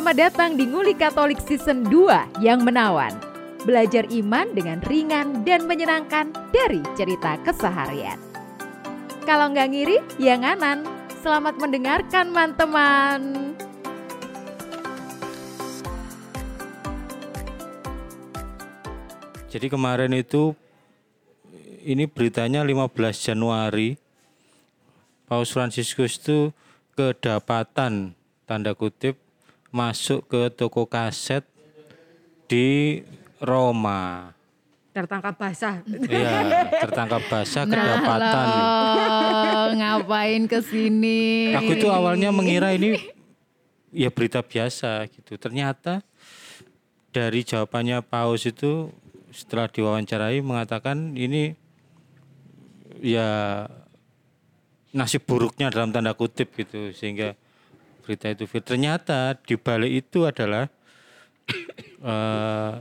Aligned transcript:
Selamat 0.00 0.32
datang 0.32 0.56
di 0.56 0.64
Nguli 0.64 0.96
Katolik 0.96 1.44
Season 1.44 1.84
2 1.84 2.40
yang 2.40 2.64
menawan. 2.64 3.12
Belajar 3.68 4.08
iman 4.08 4.48
dengan 4.56 4.80
ringan 4.88 5.44
dan 5.44 5.68
menyenangkan 5.68 6.32
dari 6.48 6.80
cerita 6.96 7.36
keseharian. 7.44 8.16
Kalau 9.28 9.52
nggak 9.52 9.68
ngiri, 9.68 10.00
ya 10.16 10.40
nganan. 10.40 10.88
Selamat 11.20 11.60
mendengarkan, 11.60 12.32
teman-teman. 12.32 13.20
Jadi 19.52 19.66
kemarin 19.68 20.16
itu 20.16 20.56
ini 21.84 22.08
beritanya 22.08 22.64
15 22.64 22.88
Januari 23.20 24.00
Paus 25.28 25.52
Fransiskus 25.52 26.16
itu 26.16 26.56
kedapatan 26.96 28.16
tanda 28.48 28.72
kutip 28.72 29.28
masuk 29.70 30.26
ke 30.26 30.50
toko 30.50 30.86
kaset 30.86 31.46
di 32.50 33.00
Roma. 33.38 34.34
tertangkap 34.90 35.38
basah. 35.38 35.86
Iya, 35.86 36.50
tertangkap 36.82 37.22
basah 37.30 37.62
kedapatan. 37.62 38.46
Oh, 38.50 39.66
ngapain 39.78 40.42
ke 40.50 40.58
sini? 40.66 41.54
Aku 41.54 41.78
itu 41.78 41.86
awalnya 41.86 42.34
mengira 42.34 42.74
ini 42.74 42.98
ya 43.94 44.10
berita 44.10 44.42
biasa 44.42 45.06
gitu. 45.14 45.38
Ternyata 45.38 46.02
dari 47.14 47.46
jawabannya 47.46 48.02
Paus 48.02 48.50
itu 48.50 48.90
setelah 49.30 49.70
diwawancarai 49.70 50.42
mengatakan 50.42 51.14
ini 51.14 51.54
ya 52.98 53.62
nasib 54.90 55.22
buruknya 55.22 55.70
dalam 55.70 55.94
tanda 55.94 56.18
kutip 56.18 56.50
gitu 56.58 56.90
sehingga 56.90 57.38
berita 58.00 58.32
itu 58.32 58.48
viral. 58.48 58.66
ternyata 58.66 59.36
di 59.44 59.54
balik 59.60 59.92
itu 60.08 60.24
adalah 60.24 60.66
eh, 62.10 62.72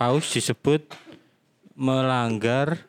Paus 0.00 0.32
disebut 0.32 0.88
melanggar 1.76 2.80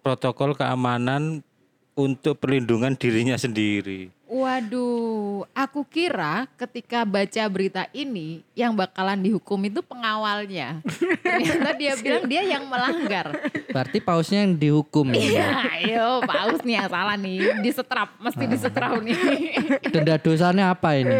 protokol 0.00 0.56
keamanan 0.56 1.44
untuk 1.92 2.40
perlindungan 2.40 2.96
dirinya 2.96 3.36
sendiri. 3.36 4.08
Waduh, 4.32 5.44
aku 5.52 5.84
kira 5.84 6.48
ketika 6.56 7.04
baca 7.04 7.44
berita 7.52 7.84
ini 7.92 8.40
yang 8.56 8.72
bakalan 8.72 9.20
dihukum 9.20 9.60
itu 9.68 9.84
pengawalnya. 9.84 10.80
Ternyata 11.20 11.76
dia 11.76 11.92
bilang 12.00 12.24
dia 12.24 12.40
yang 12.40 12.64
melanggar. 12.64 13.28
Berarti 13.68 14.00
pausnya 14.00 14.48
yang 14.48 14.56
dihukum 14.56 15.12
Iya, 15.12 15.36
ya. 15.36 15.48
ayo 15.76 16.08
paus 16.24 16.64
nih 16.64 16.80
yang 16.80 16.88
salah 16.88 17.16
nih, 17.20 17.60
disetrap, 17.60 18.08
mesti 18.16 18.44
disetrap 18.48 18.96
nih. 19.04 19.20
Denda 19.92 20.16
dosanya 20.16 20.72
apa 20.72 20.96
ini? 20.96 21.12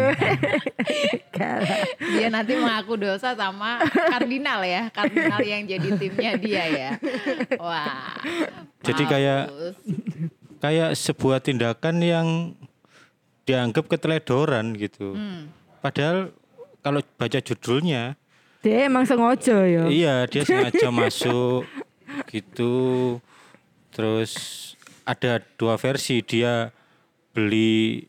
Dia 2.17 2.33
nanti 2.33 2.57
mengaku 2.57 2.97
dosa 2.97 3.37
sama 3.37 3.77
kardinal 4.09 4.65
ya, 4.65 4.89
kardinal 4.89 5.41
yang 5.45 5.69
jadi 5.69 5.89
timnya 6.01 6.31
dia 6.37 6.63
ya. 6.65 6.91
Wah. 7.61 8.17
Jadi 8.81 9.03
kayak-. 9.05 9.45
Kayak 10.63 10.95
sebuah 10.95 11.43
tindakan 11.43 11.99
yang 11.99 12.27
dianggap 13.43 13.85
keteledoran 13.91 14.75
gitu. 14.75 15.15
Hmm. 15.15 15.51
Padahal 15.83 16.31
kalau 16.83 16.99
baca 17.19 17.39
judulnya, 17.39 18.15
Dia 18.63 18.87
emang 18.87 19.03
sengaja 19.03 19.67
ya. 19.67 19.83
iya 19.91 20.23
dia 20.23 20.47
sengaja 20.47 20.87
masuk 20.87 21.67
gitu. 22.31 22.75
Terus 23.91 24.31
ada 25.03 25.43
dua 25.59 25.75
versi 25.75 26.23
dia 26.23 26.71
beli 27.35 28.07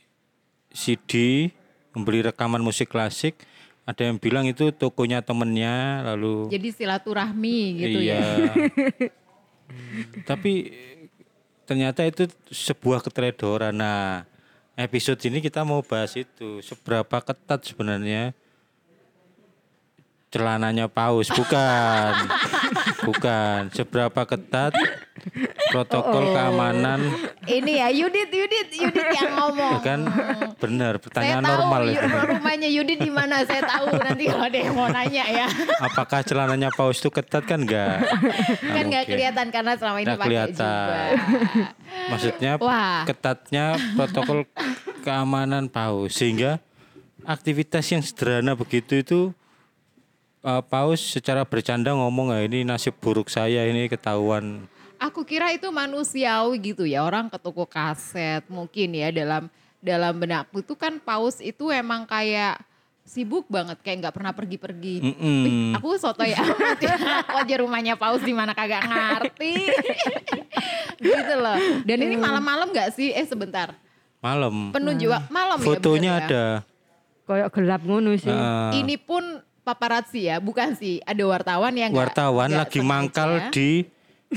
CD, 0.71 1.47
membeli 1.95 2.23
rekaman 2.23 2.63
musik 2.63 2.91
klasik. 2.91 3.43
Ada 3.85 4.09
yang 4.09 4.17
bilang 4.17 4.49
itu 4.49 4.73
tokonya 4.73 5.21
temennya, 5.21 6.01
lalu 6.09 6.49
Jadi 6.49 6.73
silaturahmi 6.73 7.59
gitu 7.85 7.99
iya. 8.01 8.17
ya. 8.17 8.53
Tapi 10.31 10.73
ternyata 11.69 12.01
itu 12.09 12.25
sebuah 12.49 13.05
keteledoran. 13.05 13.77
Nah, 13.77 14.25
episode 14.75 15.23
ini 15.27 15.39
kita 15.39 15.63
mau 15.63 15.83
bahas 15.87 16.15
itu 16.19 16.59
seberapa 16.63 17.23
ketat 17.23 17.63
sebenarnya 17.63 18.35
celananya 20.35 20.91
paus. 20.91 21.31
Bukan 21.31 22.13
bukan 22.97 23.69
seberapa 23.69 24.23
ketat 24.25 24.71
protokol 25.69 26.31
keamanan 26.31 27.01
Ini 27.43 27.73
ya 27.77 27.89
Yudit, 27.91 28.29
Yudit, 28.29 28.69
Yudit 28.73 29.09
yang 29.13 29.33
ngomong. 29.35 29.81
kan 29.81 30.01
benar 30.57 30.95
Saya 30.95 31.03
pertanyaan 31.03 31.43
tahu 31.43 31.53
normal 31.59 31.83
yu- 31.83 31.95
itu 31.95 32.07
rumahnya 32.29 32.69
Yudit 32.71 32.99
di 32.99 33.11
mana. 33.11 33.43
Saya 33.43 33.63
tahu 33.63 33.85
nanti 33.95 34.25
kalau 34.25 34.45
ada 34.45 34.59
yang 34.59 34.73
mau 34.73 34.89
nanya 34.89 35.25
ya. 35.27 35.47
apakah 35.79 36.21
celananya 36.21 36.69
paus 36.71 36.99
itu 36.99 37.09
ketat 37.09 37.43
kan 37.43 37.59
enggak 37.59 38.05
kan 38.65 38.85
nggak 38.85 39.05
kelihatan 39.07 39.47
karena 39.49 39.73
selama 39.75 39.99
ini 39.99 40.07
Nggak 40.07 40.19
pakai 40.19 40.29
kelihatan. 40.29 40.55
jubah. 40.55 41.09
maksudnya 42.07 42.53
Wah. 42.59 43.03
ketatnya 43.05 43.65
protokol 43.93 44.39
keamanan 45.01 45.67
paus 45.67 46.15
sehingga 46.15 46.61
aktivitas 47.23 47.85
yang 47.89 48.01
sederhana 48.01 48.53
begitu 48.53 48.95
itu 48.97 49.21
uh, 50.45 50.61
paus 50.61 51.01
secara 51.01 51.43
bercanda 51.43 51.91
ngomong 51.97 52.31
"Ah, 52.31 52.45
ini 52.45 52.63
nasib 52.63 52.93
buruk 53.01 53.33
saya 53.33 53.65
ini 53.65 53.89
ketahuan 53.89 54.69
Aku 55.01 55.27
kira 55.27 55.53
itu 55.53 55.69
manusiawi 55.69 56.57
gitu 56.73 56.87
ya 56.87 57.05
orang 57.05 57.29
ke 57.29 57.37
toko 57.37 57.67
kaset 57.67 58.41
mungkin 58.49 58.95
ya 58.95 59.11
dalam 59.11 59.51
dalam 59.85 60.15
benakku 60.17 60.65
itu 60.65 60.73
kan 60.79 60.97
paus 60.97 61.45
itu 61.45 61.69
emang 61.69 62.09
kayak 62.09 62.57
sibuk 63.05 63.45
banget 63.53 63.77
kayak 63.85 64.01
nggak 64.01 64.15
pernah 64.17 64.33
pergi-pergi. 64.33 65.05
Mm-mm. 65.05 65.41
Wih, 65.45 65.77
aku 65.77 66.01
soto 66.01 66.25
ya 66.25 66.41
amat 66.57 66.81
ya. 66.81 66.97
Aja 67.37 67.55
rumahnya 67.61 68.01
paus 68.01 68.25
di 68.25 68.33
mana 68.33 68.57
kagak 68.57 68.81
ngerti. 68.81 69.69
gitu 71.05 71.35
loh. 71.37 71.57
Dan 71.85 71.99
ini 72.01 72.17
malam-malam 72.17 72.73
nggak 72.73 72.97
sih? 72.97 73.13
Eh 73.13 73.29
sebentar. 73.29 73.77
malam 74.25 74.73
Penunjuk 74.73 75.13
malam 75.29 75.61
ya. 75.61 75.67
fotonya 75.69 76.13
ya? 76.17 76.21
ada 76.25 76.45
Kayak 77.29 77.49
gelap 77.53 77.81
ngono 77.85 78.17
sih. 78.17 78.33
Uh, 78.33 78.73
Ini 78.73 78.97
pun 79.05 79.21
paparazzi 79.65 80.29
ya, 80.29 80.39
bukan 80.39 80.77
sih? 80.77 81.01
Ada 81.03 81.25
wartawan 81.25 81.73
yang 81.73 81.91
wartawan 81.91 82.53
nggak 82.53 82.69
lagi 82.69 82.79
sengaja. 82.79 82.91
mangkal 82.93 83.31
di 83.51 83.71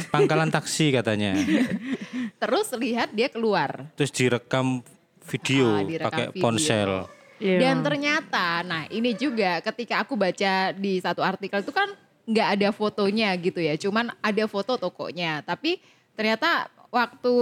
pangkalan 0.08 0.48
taksi 0.48 0.94
katanya 0.94 1.36
Terus 2.42 2.68
lihat 2.74 3.12
dia 3.12 3.28
keluar. 3.28 3.90
terus 3.94 4.10
direkam 4.10 4.82
video 5.26 5.68
Ah, 5.68 5.84
direkam 5.84 6.06
pakai 6.08 6.26
video. 6.32 6.42
ponsel 6.42 6.92
Iya. 7.38 7.62
Dan 7.62 7.86
ternyata, 7.86 8.66
nah 8.66 8.90
ini 8.90 9.14
juga 9.14 9.62
ketika 9.62 10.02
aku 10.02 10.18
baca 10.18 10.74
di 10.74 10.98
satu 10.98 11.22
artikel 11.22 11.62
itu 11.62 11.70
kan 11.70 11.86
nggak 12.26 12.48
ada 12.58 12.70
fotonya 12.74 13.30
gitu 13.38 13.62
ya, 13.62 13.78
cuman 13.78 14.10
ada 14.26 14.44
foto 14.50 14.74
tokonya. 14.74 15.46
Tapi 15.46 15.78
ternyata 16.18 16.66
waktu 16.90 17.34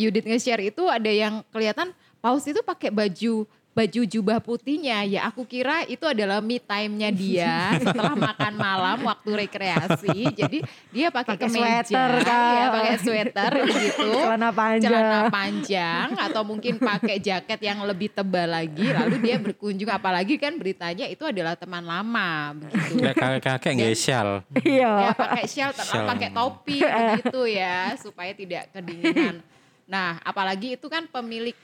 Yudit 0.00 0.24
nge-share 0.24 0.72
itu 0.72 0.88
ada 0.88 1.12
yang 1.12 1.44
kelihatan 1.52 1.92
paus 2.18 2.48
itu 2.48 2.64
pakai 2.64 2.88
baju 2.88 3.44
baju 3.78 4.02
jubah 4.02 4.38
putihnya. 4.42 5.06
Ya 5.06 5.30
aku 5.30 5.46
kira 5.46 5.86
itu 5.86 6.02
adalah 6.02 6.42
me 6.42 6.58
time-nya 6.58 7.14
dia 7.14 7.54
setelah 7.86 8.18
makan 8.18 8.52
malam 8.58 8.98
waktu 9.06 9.30
rekreasi. 9.46 10.34
Jadi 10.34 10.58
dia 10.90 11.14
pakai 11.14 11.38
kemeja. 11.38 11.86
sweater, 11.86 12.10
ya 12.26 12.66
pakai 12.74 12.96
sweater 12.98 13.50
gitu 13.62 14.10
Celana 14.26 14.50
panjang. 14.50 14.90
celana 14.90 15.20
panjang 15.30 16.08
atau 16.18 16.42
mungkin 16.42 16.82
pakai 16.82 17.22
jaket 17.22 17.60
yang 17.62 17.86
lebih 17.86 18.10
tebal 18.10 18.50
lagi 18.50 18.82
lalu 18.90 19.22
dia 19.22 19.38
berkunjung. 19.38 19.86
Apalagi 19.88 20.34
kan 20.42 20.58
beritanya 20.58 21.06
itu 21.06 21.22
adalah 21.22 21.54
teman 21.54 21.86
lama 21.86 22.58
begitu. 22.58 22.98
Kayak 22.98 23.14
kakek-kakek 23.14 23.72
nggak? 23.78 23.94
Syal 23.94 24.30
Iya. 24.64 24.92
ya 25.06 25.10
pakai 25.14 25.44
Shawl. 25.46 26.08
pakai 26.08 26.28
topi 26.34 26.76
begitu 26.98 27.40
ya 27.46 27.94
supaya 27.94 28.32
tidak 28.34 28.74
kedinginan. 28.74 29.38
Nah 29.86 30.18
apalagi 30.20 30.74
itu 30.74 30.86
kan 30.90 31.06
pemilik 31.06 31.54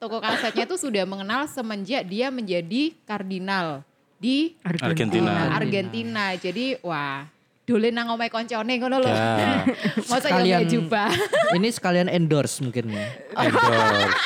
toko 0.00 0.16
kasetnya 0.18 0.64
itu 0.64 0.76
sudah 0.76 1.04
mengenal 1.04 1.44
semenjak 1.44 2.02
dia 2.02 2.28
menjadi 2.28 2.96
kardinal 3.04 3.84
di 4.16 4.56
Argentina. 4.62 5.28
uh, 5.46 5.54
Argentina 5.54 6.24
jadi 6.34 6.80
wah 6.80 7.28
dolen 7.62 7.92
nang 7.92 8.10
omahe 8.10 8.28
koncone 8.28 8.74
ngono 8.74 8.98
lho 8.98 9.06
Ya. 9.06 9.62
masa 10.10 10.26
ya 10.26 10.34
Sekalian- 10.34 10.58
nggak 10.58 10.70
jubah 10.70 11.10
Ini 11.56 11.68
sekalian 11.70 12.08
endorse 12.08 12.58
mungkin 12.58 12.90
ya. 12.90 13.06
endorse 13.34 14.16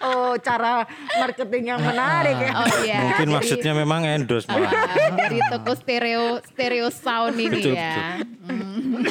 Oh, 0.00 0.32
cara 0.40 0.88
marketing 1.14 1.64
yang 1.68 1.78
menarik 1.78 2.32
ya. 2.34 2.50
oh 2.56 2.68
iya 2.80 2.98
mungkin 3.04 3.20
Jadi- 3.22 3.36
maksudnya 3.36 3.72
memang 3.74 4.00
endorse 4.02 4.48
malah. 4.48 4.72
Wah, 4.72 5.12
dari 5.12 5.38
toko 5.46 5.72
stereo 5.74 6.24
stereo 6.42 6.88
sound 6.88 7.36
ini 7.36 7.60
Betul, 7.60 7.76
ya. 7.76 8.16
Hmm. 8.42 9.04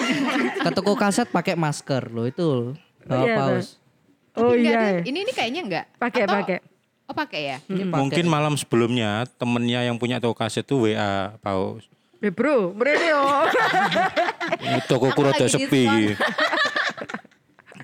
Ke 0.57 0.69
toko 0.71 0.93
kaset 0.93 1.29
pakai 1.29 1.53
masker 1.53 2.09
loh 2.09 2.25
itu. 2.25 2.73
Bawa 3.05 3.21
Iya, 3.21 3.35
paus. 3.37 3.77
Oh 4.35 4.51
Enggak 4.51 4.61
iya. 4.61 4.79
deh, 4.79 4.95
ini 5.05 5.17
ini 5.23 5.31
kayaknya 5.31 5.61
enggak. 5.63 5.85
Pakai 5.95 6.21
Atau- 6.23 6.35
pakai. 6.37 6.57
Oh 7.05 7.15
pakai 7.15 7.41
ya. 7.43 7.57
Ini 7.65 7.83
pakai- 7.83 7.99
Mungkin 7.99 8.25
malam 8.25 8.53
sebelumnya 8.53 9.09
temennya 9.35 9.81
yang 9.81 9.97
punya 9.97 10.17
toko 10.17 10.35
kaset 10.35 10.61
itu 10.61 10.85
WA 10.85 11.33
Paus. 11.39 11.89
Eh 12.19 12.29
bro, 12.29 12.69
bro 12.69 12.91
yo. 12.91 13.23
Toko 14.85 15.09
rada 15.15 15.39
lagi 15.39 15.49
sepi. 15.49 15.83
diskon. 15.87 16.19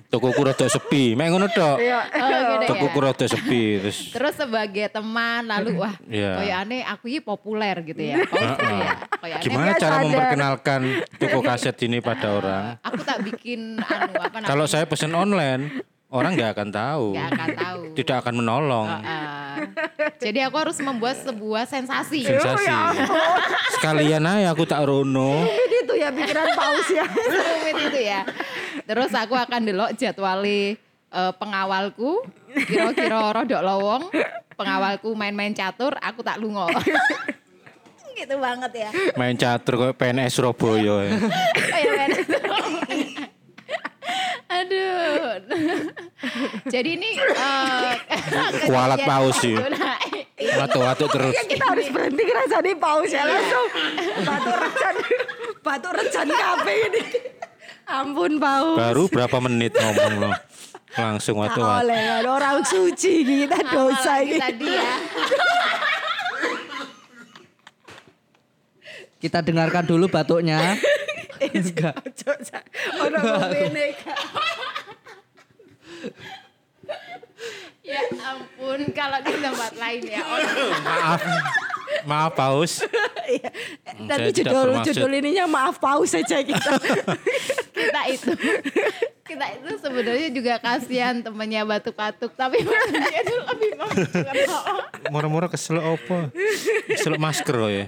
Tokoku 0.06 0.38
rada 0.38 0.66
sepi. 0.66 1.12
Mek 1.12 1.28
ngono 1.28 1.50
tok. 1.50 1.82
Iya. 1.82 1.98
Oh, 2.06 2.30
ya. 2.30 2.62
Tokoku 2.64 2.98
rada 3.00 3.26
sepi 3.26 3.82
terus 3.82 4.14
Terus 4.14 4.34
sebagai 4.38 4.86
teman 4.86 5.42
lalu 5.44 5.76
wah 5.76 5.92
Iya. 6.06 6.38
kayak 6.38 6.56
aneh 6.62 6.80
aku 6.86 7.04
ini 7.10 7.18
populer 7.18 7.74
gitu 7.82 8.02
ya. 8.04 8.22
Ya. 8.22 9.42
Gimana 9.42 9.74
cara 9.74 9.98
sadar. 9.98 10.04
memperkenalkan 10.06 10.80
toko 11.18 11.42
kaset 11.48 11.74
ini 11.82 11.98
pada 11.98 12.30
orang? 12.30 12.64
aku 12.80 13.02
tak 13.02 13.18
bikin 13.24 13.76
anu 13.76 14.12
apa 14.14 14.36
namanya? 14.36 14.46
Kalau 14.46 14.64
saya 14.64 14.86
pesen 14.86 15.10
online, 15.10 15.82
orang 16.10 16.30
nggak 16.38 16.50
akan 16.54 16.68
tahu. 16.70 17.06
Nggak 17.14 17.28
akan 17.32 17.48
tahu. 17.56 17.80
Tidak 17.96 18.16
akan 18.22 18.34
menolong. 18.40 18.86
Ah. 18.88 19.56
jadi 20.20 20.52
aku 20.52 20.56
harus 20.60 20.78
membuat 20.84 21.16
sebuah 21.24 21.64
sensasi. 21.64 22.28
Sensasi. 22.28 22.68
Sekalian 23.80 24.22
aja 24.28 24.52
aku 24.52 24.68
tak 24.68 24.84
rono. 24.84 25.42
Ini 25.48 25.78
tuh 25.88 25.96
ya 25.96 26.12
pikiran 26.12 26.48
paus 26.52 26.88
ya. 26.92 27.04
Itu 27.72 28.00
ya. 28.00 28.20
Terus 28.84 29.10
aku 29.16 29.34
akan 29.34 29.60
delok 29.64 29.90
jadwali 29.96 30.76
eh, 31.10 31.32
pengawalku 31.40 32.22
kira-kira 32.52 33.32
rodok 33.32 33.62
lowong 33.62 34.02
pengawalku 34.56 35.12
main-main 35.12 35.52
catur 35.52 35.92
aku 36.00 36.24
tak 36.24 36.40
lungo 36.40 36.64
gitu 38.16 38.40
banget 38.40 38.72
ya 38.72 38.90
Main 39.20 39.36
catur 39.36 39.76
kayak 39.76 39.96
PNS 40.00 40.40
Surabaya. 40.40 41.04
ya. 41.04 41.12
Kayak 41.68 41.92
main 41.92 42.10
aduh 44.66 45.38
jadi 46.74 46.88
ini 46.98 47.10
eh, 47.14 47.94
Kualat 48.66 49.00
paus 49.08 49.38
sih. 49.38 49.54
Nah, 49.54 49.98
Watuk-watuk 50.36 51.08
terus. 51.08 51.32
Ya 51.32 51.44
kita 51.46 51.64
harus 51.72 51.88
berhenti 51.88 52.22
ngerasani 52.22 52.72
paus 52.76 53.08
ya 53.08 53.24
langsung. 53.24 53.66
Batu 54.20 54.52
recan. 54.52 54.94
Batu 55.62 55.88
recan 55.90 56.26
kafe 56.28 56.74
ini. 56.90 57.02
Ampun 57.86 58.36
paus. 58.36 58.76
Baru 58.76 59.08
berapa 59.08 59.38
menit 59.40 59.72
ngomong 59.72 60.14
loh. 60.20 60.34
Langsung 60.92 61.40
Tak 61.40 61.56
watuk-watuk. 61.56 61.82
oleh 61.84 62.02
kan 62.02 62.24
orang 62.26 62.58
suci 62.64 63.12
kita 63.24 63.58
dosa 63.68 64.12
ini. 64.20 64.36
tadi 64.36 64.68
ya 64.68 64.92
Kita 69.16 69.40
dengarkan 69.40 69.84
dulu 69.84 70.06
batuknya. 70.06 70.76
Enggak. 71.40 71.94
Orang 73.02 73.22
ngomene 73.22 73.86
Kak. 74.00 74.16
ya 77.86 78.02
ampun 78.10 78.90
kalau 78.90 79.22
di 79.22 79.30
tempat 79.38 79.72
lain 79.78 80.02
ya 80.10 80.18
Maaf. 80.86 81.22
Maaf 82.02 82.32
Paus. 82.34 82.82
Iya. 83.26 83.50
Hmm, 83.94 84.06
Tapi 84.10 84.28
judul 84.34 84.68
judul 84.82 85.12
ininya 85.18 85.46
maaf 85.50 85.82
paus 85.82 86.14
saja 86.14 86.38
kita. 86.42 86.72
kita 87.74 88.00
itu 88.10 88.30
kita 89.26 89.46
itu 89.58 89.70
sebenarnya 89.82 90.28
juga 90.30 90.54
kasihan 90.62 91.18
temennya 91.18 91.66
batuk-batuk 91.66 92.30
tapi 92.38 92.62
dia 92.62 93.18
itu 93.26 93.34
lebih 93.50 93.70
membutuhkan 93.74 94.34
Murah-murah 95.10 95.50
kesel 95.50 95.82
apa? 95.82 96.30
Kesel 96.86 97.18
masker 97.18 97.56
loh 97.58 97.70
ya. 97.70 97.86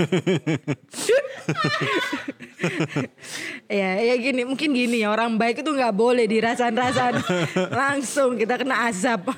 ya 3.70 4.00
ya 4.00 4.16
gini 4.20 4.44
mungkin 4.44 4.72
gini 4.72 5.00
ya 5.04 5.10
orang 5.12 5.36
baik 5.36 5.58
itu 5.64 5.70
nggak 5.72 5.94
boleh 5.96 6.26
dirasan-rasan 6.28 7.14
langsung 7.80 8.36
kita 8.36 8.58
kena 8.60 8.88
azab 8.88 9.30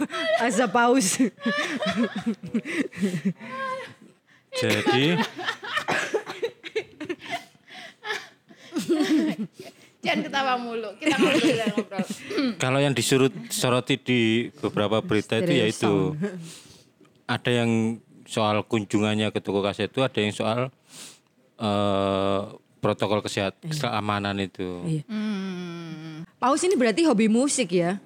azab 0.43 0.71
paus. 0.71 1.19
Jadi? 4.53 5.17
Jangan 10.03 10.19
ketawa 10.29 10.61
mulu 10.61 10.93
kita 11.01 11.17
ngobrol. 11.17 12.05
Kalau 12.61 12.77
yang 12.83 12.93
disuruh 12.93 13.33
soroti 13.49 13.97
di 13.97 14.53
beberapa 14.61 15.01
berita 15.01 15.41
itu 15.41 15.53
ya 15.57 15.65
itu 15.71 16.13
ada 17.25 17.49
yang 17.49 17.97
soal 18.33 18.65
kunjungannya 18.65 19.29
ke 19.29 19.39
toko 19.39 19.61
kaset 19.61 19.93
itu 19.93 20.01
ada 20.01 20.17
yang 20.17 20.33
soal 20.33 20.73
eh, 21.59 22.41
protokol 22.81 23.21
kesehatan 23.21 23.69
keamanan 23.69 24.41
itu. 24.41 24.81
Iya. 24.89 25.05
Paus 26.41 26.65
ini 26.65 26.75
berarti 26.75 27.05
hobi 27.05 27.29
musik 27.29 27.69
ya? 27.71 28.01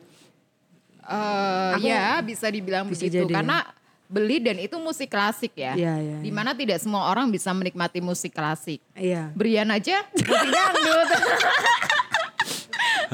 Eh, 1.01 1.73
ya 1.87 2.19
bisa 2.19 2.51
dibilang 2.51 2.91
Bisa 2.91 3.07
begitu 3.07 3.23
jadi. 3.23 3.33
karena 3.33 3.63
beli 4.07 4.39
dan 4.39 4.59
itu 4.59 4.75
musik 4.77 5.07
klasik 5.07 5.51
ya 5.55 5.75
Iya, 5.75 5.95
iya, 5.99 6.17
di 6.19 6.31
mana 6.31 6.51
tidak 6.51 6.79
semua 6.79 7.11
orang 7.11 7.27
bisa 7.27 7.51
menikmati 7.51 7.99
musik 7.99 8.31
klasik 8.31 8.79
Iya. 8.95 9.31
Brian 9.35 9.71
aja 9.71 10.03
musik 10.11 10.47
dangdut 10.47 11.09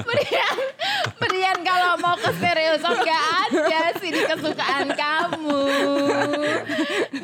Brian 0.00 0.56
Brian 1.20 1.58
kalau 1.60 1.92
mau 2.00 2.16
ke 2.16 2.30
stereo 2.36 2.74
sound 2.80 3.00
gak 3.04 3.24
ada 3.48 3.80
sih 4.00 4.10
di 4.10 4.22
kesukaan 4.24 4.88
kamu 4.92 5.62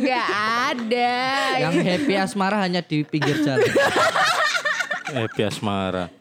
Gak 0.05 0.29
ada 0.75 1.17
Yang 1.69 1.75
happy 1.85 2.15
asmara 2.17 2.57
hanya 2.61 2.81
di 2.85 3.03
pinggir 3.03 3.41
jalan. 3.43 3.67
Eh 5.09 5.45
Asmara. 5.45 6.13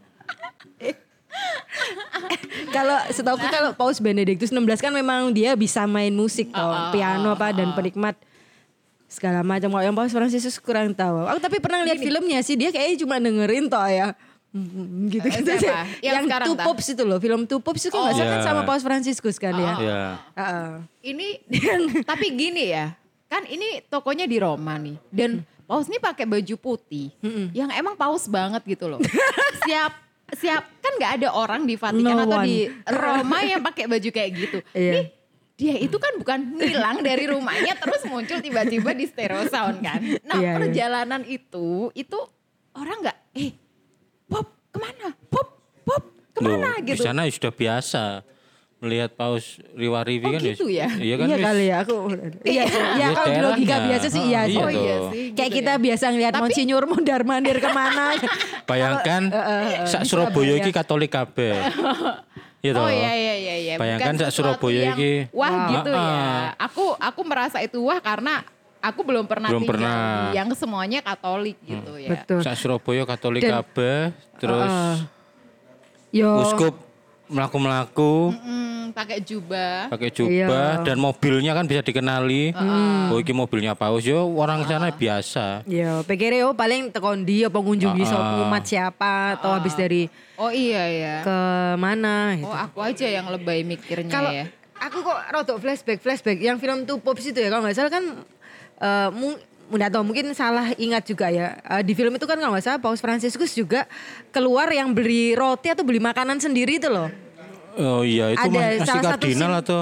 Kalau 2.72 2.98
setahu 3.10 3.36
kalau 3.40 3.72
Paus 3.74 3.98
Benedictus 4.00 4.54
16 4.54 4.80
kan 4.80 4.94
memang 4.94 5.32
dia 5.34 5.56
bisa 5.58 5.84
main 5.90 6.14
musik 6.14 6.52
toh, 6.52 6.92
piano 6.94 7.34
apa 7.34 7.56
dan 7.56 7.74
penikmat 7.74 8.16
segala 9.08 9.42
macam. 9.42 9.72
Kalau 9.72 9.84
yang 9.84 9.96
Paus 9.96 10.12
Fransiskus 10.12 10.60
kurang 10.60 10.94
tahu. 10.94 11.26
Aku 11.32 11.40
tapi 11.40 11.58
pernah 11.64 11.84
lihat 11.84 12.00
filmnya 12.00 12.40
sih 12.44 12.60
dia 12.60 12.70
kayaknya 12.72 13.04
cuma 13.04 13.18
dengerin 13.18 13.66
toh 13.72 13.88
ya. 13.88 14.14
Hmm, 14.66 15.06
gitu 15.08 15.24
Eh, 15.24 15.34
gitu 15.38 15.52
siapa? 15.58 15.84
Yang 16.00 16.02
Yang, 16.04 16.24
sekarang, 16.26 16.48
Two? 16.48 16.58
Pops 16.58 16.86
itu 16.88 17.04
loh, 17.04 17.18
film 17.18 17.42
Two 17.44 17.60
Pops 17.60 17.84
itu 17.84 17.94
nggak 17.94 18.14
salah 18.14 18.28
kan 18.28 18.40
Iya. 18.40 18.46
sama 18.46 18.62
Paus 18.64 18.82
Fransiskus 18.82 19.38
kan 19.38 19.54
ya. 19.54 19.74
Ya. 19.78 20.02
Heeh. 20.34 20.70
Ini 21.06 21.28
tapi 22.10 22.26
gini 22.32 22.64
ya, 22.70 22.94
kan 23.26 23.44
ini 23.44 23.84
tokonya 23.84 24.24
di 24.24 24.38
Roma 24.38 24.76
nih 24.76 24.98
dan 25.08 25.32
paus 25.64 25.86
ini 25.86 25.98
pakai 25.98 26.24
baju 26.24 26.56
putih, 26.56 27.12
yang 27.52 27.68
emang 27.70 27.94
paus 27.94 28.26
banget 28.26 28.64
gitu 28.66 28.88
loh. 28.88 29.00
siap 29.68 29.92
siap 30.30 30.64
kan 30.78 30.92
nggak 30.94 31.12
ada 31.20 31.30
orang 31.30 31.64
di 31.64 31.76
Vatikan 31.76 32.04
No 32.14 32.24
atau 32.24 32.40
one. 32.40 32.46
di 32.46 32.58
Roma 32.86 33.38
yang 33.42 33.60
pakai 33.62 33.86
baju 33.86 34.10
kayak 34.10 34.32
gitu. 34.34 34.60
Iya. 34.72 34.94
Nih 34.94 35.06
dia 35.58 35.74
itu 35.76 35.98
kan 35.98 36.14
bukan 36.16 36.54
ngilang 36.54 37.02
dari 37.02 37.26
rumahnya 37.26 37.74
terus 37.76 38.06
muncul 38.06 38.38
tiba-tiba 38.38 38.94
di 38.94 39.04
stereo 39.04 39.42
sound 39.48 39.82
kan. 39.82 39.98
Nah 40.22 40.38
Iya, 40.38 40.44
iya. 40.44 40.54
perjalanan 40.56 41.22
itu 41.26 41.90
itu 41.92 42.20
orang 42.72 43.02
nggak 43.02 43.18
eh 43.34 43.52
pop 44.28 44.46
ke 44.68 44.78
mana 44.78 45.08
pop 45.28 45.48
pop 45.82 46.04
Loh, 46.04 46.14
ke 46.34 46.40
mana 46.44 46.70
di 46.78 46.92
gitu. 46.92 47.02
sana 47.02 47.26
sudah 47.26 47.50
biasa 47.50 48.04
melihat 48.78 49.10
paus 49.12 49.58
riwa-riwi 49.74 50.22
Oh, 50.22 50.32
kan 50.32 50.42
gitu 50.44 50.66
ya? 50.70 50.86
Iya 50.92 51.16
kan 51.18 51.26
iya 51.26 51.38
kali 51.42 51.64
ya 51.66 51.76
aku. 51.82 51.96
Iya, 52.46 52.64
sih. 52.64 52.78
iya 52.94 52.94
Ya, 52.96 53.08
kalau 53.12 53.28
di 53.28 53.42
logika 53.42 53.76
biasa 53.82 54.06
sih 54.08 54.22
iya. 54.24 54.38
Ah, 54.38 54.46
sih. 54.46 54.54
iya 54.54 54.62
Oh 54.62 54.70
iya 54.70 54.96
sih. 55.10 55.26
Kayak 55.34 55.50
gitu 55.50 55.58
kita 55.58 55.72
ya. 55.72 55.82
biasa 55.82 56.06
ngeliat 56.08 56.30
Tapi- 56.32 56.44
Monsinyur 56.46 56.84
mondar 56.86 57.22
mandir 57.24 57.58
ke 57.58 57.70
mana. 57.72 58.06
Bayangkan 58.70 59.22
sak 59.84 60.04
Surabaya 60.04 60.54
iki 60.58 60.70
Katolik 60.70 61.10
kabeh. 61.10 61.58
Iya 62.58 62.74
toh. 62.74 62.84
Oh 62.84 62.92
iya 62.92 63.12
iya 63.14 63.34
iya 63.38 63.56
iya. 63.56 63.74
Bayangkan 63.78 64.14
sak 64.20 64.30
Surabaya 64.32 64.82
iki. 64.92 65.30
Wah 65.32 65.54
gitu 65.72 65.90
Ah, 65.90 65.98
ya. 65.98 66.10
ah. 66.10 66.46
Aku 66.66 66.86
aku 66.94 67.22
merasa 67.22 67.58
itu 67.60 67.78
wah 67.80 67.98
karena 67.98 68.42
aku 68.88 69.02
belum 69.02 69.26
pernah 69.26 69.50
Belum 69.50 69.62
tinggal 69.62 69.78
pernah. 69.78 70.00
di 70.26 70.36
yang 70.36 70.50
semuanya 70.54 71.00
Katolik 71.02 71.58
gitu 71.62 71.94
ya. 71.96 72.10
Betul. 72.10 72.40
Sak 72.42 72.56
Surabaya 72.56 73.04
Katolik 73.04 73.42
Dan- 73.42 73.62
kabeh 73.62 74.00
terus 74.36 74.74
Yo. 76.10 76.32
uskup 76.42 76.74
melaku-melaku 77.28 78.32
Mm, 78.34 78.96
pakai 78.96 79.20
jubah. 79.20 79.92
pakai 79.92 80.08
jubah 80.08 80.80
Iya. 80.80 80.86
dan 80.86 80.96
mobilnya 80.98 81.52
kan 81.52 81.64
bisa 81.64 81.84
dikenali. 81.84 82.56
Oh 83.08 83.20
iki 83.20 83.30
mobilnya 83.30 83.76
paus 83.76 84.02
yo 84.02 84.24
orang 84.32 84.64
sana 84.64 84.88
biasa. 84.90 85.68
Yo, 85.68 86.02
pikir 86.02 86.32
yo 86.34 86.56
paling 86.56 86.88
tekon 86.88 87.22
di 87.22 87.44
apa 87.44 87.54
ngunjungi 87.54 88.00
Ah, 88.02 88.08
sapa 88.08 88.36
umat 88.42 88.64
siapa 88.64 89.14
atau 89.36 89.52
habis 89.52 89.76
dari 89.76 90.08
Oh 90.34 90.48
iya 90.48 90.84
ya. 90.88 91.16
ke 91.22 91.38
mana 91.76 92.32
gitu. 92.34 92.48
Oh 92.48 92.56
aku 92.56 92.80
aja 92.80 93.06
yang 93.06 93.28
lebay 93.28 93.60
mikirnya 93.62 94.08
Kalau 94.08 94.32
ya. 94.32 94.48
aku 94.78 94.98
kok 95.02 95.20
rodok 95.30 95.58
flashback 95.60 96.00
flashback 96.00 96.40
yang 96.40 96.56
film 96.56 96.88
Two 96.88 96.98
Pops 96.98 97.28
itu 97.28 97.36
ya 97.36 97.50
kalau 97.50 97.68
nggak 97.68 97.76
salah 97.76 97.92
kan 97.92 98.24
eh 98.78 99.10
nggak 99.68 99.92
tahu 99.92 100.04
mungkin 100.08 100.32
salah 100.32 100.72
ingat 100.76 101.04
juga 101.04 101.28
ya. 101.28 101.60
Eh, 101.60 101.84
di 101.84 101.92
film 101.92 102.16
itu 102.16 102.24
kan 102.24 102.40
kalau 102.40 102.56
nggak 102.56 102.64
salah 102.64 102.80
Paus 102.80 103.04
Fransiskus 103.04 103.52
juga 103.52 103.84
keluar 104.32 104.72
yang 104.72 104.96
beli 104.96 105.36
roti 105.36 105.68
atau 105.68 105.84
beli 105.84 106.00
makanan 106.00 106.40
sendiri 106.40 106.80
itu 106.80 106.88
loh. 106.88 107.12
Oh 107.76 108.02
iya 108.02 108.32
itu 108.32 108.42
Ada 108.42 108.48
mas- 108.50 108.64
masih 108.64 108.80
salah 108.82 109.04
satu 109.04 109.12
kardinal 109.22 109.54
atau? 109.60 109.82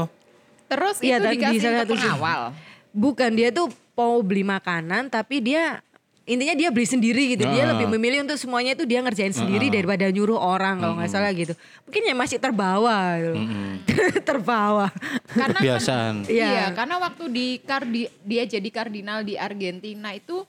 Terus 0.66 0.96
Iya, 1.00 1.16
itu 1.16 1.28
dikasih 1.38 1.60
salah 1.62 1.78
untuk 1.78 1.86
satu 1.94 1.94
pengawal. 2.02 2.42
bukan 2.90 3.32
dia 3.32 3.50
tuh 3.54 3.68
mau 3.94 4.18
beli 4.20 4.42
makanan 4.42 5.08
tapi 5.08 5.40
dia 5.40 5.85
intinya 6.26 6.54
dia 6.54 6.70
beli 6.70 6.84
sendiri 6.84 7.24
gitu 7.32 7.46
dia 7.46 7.64
Ah. 7.64 7.72
lebih 7.72 7.86
memilih 7.88 8.26
untuk 8.26 8.36
semuanya 8.36 8.74
itu 8.74 8.82
dia 8.84 8.98
ngerjain 8.98 9.30
sendiri 9.32 9.70
daripada 9.70 10.06
nyuruh 10.08 10.36
orang 10.36 10.78
kalau 10.78 10.94
nggak 10.96 11.08
salah 11.08 11.30
gitu 11.30 11.54
mungkin 11.82 12.02
ya 12.02 12.14
masih 12.14 12.38
terbawa 12.38 12.98
gitu. 13.16 13.34
terbawa 14.30 14.90
Karena 15.28 15.54
kan- 15.54 15.62
kebiasaan. 15.62 16.16
Iya. 16.26 16.50
Iya, 16.50 16.66
karena 16.72 16.96
waktu 17.00 17.24
di 17.28 17.48
kardi 17.60 18.04
dia 18.22 18.44
jadi 18.44 18.70
kardinal 18.70 19.22
di 19.22 19.36
Argentina 19.36 20.12
itu 20.12 20.42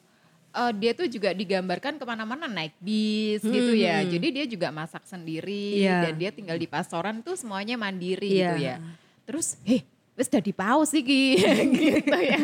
eh, 0.49 0.73
dia 0.73 0.91
tuh 0.91 1.05
juga 1.05 1.29
digambarkan 1.31 1.95
ke 1.95 2.03
mana-mana 2.03 2.47
naik 2.47 2.73
bis 2.79 3.39
gitu 3.39 3.73
ya. 3.73 4.01
Hmm. 4.01 4.09
Jadi 4.09 4.27
dia 4.31 4.45
juga 4.45 4.67
masak 4.71 5.05
sendiri 5.05 5.77
Iya. 5.79 6.09
dan 6.09 6.13
dia 6.15 6.31
tinggal 6.31 6.55
di 6.55 6.65
pastoran 6.65 7.21
tuh 7.21 7.33
semuanya 7.33 7.75
mandiri 7.75 8.25
Iya. 8.27 8.41
gitu 8.41 8.57
ya. 8.59 8.75
Terus, 9.23 9.59
heh, 9.61 9.85
wis 10.17 10.27
jadi 10.27 10.49
paus 10.49 10.89
iki 10.91 11.37
gitu 11.77 12.09
ya. 12.09 12.41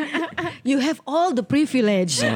You 0.61 0.77
have 0.77 1.01
all 1.03 1.33
the 1.33 1.41
privilege. 1.41 2.21
Oh. 2.21 2.29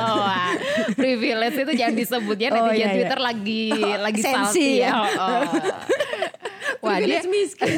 Oh, 0.00 0.16
wah. 0.20 0.52
privilege 0.92 1.56
itu 1.56 1.72
jangan 1.74 1.94
disebutnya 1.94 2.48
Oh, 2.50 2.56
netizen 2.62 2.76
iya, 2.76 2.84
iya. 2.84 2.94
Twitter 2.94 3.20
lagi 3.20 3.64
lagi 4.06 4.20
sensi 4.20 4.36
salty 4.36 4.68
ya. 4.78 4.84
ya. 4.84 4.92
Oh, 4.92 5.08
oh. 5.16 5.42
Wah, 6.80 6.96
dia 6.96 7.20
privilege 7.20 7.28
miskin. 7.28 7.72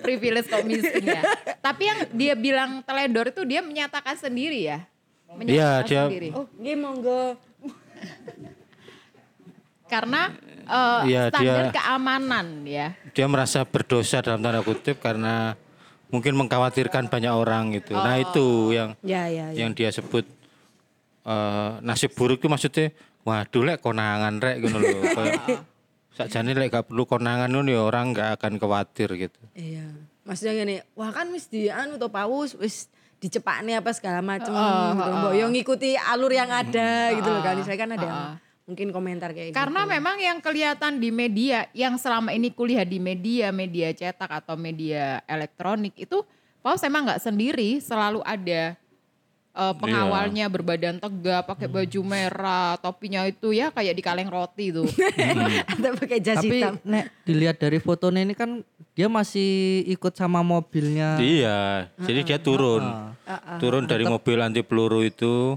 privilege 0.00 0.46
kok 0.46 0.64
miskin 0.64 1.04
ya. 1.06 1.22
Tapi 1.58 1.82
yang 1.84 1.98
dia 2.10 2.34
bilang 2.34 2.70
teledor 2.80 3.28
itu 3.28 3.42
dia 3.44 3.60
menyatakan 3.60 4.16
sendiri 4.16 4.66
ya. 4.66 4.78
Menyatakan 5.28 5.52
Iya, 5.52 5.70
dia- 5.84 6.04
sendiri. 6.08 6.28
oh, 6.32 6.46
game 6.54 6.80
monggo. 6.80 7.36
Karena 9.86 10.34
eh, 10.62 11.00
Iya, 11.06 11.22
standar 11.30 11.70
dia- 11.70 11.74
keamanan 11.74 12.46
ya. 12.62 12.88
Dia 13.10 13.26
merasa 13.26 13.62
berdosa 13.62 14.18
dalam 14.18 14.40
tanda 14.40 14.60
kutip 14.60 14.98
karena 14.98 15.54
mungkin 16.06 16.34
mengkhawatirkan 16.36 17.06
banyak 17.06 17.30
orang 17.30 17.74
gitu. 17.74 17.92
Nah 17.92 18.16
itu 18.16 18.46
yang 18.70 18.94
Ya, 19.00 19.26
ya, 19.26 19.50
ya. 19.50 19.62
yang 19.62 19.70
dia 19.72 19.90
sebut 19.90 20.26
eh, 21.22 21.70
nasib 21.80 22.14
buruk 22.14 22.38
itu 22.38 22.46
maksudnya 22.46 22.90
waduh 23.22 23.62
lek 23.62 23.78
konangan 23.80 24.38
rek 24.38 24.62
gitu 24.62 24.78
loh. 24.78 24.86
Sakjane 26.16 26.50
lek 26.50 26.70
gak 26.70 26.88
perlu 26.88 27.04
konangan 27.04 27.50
ngono 27.50 27.68
ya 27.68 27.82
orang 27.82 28.10
gak 28.10 28.40
akan 28.40 28.56
khawatir 28.56 29.10
gitu. 29.16 29.40
Iya. 29.52 29.84
Maksudnya 30.22 30.54
gini, 30.56 30.76
wah 30.94 31.10
kan 31.10 31.30
wis 31.30 31.46
di 31.46 31.68
anu 31.68 31.94
to 31.96 32.08
paus 32.08 32.54
wis 32.54 32.88
dicepakne 33.16 33.74
apa 33.74 33.90
segala 33.90 34.18
macam 34.18 34.50
gitu. 34.50 35.02
Mbok 35.12 35.32
yo 35.34 35.46
ngikuti 35.48 35.94
alur 35.94 36.30
yang 36.30 36.48
ada 36.48 37.12
gitu 37.12 37.26
loh 37.26 37.38
kan. 37.40 37.54
Saya 37.60 37.76
kan 37.76 37.90
ada 37.90 38.02
yang 38.02 38.20
mungkin 38.66 38.90
komentar 38.90 39.30
kayak 39.30 39.54
Karena 39.54 39.86
gitu. 39.86 39.92
memang 39.94 40.16
yang 40.18 40.38
kelihatan 40.42 40.98
di 40.98 41.14
media, 41.14 41.70
yang 41.70 41.94
selama 41.96 42.34
ini 42.34 42.50
kuliah 42.50 42.82
di 42.82 42.98
media, 42.98 43.54
media 43.54 43.94
cetak 43.94 44.42
atau 44.42 44.58
media 44.58 45.22
elektronik 45.24 45.94
itu 45.96 46.26
Paus 46.58 46.82
emang 46.82 47.06
nggak 47.06 47.22
sendiri, 47.22 47.78
selalu 47.78 48.26
ada 48.26 48.74
eh, 49.54 49.74
pengawalnya 49.78 50.50
berbadan 50.50 50.98
tegap, 50.98 51.46
pakai 51.46 51.70
baju 51.70 52.00
merah, 52.02 52.74
topinya 52.82 53.22
itu 53.22 53.54
ya 53.54 53.70
kayak 53.70 53.94
di 53.94 54.02
kaleng 54.02 54.26
roti 54.26 54.74
tuh. 54.74 54.90
Atau 55.70 55.94
pakai 55.94 56.18
jas 56.18 56.42
Tapi 56.42 56.58
hitam. 56.58 56.74
nek 56.82 57.06
dilihat 57.22 57.62
dari 57.62 57.78
fotonya 57.78 58.26
ini 58.26 58.34
kan 58.34 58.66
dia 58.98 59.06
masih 59.06 59.86
ikut 59.86 60.10
sama 60.18 60.42
mobilnya. 60.42 61.22
Iya, 61.22 61.86
jadi 62.02 62.34
dia 62.34 62.38
turun. 62.42 62.82
Turun 63.62 63.86
dari 63.86 64.02
mobil 64.02 64.42
anti 64.42 64.66
peluru 64.66 65.06
itu. 65.06 65.54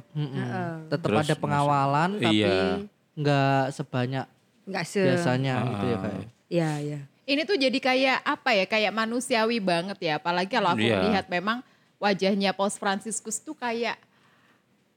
Tetap 0.94 1.10
Terus 1.10 1.26
ada 1.26 1.36
pengawalan 1.42 2.22
tapi 2.22 2.46
Iya. 2.46 2.86
Nggak 3.20 3.76
sebanyak 3.76 4.26
Enggak 4.64 4.86
se 4.86 5.02
biasanya 5.02 5.54
gitu 5.68 5.86
ya 5.86 5.98
kayak. 6.00 6.26
Iya, 6.50 6.72
iya. 6.80 7.00
Ini 7.26 7.42
tuh 7.46 7.58
jadi 7.58 7.78
kayak 7.78 8.18
apa 8.24 8.50
ya, 8.54 8.66
kayak 8.66 8.90
manusiawi 8.90 9.62
banget 9.62 9.98
ya. 10.02 10.18
Apalagi 10.18 10.50
kalau 10.50 10.74
aku 10.74 10.82
Iya. 10.82 10.98
melihat 10.98 11.26
memang 11.28 11.62
wajahnya 11.98 12.54
Paus 12.54 12.78
Franciscus 12.78 13.38
tuh 13.38 13.54
kayak 13.54 13.98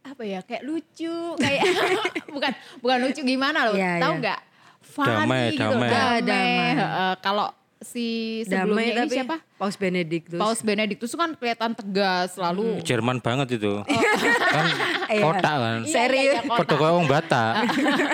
apa 0.03 0.23
ya, 0.25 0.41
kayak 0.41 0.65
lucu, 0.65 1.13
kayak 1.37 1.63
bukan 2.35 2.53
bukan 2.81 2.99
lucu 3.01 3.21
gimana 3.23 3.69
loh, 3.69 3.77
Iya, 3.77 4.01
tahu 4.01 4.13
iya. 4.17 4.21
nggak? 4.23 4.41
Funny 4.83 5.09
Damai, 5.15 5.45
gitu, 5.55 5.63
damai. 5.63 5.89
damai. 5.89 6.21
Damai. 6.27 6.71
Heeh, 6.75 7.13
kalau 7.21 7.47
si 7.83 8.07
sebelumnya 8.43 8.67
Damai 8.67 8.85
ini 8.85 8.99
tapi 8.99 9.15
siapa? 9.15 9.37
Paus 9.55 9.77
Benedictus. 9.77 10.39
Paus 10.39 10.61
Benedictus 10.61 11.09
tuh 11.09 11.19
kan 11.19 11.31
kelihatan 11.33 11.71
tegas, 11.73 12.35
selalu 12.35 12.83
Jerman 12.83 13.19
banget 13.19 13.57
itu. 13.57 13.83
kan 13.83 14.65
kotak 15.13 15.57
kan. 15.57 15.79
Iya, 15.83 15.93
Serius? 15.93 16.35
iya, 16.35 16.41
iya, 16.41 16.51
Padha 16.51 16.63
kotak. 16.65 16.79
kaya 16.79 16.93
wong 16.93 17.07
Batak. 17.07 17.53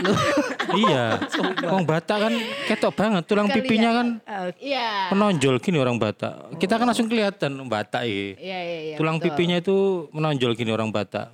iya. 0.83 1.05
Wong 1.65 1.85
Batak 1.85 2.19
kan 2.21 2.33
ketok 2.67 2.93
banget 2.93 3.23
tulang 3.25 3.49
pipinya 3.49 3.91
kan 3.95 4.07
Iya. 4.59 5.13
menonjol 5.13 5.57
gini 5.59 5.77
orang 5.77 5.97
Batak. 5.97 6.57
Kita 6.57 6.77
kan 6.77 6.85
langsung 6.85 7.09
kelihatan 7.09 7.57
Batak 7.65 8.05
ini. 8.05 8.37
Iya, 8.37 8.59
iya, 8.61 8.79
iya. 8.93 8.97
tulang 8.97 9.17
betul. 9.17 9.33
pipinya 9.33 9.57
itu 9.57 9.77
menonjol 10.11 10.53
gini 10.53 10.71
orang 10.71 10.91
Batak. 10.91 11.33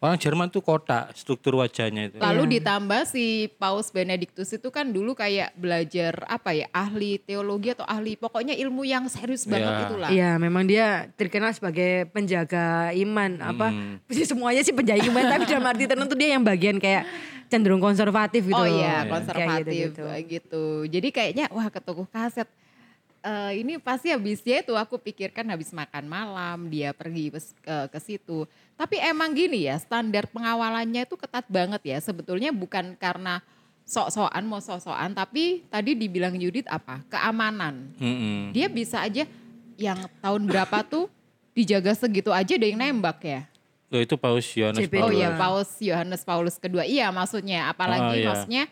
Orang 0.00 0.16
Jerman 0.16 0.48
tuh 0.48 0.64
kotak 0.64 1.12
struktur 1.12 1.60
wajahnya 1.60 2.08
itu. 2.08 2.16
Lalu 2.16 2.56
ditambah 2.56 3.04
si 3.04 3.52
Paus 3.54 3.92
Benedictus 3.92 4.48
itu 4.48 4.72
kan 4.72 4.88
dulu 4.88 5.12
kayak 5.12 5.52
belajar 5.54 6.24
apa 6.24 6.56
ya 6.56 6.72
ahli 6.72 7.20
teologi 7.20 7.68
atau 7.70 7.84
ahli 7.84 8.16
pokoknya 8.16 8.56
ilmu 8.56 8.80
yang 8.82 9.12
serius 9.12 9.44
banget 9.44 9.68
Iya. 9.68 9.84
itulah. 9.84 10.08
Iya, 10.08 10.30
memang 10.36 10.64
dia 10.64 10.86
terkenal 11.14 11.52
sebagai 11.52 12.08
penjaga 12.08 12.96
iman. 12.96 13.30
Apa 13.44 13.66
Hmm. 13.68 14.00
semuanya 14.24 14.64
sih 14.64 14.72
penjaga 14.72 15.04
iman, 15.04 15.24
tapi 15.28 15.44
dalam 15.44 15.68
arti 15.68 15.84
tertentu 15.84 16.16
dia 16.16 16.32
yang 16.32 16.42
bagian 16.42 16.80
kayak 16.80 17.04
cenderung 17.46 17.78
konservatif 17.78 18.40
gitu. 18.40 18.56
Oh 18.56 18.64
iya 18.64 19.04
Kayak 19.04 19.10
konservatif 19.12 19.68
gitu-gitu. 19.68 20.04
gitu, 20.26 20.64
Jadi 20.88 21.08
kayaknya 21.12 21.44
wah 21.52 21.68
ke 21.68 21.76
toko 21.76 22.08
kaset 22.08 22.48
eh, 23.20 23.52
ini 23.60 23.76
pasti 23.76 24.10
habisnya 24.10 24.60
itu 24.60 24.72
aku 24.74 24.96
pikirkan 24.96 25.44
habis 25.48 25.70
makan 25.70 26.04
malam 26.06 26.68
dia 26.68 26.92
pergi 26.92 27.30
ke 27.60 27.76
ke 27.88 27.98
situ. 28.00 28.44
Tapi 28.74 28.96
emang 29.00 29.32
gini 29.32 29.68
ya 29.68 29.76
standar 29.76 30.28
pengawalannya 30.28 31.04
itu 31.04 31.16
ketat 31.16 31.44
banget 31.48 31.82
ya. 31.84 31.98
Sebetulnya 32.00 32.50
bukan 32.50 32.96
karena 32.96 33.44
sok-sokan 33.84 34.44
mau 34.46 34.62
sok-sokan 34.62 35.12
tapi 35.12 35.66
tadi 35.66 35.98
dibilang 35.98 36.36
Yudit 36.38 36.66
apa? 36.70 37.02
Keamanan. 37.10 37.90
Mm-mm. 37.98 38.54
Dia 38.54 38.70
bisa 38.70 39.02
aja 39.02 39.26
yang 39.74 39.98
tahun 40.20 40.46
berapa 40.46 40.84
tuh 40.92 41.10
dijaga 41.50 41.92
segitu 41.92 42.30
aja 42.30 42.54
ada 42.54 42.66
yang 42.66 42.78
nembak 42.78 43.18
ya. 43.24 43.42
Loh, 43.90 43.98
itu 43.98 44.14
Paus 44.14 44.46
Yohanes 44.54 44.86
CP. 44.86 44.94
Oh 45.02 45.10
Paulus. 45.10 45.18
iya, 45.18 45.28
Paus 45.34 45.70
Yohanes 45.82 46.22
Paulus 46.22 46.56
kedua. 46.62 46.86
Iya, 46.86 47.10
maksudnya 47.10 47.66
apalagi 47.74 48.06
Oh, 48.06 48.14
iya. 48.14 48.28
maksudnya 48.30 48.64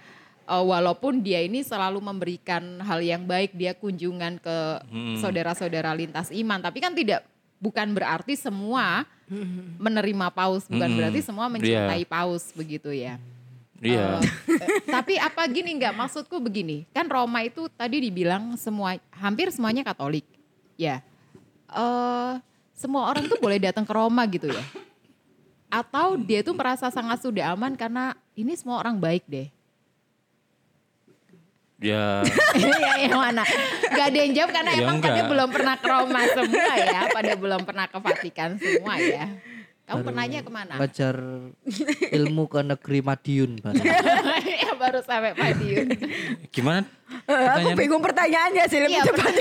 eh, 0.49 0.65
walaupun 0.65 1.21
dia 1.21 1.45
ini 1.45 1.61
selalu 1.61 2.01
memberikan 2.01 2.81
hal 2.81 3.05
yang 3.05 3.23
baik, 3.23 3.53
dia 3.53 3.77
kunjungan 3.77 4.41
ke 4.41 4.57
Hmm. 4.89 5.21
saudara-saudara 5.21 5.93
lintas 5.93 6.33
iman, 6.33 6.59
tapi 6.59 6.81
kan 6.81 6.97
tidak 6.97 7.23
bukan 7.61 7.93
berarti 7.93 8.33
semua 8.35 9.05
menerima 9.85 10.33
paus, 10.33 10.65
bukan 10.65 10.89
Hmm. 10.89 10.99
berarti 10.99 11.21
semua 11.21 11.47
mencintai 11.47 12.03
paus 12.03 12.49
begitu 12.57 12.89
ya. 12.89 13.21
Iya. 13.79 14.19
Eh, 14.51 14.91
tapi 14.91 15.15
apa 15.15 15.47
gini 15.47 15.71
nggak 15.79 15.95
maksudku 15.95 16.43
begini, 16.43 16.83
kan 16.91 17.07
Roma 17.07 17.47
itu 17.47 17.71
tadi 17.71 18.03
dibilang 18.03 18.59
semua 18.59 18.99
hampir 19.15 19.55
semuanya 19.55 19.87
Katolik, 19.87 20.27
ya. 20.75 20.99
eh 21.69 22.33
semua 22.75 23.07
orang 23.07 23.27
tuh 23.27 23.39
boleh 23.39 23.59
datang 23.61 23.87
ke 23.87 23.93
Roma 23.93 24.23
gitu 24.27 24.51
ya. 24.51 24.65
Atau 25.69 26.17
dia 26.17 26.41
tuh 26.41 26.57
merasa 26.57 26.89
sangat 26.89 27.21
sudah 27.21 27.53
aman 27.53 27.77
karena 27.77 28.17
ini 28.33 28.57
semua 28.57 28.81
orang 28.81 28.97
baik 28.97 29.29
deh. 29.29 29.47
Ya. 31.79 32.27
ya 32.59 32.93
yang 33.01 33.15
mana? 33.17 33.47
Gak 33.87 34.07
ada 34.11 34.19
yang 34.19 34.33
jawab 34.35 34.51
karena 34.51 34.71
Ya 34.73 34.81
emang 34.83 34.99
pada 34.99 35.15
enggak. 35.15 35.31
belum 35.31 35.49
pernah 35.49 35.75
ke 35.75 35.87
Roma 35.87 36.21
semua 36.29 36.73
ya, 36.75 37.01
pada 37.09 37.33
belum 37.35 37.61
pernah 37.63 37.87
ke 37.87 37.99
Vatikan 37.99 38.51
semua 38.59 38.95
ya. 38.99 39.25
Kamu 39.85 40.05
pernahnya 40.05 40.41
ke 40.43 40.51
mana? 40.51 40.75
Belajar 40.75 41.17
ilmu 42.11 42.45
ke 42.45 42.61
negeri 42.63 42.99
Madiun. 43.01 43.51
Barang. 43.57 43.81
ya 44.61 44.73
baru 44.75 45.01
sampai 45.01 45.33
Madiun. 45.33 45.87
Gimana? 46.51 46.85
Eh, 46.85 47.33
aku 47.33 47.33
Pertanyaan 47.57 47.79
bingung 47.79 48.03
pertanyaannya 48.03 48.65
sih 48.67 48.79
lebih 48.79 48.99
Iya, 48.99 49.05
cepat. 49.07 49.33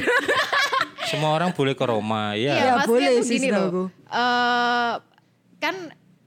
semua 1.10 1.30
orang 1.34 1.52
boleh 1.52 1.74
ke 1.74 1.84
Roma. 1.84 2.32
Iya, 2.32 2.54
Ya. 2.54 2.62
Ya, 2.62 2.72
maksudnya 2.78 3.12
boleh 3.12 3.26
sih, 3.26 3.50
loh. 3.50 3.66
aku. 3.66 3.84
eh, 4.08 4.94
kan 5.58 5.76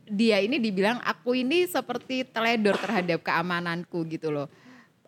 dia 0.04 0.42
ini 0.42 0.58
dibilang 0.58 0.98
aku 1.00 1.38
ini 1.38 1.64
seperti 1.64 2.26
teledor 2.26 2.76
terhadap 2.76 3.22
keamananku 3.22 4.04
gitu 4.04 4.28
loh. 4.28 4.50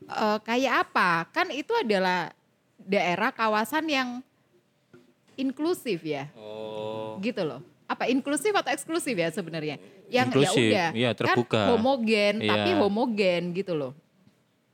Eh, 0.06 0.38
kayak 0.42 0.72
apa? 0.88 1.26
Kan 1.30 1.50
itu 1.50 1.72
adalah 1.74 2.32
daerah 2.78 3.30
kawasan 3.30 3.86
yang 3.86 4.08
inklusif 5.34 6.02
ya. 6.02 6.28
Oh. 6.36 7.18
Gitu 7.22 7.42
loh. 7.42 7.62
Apa 7.86 8.08
inklusif 8.08 8.52
atau 8.56 8.72
eksklusif 8.72 9.12
ya 9.12 9.28
sebenarnya? 9.28 9.76
Yang 10.08 10.28
Inklusif, 10.32 10.68
ya 10.68 10.68
udah 10.68 10.88
iya, 10.92 11.10
terbuka. 11.16 11.56
kan 11.56 11.68
homogen 11.72 12.34
Iya. 12.40 12.48
tapi 12.52 12.70
homogen 12.76 13.42
gitu 13.56 13.72
loh. 13.72 13.92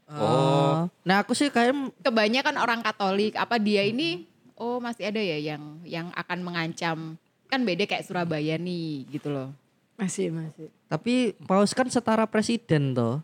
Oh. 0.09 0.87
Nah 1.05 1.23
aku 1.23 1.37
sih 1.37 1.53
kayak 1.53 1.75
Kebanyakan 2.01 2.57
orang 2.59 2.81
Katolik 2.81 3.37
apa 3.37 3.61
dia 3.61 3.85
ini 3.85 4.25
oh 4.57 4.81
masih 4.81 5.11
ada 5.11 5.21
ya 5.21 5.39
yang 5.39 5.63
yang 5.85 6.07
akan 6.17 6.39
mengancam 6.43 7.15
kan 7.47 7.61
beda 7.63 7.87
kayak 7.87 8.03
Surabaya 8.07 8.59
nih 8.59 9.07
gitu 9.11 9.31
loh. 9.31 9.55
Masih, 9.99 10.31
masih. 10.31 10.71
tapi 10.87 11.35
Paus 11.43 11.75
kan 11.75 11.91
setara 11.91 12.23
presiden 12.31 12.95
toh. 12.95 13.19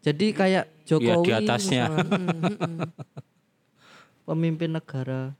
Jadi 0.00 0.32
kayak 0.32 0.64
Jokowi 0.86 1.04
Iya, 1.04 1.16
di 1.20 1.32
atasnya. 1.36 1.84
misalnya. 1.90 2.86
pemimpin 4.22 4.70
negara. 4.72 5.34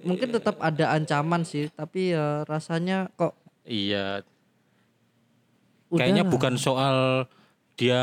Mungkin 0.00 0.28
tetap 0.30 0.56
ada 0.58 0.94
ancaman 0.94 1.42
sih, 1.42 1.68
tapi 1.68 2.12
ya 2.12 2.44
rasanya 2.44 3.10
kok 3.12 3.34
Iya. 3.62 4.22
udah 5.86 5.98
Kayaknya 5.98 6.24
lah. 6.24 6.30
bukan 6.30 6.54
soal 6.56 6.96
dia 7.74 8.02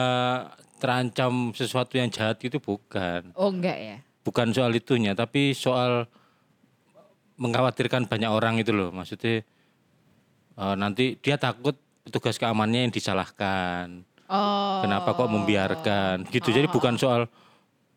terancam 0.77 1.51
sesuatu 1.51 1.95
yang 1.95 2.07
jahat 2.07 2.39
itu 2.39 2.57
bukan. 2.57 3.31
Oh 3.33 3.47
enggak 3.47 3.75
ya? 3.75 3.97
Bukan 4.21 4.51
soal 4.51 4.71
itunya, 4.71 5.11
tapi 5.13 5.51
soal 5.51 6.07
mengkhawatirkan 7.35 8.05
banyak 8.05 8.29
orang 8.29 8.55
itu 8.57 8.71
loh. 8.71 8.91
Maksudnya 8.91 9.43
eh, 10.53 10.75
nanti 10.75 11.15
dia 11.17 11.35
takut 11.35 11.73
petugas 12.03 12.35
keamanannya 12.35 12.87
yang 12.87 12.93
disalahkan. 12.93 14.03
Oh. 14.33 14.81
Kenapa 14.81 15.13
kok 15.13 15.29
membiarkan? 15.29 16.25
Gitu. 16.27 16.49
Jadi 16.49 16.65
bukan 16.65 16.97
soal 16.97 17.29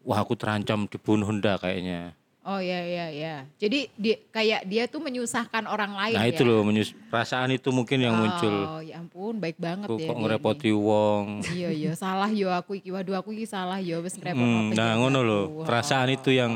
wah 0.01 0.21
aku 0.21 0.37
terancam 0.37 0.85
dibunuh 0.85 1.27
ndak 1.31 1.65
kayaknya. 1.65 2.13
Oh 2.47 2.63
ya 2.63 2.79
ya 2.79 3.11
ya. 3.11 3.35
Jadi 3.59 3.91
dia 3.97 4.23
kayak 4.31 4.63
dia 4.65 4.87
tuh 4.87 5.03
menyusahkan 5.03 5.67
orang 5.67 5.99
lain 5.99 6.15
Nah 6.15 6.23
ya. 6.23 6.31
itu 6.31 6.47
loh 6.47 6.63
menyus- 6.63 6.95
perasaan 7.11 7.51
itu 7.51 7.75
mungkin 7.75 7.99
yang 7.99 8.15
muncul. 8.15 8.55
Oh 8.71 8.79
ya 8.79 9.03
ampun, 9.03 9.35
baik 9.35 9.59
banget 9.59 9.91
Kok 9.91 9.99
ya. 9.99 10.07
kok 10.07 10.17
ngerepoti 10.17 10.71
ini. 10.71 10.79
wong. 10.79 11.25
Iya 11.51 11.71
iya, 11.75 11.93
salah 11.93 12.31
yo 12.31 12.55
aku 12.55 12.79
iki. 12.79 12.95
Waduh 12.95 13.19
aku 13.19 13.35
iki 13.35 13.49
salah 13.49 13.83
yo 13.83 13.99
wis 13.99 14.15
ngerepot 14.15 14.39
Hmm, 14.39 14.71
nah 14.71 14.95
ngono 14.95 15.27
loh, 15.27 15.45
perasaan 15.67 16.07
itu 16.09 16.31
yang 16.31 16.55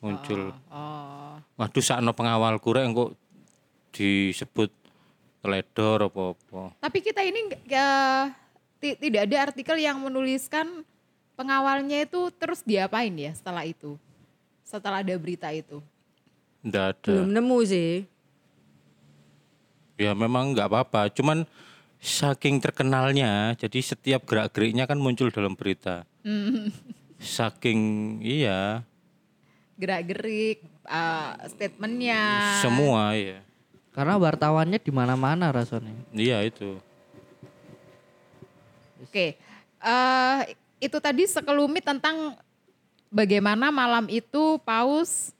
muncul. 0.00 0.50
Oh. 0.66 1.38
Waduh 1.54 1.84
sakno 1.84 2.10
pengawal 2.10 2.58
kurang 2.58 2.90
kok 2.90 3.14
disebut 3.92 4.74
teledor 5.38 6.10
apa-apa. 6.10 6.74
Tapi 6.76 6.98
kita 6.98 7.22
ini 7.22 7.46
ti- 7.46 7.62
tidak 8.80 9.22
ada 9.28 9.36
artikel 9.50 9.76
yang 9.80 9.96
menuliskan 10.00 10.84
pengawalnya 11.36 12.04
itu 12.04 12.32
terus 12.36 12.64
diapain 12.64 13.12
ya 13.12 13.32
setelah 13.36 13.64
itu. 13.64 13.96
Setelah 14.66 15.04
ada 15.04 15.14
berita 15.16 15.52
itu. 15.52 15.78
Nggak 16.66 16.84
ada. 16.96 17.12
Belum 17.12 17.30
nemu 17.30 17.58
sih. 17.66 17.92
Ya 19.96 20.12
memang 20.12 20.52
nggak 20.52 20.68
apa-apa, 20.68 21.08
cuman 21.08 21.48
saking 21.96 22.60
terkenalnya, 22.60 23.56
jadi 23.56 23.80
setiap 23.80 24.28
gerak-geriknya 24.28 24.84
kan 24.84 25.00
muncul 25.00 25.32
dalam 25.32 25.56
berita. 25.56 26.04
Hmm. 26.20 26.68
Saking 27.16 27.80
iya, 28.20 28.84
Gerak-gerik, 29.76 30.64
eh, 30.84 31.32
statementnya. 31.52 32.20
semua 32.60 33.16
ya. 33.16 33.40
Karena 33.92 34.20
wartawannya 34.20 34.76
di 34.76 34.92
mana-mana 34.92 35.48
rasanya. 35.48 35.92
Iya 36.12 36.44
itu. 36.44 36.76
Oke, 39.06 39.38
eh 39.80 40.38
itu 40.82 40.98
tadi 40.98 41.24
sekelumit 41.30 41.86
tentang 41.86 42.34
bagaimana 43.08 43.70
malam 43.70 44.10
itu 44.10 44.58
Paus 44.66 45.30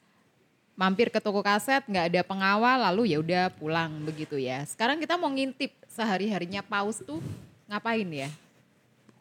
mampir 0.77 1.09
ke 1.09 1.19
toko 1.19 1.41
kaset, 1.41 1.83
nggak 1.89 2.07
ada 2.13 2.23
pengawal, 2.23 2.77
lalu 2.93 3.17
ya 3.17 3.19
udah 3.19 3.45
pulang 3.57 4.05
begitu 4.05 4.37
ya. 4.37 4.63
Sekarang 4.69 5.01
kita 5.01 5.17
mau 5.17 5.33
ngintip 5.33 5.73
sehari 5.89 6.29
harinya 6.29 6.61
Paus 6.61 7.01
tuh 7.01 7.19
ngapain 7.67 8.07
ya? 8.07 8.29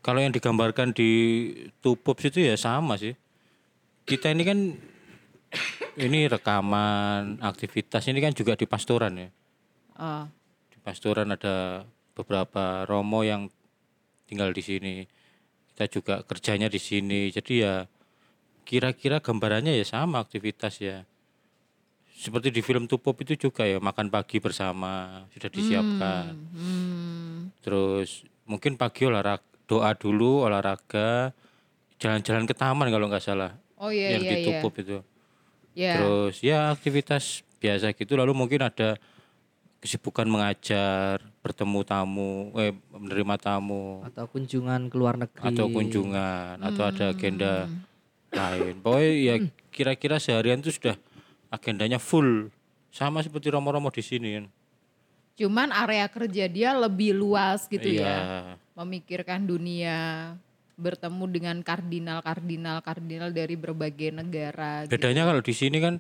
Kalau 0.05 0.21
yang 0.21 0.35
digambarkan 0.35 0.93
di 0.93 1.09
Tupops 1.81 2.29
itu 2.29 2.45
ya 2.45 2.53
sama 2.59 2.99
sih. 2.99 3.17
Kita 4.05 4.29
ini 4.29 4.43
kan 4.45 4.59
ini 6.05 6.29
rekaman 6.29 7.41
aktivitas 7.41 8.05
ini 8.11 8.21
kan 8.21 8.35
juga 8.35 8.53
di 8.53 8.69
pastoran 8.69 9.17
ya. 9.17 9.29
Oh, 9.95 10.27
Di 10.69 10.77
pastoran 10.83 11.33
ada 11.33 11.87
beberapa 12.13 12.85
romo 12.85 13.23
yang 13.25 13.49
tinggal 14.25 14.51
di 14.51 14.61
sini. 14.61 14.95
Kita 15.73 15.85
juga 15.89 16.15
kerjanya 16.25 16.67
di 16.67 16.79
sini. 16.81 17.29
Jadi 17.29 17.61
ya 17.61 17.85
kira-kira 18.65 19.21
gambarannya 19.21 19.77
ya 19.77 19.85
sama 19.85 20.21
aktivitas 20.21 20.81
ya. 20.81 21.05
Seperti 22.15 22.49
di 22.49 22.63
film 22.63 22.87
Tupop 22.87 23.19
itu 23.21 23.35
juga 23.35 23.67
ya 23.67 23.77
makan 23.77 24.07
pagi 24.07 24.39
bersama 24.39 25.25
sudah 25.35 25.49
disiapkan. 25.51 26.31
hmm, 26.31 27.59
Terus 27.59 28.23
mungkin 28.47 28.79
pagi 28.79 29.03
olahraga 29.05 29.43
doa 29.65 29.91
dulu 29.97 30.45
olahraga 30.45 31.33
jalan-jalan 31.97 32.45
ke 32.45 32.53
taman 32.53 32.87
kalau 32.93 33.09
nggak 33.09 33.23
salah 33.23 33.57
oh 33.81 33.89
iya 33.89 34.13
yang 34.13 34.21
iya 34.21 34.31
di 34.31 34.35
iya. 34.37 34.45
Tupop 34.61 34.73
itu. 34.77 34.97
Ya. 35.75 35.93
Terus 35.99 36.35
ya 36.45 36.71
aktivitas 36.71 37.41
biasa 37.59 37.91
gitu 37.97 38.13
lalu 38.15 38.31
mungkin 38.37 38.61
ada 38.63 38.95
kesibukan 39.77 40.25
mengajar, 40.25 41.21
bertemu 41.39 41.79
tamu, 41.81 42.31
eh 42.55 42.73
menerima 42.89 43.35
tamu 43.37 44.01
Atau 44.03 44.25
kunjungan 44.27 44.89
ke 44.89 44.95
luar 44.95 45.15
negeri. 45.15 45.45
atau 45.45 45.65
kunjungan 45.69 46.57
atau 46.59 46.83
ada 46.83 47.05
agenda 47.09 47.69
lain. 48.29 48.81
Pokoknya 48.81 49.11
ya 49.13 49.35
kira-kira 49.69 50.17
seharian 50.17 50.59
itu 50.59 50.73
sudah 50.73 50.97
agendanya 51.47 51.97
full 51.97 52.49
sama 52.89 53.21
seperti 53.21 53.47
romo-romo 53.47 53.87
di 53.87 54.01
sini 54.01 54.29
kan. 54.33 54.45
Cuman 55.35 55.69
area 55.69 56.07
kerja 56.07 56.47
dia 56.47 56.71
lebih 56.73 57.11
luas 57.11 57.67
gitu 57.67 57.85
Iya. 57.85 58.01
ya. 58.01 58.19
Memikirkan 58.73 59.43
dunia, 59.43 60.31
bertemu 60.75 61.23
dengan 61.29 61.57
kardinal-kardinal 61.59 62.79
kardinal 62.81 63.29
dari 63.31 63.55
berbagai 63.55 64.11
negara. 64.11 64.83
gitu. 64.83 64.95
Bedanya 64.95 65.23
kalau 65.23 65.39
di 65.39 65.53
sini 65.53 65.77
kan 65.77 65.99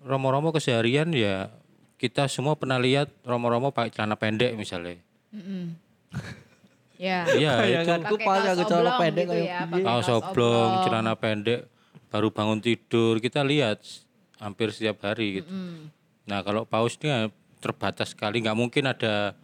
romo-romo 0.00 0.52
keseharian 0.52 1.10
ya 1.10 1.50
kita 1.96 2.28
semua 2.28 2.56
pernah 2.56 2.76
lihat 2.76 3.08
romo-romo 3.24 3.72
pakai 3.72 3.92
celana 3.92 4.16
pendek 4.16 4.56
misalnya. 4.56 5.00
Ya. 6.96 7.28
Iya 7.28 7.84
itu 7.84 7.92
pakai 8.08 8.24
kaos 8.24 8.56
celana 8.64 8.96
oblong 8.96 8.96
pendek 9.04 9.24
gitu 9.28 9.36
kayak 9.36 9.68
ya, 9.68 9.84
kaos 9.84 10.08
oblong, 10.08 10.70
celana 10.88 11.12
pendek, 11.12 11.60
baru 12.08 12.32
bangun 12.32 12.64
tidur 12.64 13.20
kita 13.20 13.44
lihat 13.44 13.84
hampir 14.40 14.72
setiap 14.72 15.04
hari 15.04 15.44
gitu. 15.44 15.52
Nah 16.24 16.40
kalau 16.40 16.64
paus 16.64 16.96
ini 17.04 17.28
terbatas 17.60 18.16
sekali, 18.16 18.40
nggak 18.40 18.56
mungkin 18.56 18.88
ada 18.88 19.36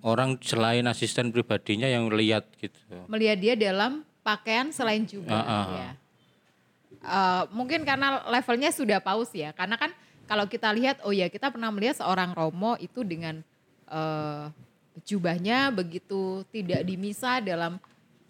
orang 0.00 0.40
selain 0.40 0.88
asisten 0.88 1.36
pribadinya 1.36 1.84
yang 1.84 2.08
lihat 2.08 2.48
gitu. 2.56 2.80
Melihat 3.12 3.44
dia 3.44 3.54
dalam 3.60 4.00
pakaian 4.24 4.72
selain 4.72 5.04
juga 5.04 5.36
ah. 5.36 5.68
ya. 5.68 5.90
Eh, 7.04 7.42
mungkin 7.52 7.84
karena 7.84 8.24
levelnya 8.32 8.72
sudah 8.72 9.04
paus 9.04 9.28
ya. 9.36 9.52
Karena 9.52 9.76
kan 9.76 9.92
kalau 10.24 10.48
kita 10.48 10.72
lihat, 10.72 11.00
oh 11.04 11.12
ya 11.12 11.28
kita 11.28 11.52
pernah 11.52 11.68
melihat 11.68 12.00
seorang 12.00 12.32
Romo 12.32 12.76
itu 12.80 13.04
dengan 13.04 13.44
eh, 13.88 14.44
jubahnya 15.04 15.74
begitu 15.74 16.46
tidak 16.54 16.86
dimisa 16.86 17.42
dalam 17.42 17.76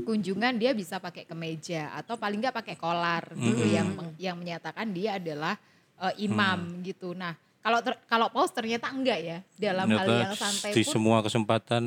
kunjungan 0.02 0.59
dia 0.59 0.74
bisa 0.74 0.98
pakai 0.98 1.22
kemeja 1.22 1.94
atau 1.94 2.18
paling 2.18 2.42
nggak 2.42 2.57
pakai 2.57 2.74
kolar 2.74 3.30
gitu 3.38 3.62
yang 3.62 3.94
yang 4.18 4.35
menyatakan 4.35 4.90
dia 4.90 5.20
adalah 5.22 5.54
eh, 6.02 6.14
imam 6.26 6.83
gitu. 6.83 7.14
Nah 7.14 7.38
kalau 7.62 7.80
ter- 7.80 8.00
kalau 8.11 8.26
paus 8.28 8.50
ternyata 8.50 8.90
enggak 8.90 9.20
ya 9.22 9.38
dalam 9.57 9.88
hal 9.88 10.04
Ternyata 10.04 10.20
yang 10.20 10.35
santai 10.37 10.72
di 10.74 10.83
pun 10.83 10.92
semua 10.92 11.18
kesempatan 11.22 11.83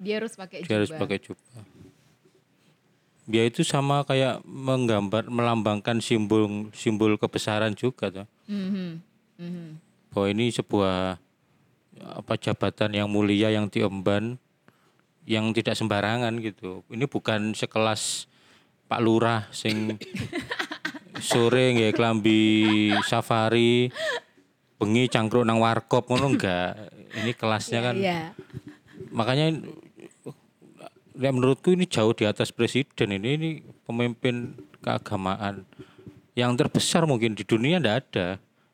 dia 0.00 0.14
harus 0.16 0.32
pakai 0.32 0.64
dia 0.64 0.74
harus 0.80 0.90
jubah. 0.90 1.00
pakai 1.04 1.18
jubah. 1.20 1.62
Dia 3.30 3.46
itu 3.46 3.62
sama 3.62 4.02
kayak 4.02 4.42
menggambar, 4.42 5.30
melambangkan 5.30 6.02
simbol 6.02 6.72
simbol 6.74 7.14
kebesaran 7.14 7.76
juga 7.78 8.10
tuh. 8.10 8.26
Mhm, 8.50 8.98
mhm. 9.40 9.80
bahwa 10.12 10.26
ini 10.28 10.52
sebuah 10.52 11.16
apa 12.00 12.34
jabatan 12.36 12.92
yang 12.92 13.08
mulia 13.08 13.48
yang 13.48 13.72
diemban 13.72 14.36
yang 15.24 15.52
tidak 15.56 15.76
sembarangan 15.76 16.36
gitu. 16.40 16.84
Ini 16.92 17.08
bukan 17.08 17.56
sekelas 17.56 18.28
Pak 18.88 19.00
Lurah 19.00 19.48
sing 19.52 19.96
sore 21.30 21.76
nggak 21.76 21.96
klambi 21.96 22.42
safari 23.04 23.92
bengi 24.80 25.12
cangkruk 25.12 25.44
nang 25.44 25.60
warkop 25.60 26.08
ngono 26.08 26.36
enggak. 26.36 26.76
Ini 27.10 27.32
kelasnya 27.34 27.80
kan 27.82 27.94
Iya. 27.98 28.32
makanya 29.10 29.58
ya 31.18 31.30
menurutku 31.34 31.74
ini 31.74 31.84
jauh 31.84 32.14
di 32.14 32.24
atas 32.24 32.54
presiden 32.54 33.18
ini 33.18 33.28
ini 33.36 33.50
pemimpin 33.84 34.54
keagamaan 34.80 35.66
yang 36.38 36.56
terbesar 36.56 37.04
mungkin 37.04 37.34
di 37.36 37.44
dunia 37.44 37.76
ndak 37.82 37.96
ada 38.08 38.28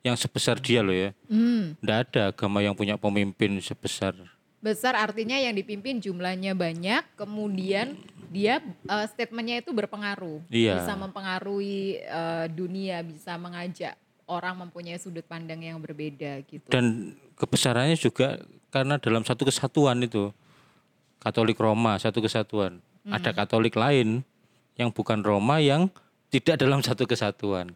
yang 0.07 0.15
sebesar 0.15 0.63
dia 0.63 0.81
loh 0.81 0.95
ya 0.95 1.11
Hmm. 1.27 1.75
ndak 1.83 1.99
ada 2.07 2.23
agama 2.31 2.63
yang 2.63 2.73
punya 2.73 2.95
pemimpin 2.95 3.59
sebesar 3.59 4.15
Besar 4.57 4.99
artinya 4.99 5.37
yang 5.39 5.55
dipimpin 5.55 6.03
jumlahnya 6.03 6.57
banyak, 6.57 7.05
kemudian 7.15 7.95
dia 8.31 8.59
eh, 8.89 9.07
statementnya 9.07 9.63
itu 9.63 9.71
berpengaruh, 9.71 10.43
Iya. 10.51 10.81
bisa 10.83 10.97
mempengaruhi 10.97 12.03
eh, 12.03 12.47
dunia, 12.51 12.99
bisa 13.07 13.39
mengajak 13.39 13.95
orang 14.27 14.67
mempunyai 14.67 14.99
sudut 14.99 15.23
pandang 15.23 15.63
yang 15.63 15.79
berbeda 15.79 16.43
gitu. 16.51 16.67
dan 16.67 17.15
kebesarannya 17.39 17.95
juga 17.95 18.43
karena 18.75 18.99
dalam 18.99 19.23
satu 19.23 19.47
kesatuan 19.47 20.03
itu 20.03 20.35
Katolik 21.23 21.55
Roma 21.59 21.95
satu 21.97 22.19
kesatuan 22.19 22.83
ada 23.07 23.31
Katolik 23.31 23.79
lain 23.79 24.27
yang 24.75 24.91
bukan 24.91 25.23
Roma 25.23 25.63
yang 25.63 25.87
tidak 26.35 26.59
dalam 26.59 26.83
satu 26.83 27.07
kesatuan 27.07 27.71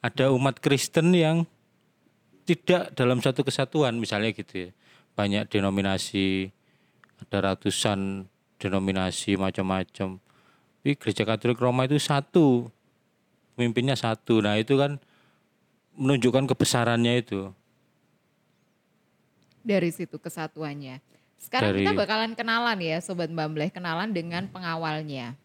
ada 0.00 0.32
umat 0.32 0.64
Kristen 0.64 1.12
yang 1.12 1.44
tidak 2.42 2.94
dalam 2.98 3.22
satu 3.22 3.46
kesatuan 3.46 3.94
misalnya 3.96 4.34
gitu 4.34 4.68
ya 4.68 4.70
banyak 5.14 5.46
denominasi 5.46 6.50
ada 7.22 7.54
ratusan 7.54 8.26
denominasi 8.58 9.38
macam-macam 9.38 10.18
tapi 10.82 10.90
gereja 10.98 11.22
Katolik 11.22 11.62
Roma 11.62 11.86
itu 11.86 11.98
satu 12.02 12.66
pemimpinnya 13.54 13.94
satu 13.94 14.42
nah 14.42 14.58
itu 14.58 14.74
kan 14.74 14.98
menunjukkan 15.96 16.48
kebesarannya 16.48 17.14
itu 17.20 17.52
Dari 19.62 19.94
situ 19.94 20.18
kesatuannya. 20.18 20.98
Sekarang 21.38 21.70
Dari- 21.70 21.86
kita 21.86 21.94
bakalan 21.94 22.34
kenalan 22.34 22.82
ya 22.82 22.98
Sobat 22.98 23.30
Bambleh, 23.30 23.70
kenalan 23.70 24.10
dengan 24.10 24.50
pengawalnya. 24.50 25.38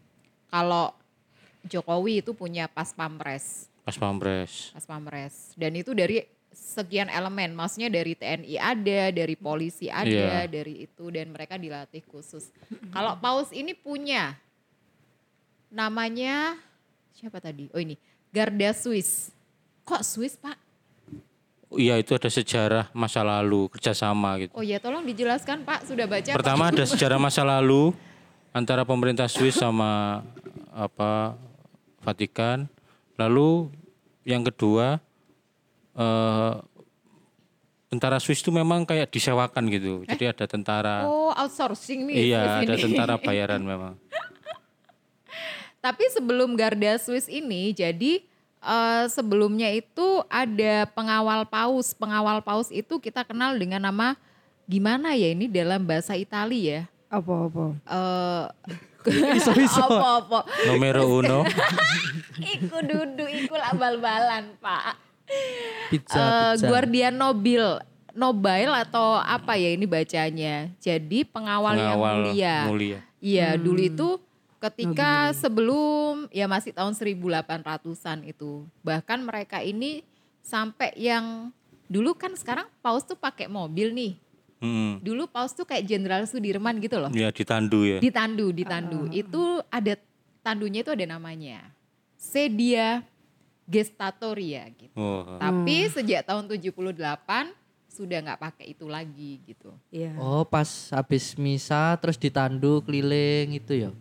Kalau 0.50 0.98
Jokowi 1.70 2.26
itu 2.26 2.34
punya 2.34 2.66
pas 2.66 2.90
pampres, 2.98 3.70
pas 3.86 3.94
pampres 3.94 4.74
pas 4.74 4.86
pampres. 4.90 5.54
Dan 5.54 5.78
itu 5.78 5.94
dari 5.94 6.26
sekian 6.58 7.10
elemen, 7.10 7.54
maksudnya 7.54 7.94
dari 7.94 8.18
TNI 8.18 8.58
ada, 8.58 9.02
dari 9.14 9.36
polisi 9.38 9.94
ada, 9.94 10.10
Iya. 10.10 10.50
dari 10.50 10.90
itu 10.90 11.06
dan 11.14 11.30
mereka 11.30 11.58
dilatih 11.58 12.02
khusus. 12.10 12.50
Kalau 12.90 13.14
paus 13.22 13.54
ini 13.54 13.78
punya 13.78 14.34
namanya 15.70 16.58
siapa 17.14 17.38
tadi? 17.38 17.70
Oh 17.74 17.82
ini 17.82 17.98
Garda 18.34 18.74
Swiss. 18.74 19.30
Kok 19.86 20.02
Swiss 20.04 20.36
pak? 20.36 20.58
Iya 21.78 22.00
itu 22.00 22.16
ada 22.16 22.32
sejarah 22.32 22.86
masa 22.96 23.22
lalu 23.22 23.68
kerjasama 23.70 24.40
gitu. 24.40 24.54
Oh 24.56 24.64
ya 24.64 24.80
tolong 24.80 25.04
dijelaskan 25.04 25.68
pak, 25.68 25.86
sudah 25.86 26.08
baca? 26.08 26.32
Pak? 26.32 26.40
Pertama 26.40 26.72
ada 26.72 26.84
sejarah 26.88 27.20
masa 27.20 27.44
lalu 27.44 27.92
antara 28.56 28.88
pemerintah 28.88 29.28
Swiss 29.28 29.60
sama 29.60 30.24
apa 30.72 31.36
Vatikan. 32.02 32.72
Lalu 33.20 33.68
yang 34.24 34.48
kedua 34.48 35.04
eh, 35.98 36.54
tentara 37.90 38.18
Swiss 38.22 38.46
itu 38.46 38.54
memang 38.54 38.86
kayak 38.86 39.10
disewakan 39.10 39.68
gitu. 39.74 40.06
Jadi 40.06 40.24
ada 40.30 40.46
tentara. 40.46 40.96
Oh 41.10 41.34
outsourcing 41.34 42.06
nih. 42.08 42.32
iya, 42.32 42.62
ada 42.62 42.76
tentara 42.78 43.16
bayaran 43.26 43.64
memang. 43.66 43.98
Tapi 45.82 46.04
sebelum 46.12 46.58
Garda 46.58 47.00
Swiss 47.02 47.26
ini, 47.32 47.72
jadi 47.74 48.22
eh, 48.62 49.06
sebelumnya 49.10 49.74
itu 49.74 50.22
ada 50.30 50.86
pengawal 50.94 51.50
paus. 51.50 51.96
Pengawal 51.98 52.44
paus 52.46 52.70
itu 52.70 53.02
kita 53.02 53.26
kenal 53.26 53.58
dengan 53.58 53.82
nama 53.82 54.14
gimana 54.68 55.16
ya 55.16 55.32
ini 55.32 55.48
dalam 55.48 55.82
bahasa 55.88 56.14
Itali 56.14 56.76
ya? 56.76 56.86
Apa-apa. 57.08 57.66
Eh 57.88 58.46
apa-apa. 59.88 60.40
Numero 60.68 61.04
uno. 61.08 61.48
Iku 62.54 62.78
dudu, 62.86 63.26
iku 63.26 63.56
bal-balan 63.80 64.54
pak. 64.62 65.07
Pizza, 65.88 66.18
Eh, 66.18 66.52
pizza. 66.56 66.68
Guardian 66.68 67.16
Nobil, 67.16 67.64
Nobile 68.12 68.74
atau 68.74 69.16
apa 69.16 69.56
ya 69.56 69.72
ini 69.72 69.86
bacanya? 69.86 70.72
Jadi 70.80 71.24
pengawal, 71.24 71.78
yang 71.78 71.96
Pengawal 71.96 72.16
mulia. 72.26 72.56
mulia. 72.66 73.00
Iya, 73.20 73.56
dulu 73.56 73.82
itu 73.82 74.08
ketika 74.58 75.32
sebelum 75.34 76.26
ya 76.30 76.50
masih 76.50 76.74
tahun 76.74 76.98
1800-an 76.98 78.26
itu. 78.26 78.66
Bahkan 78.82 79.20
mereka 79.22 79.62
ini 79.62 80.02
sampai 80.42 80.98
yang 80.98 81.54
dulu 81.86 82.18
kan 82.18 82.34
sekarang 82.34 82.66
paus 82.82 83.06
tuh 83.06 83.16
pakai 83.16 83.46
mobil 83.48 83.94
nih. 83.94 84.14
Hmm. 84.58 84.98
Dulu 85.00 85.30
paus 85.30 85.54
tuh 85.54 85.70
kayak 85.70 85.86
Jenderal 85.86 86.26
Sudirman 86.26 86.82
gitu 86.82 86.98
loh. 86.98 87.14
Ya 87.14 87.30
ditandu 87.30 87.86
ya. 87.86 88.02
Ditandu, 88.02 88.50
ditandu. 88.50 89.06
Itu 89.14 89.62
ada 89.70 89.94
tandunya 90.42 90.82
itu 90.82 90.90
ada 90.90 91.06
namanya. 91.06 91.62
Sedia 92.18 93.06
Gestatoria 93.68 94.64
gitu. 94.72 94.96
Oh. 94.96 95.38
Tapi 95.38 95.92
sejak 95.92 96.24
tahun 96.24 96.48
78 96.48 97.52
sudah 97.92 98.18
nggak 98.24 98.40
pakai 98.40 98.66
itu 98.72 98.86
lagi 98.88 99.44
gitu. 99.44 99.76
Iya. 99.92 100.16
Oh 100.16 100.48
pas 100.48 100.66
habis 100.96 101.36
misa 101.36 102.00
terus 102.00 102.16
ditandu 102.16 102.80
keliling 102.88 103.60
itu 103.60 103.74
ya. 103.76 103.92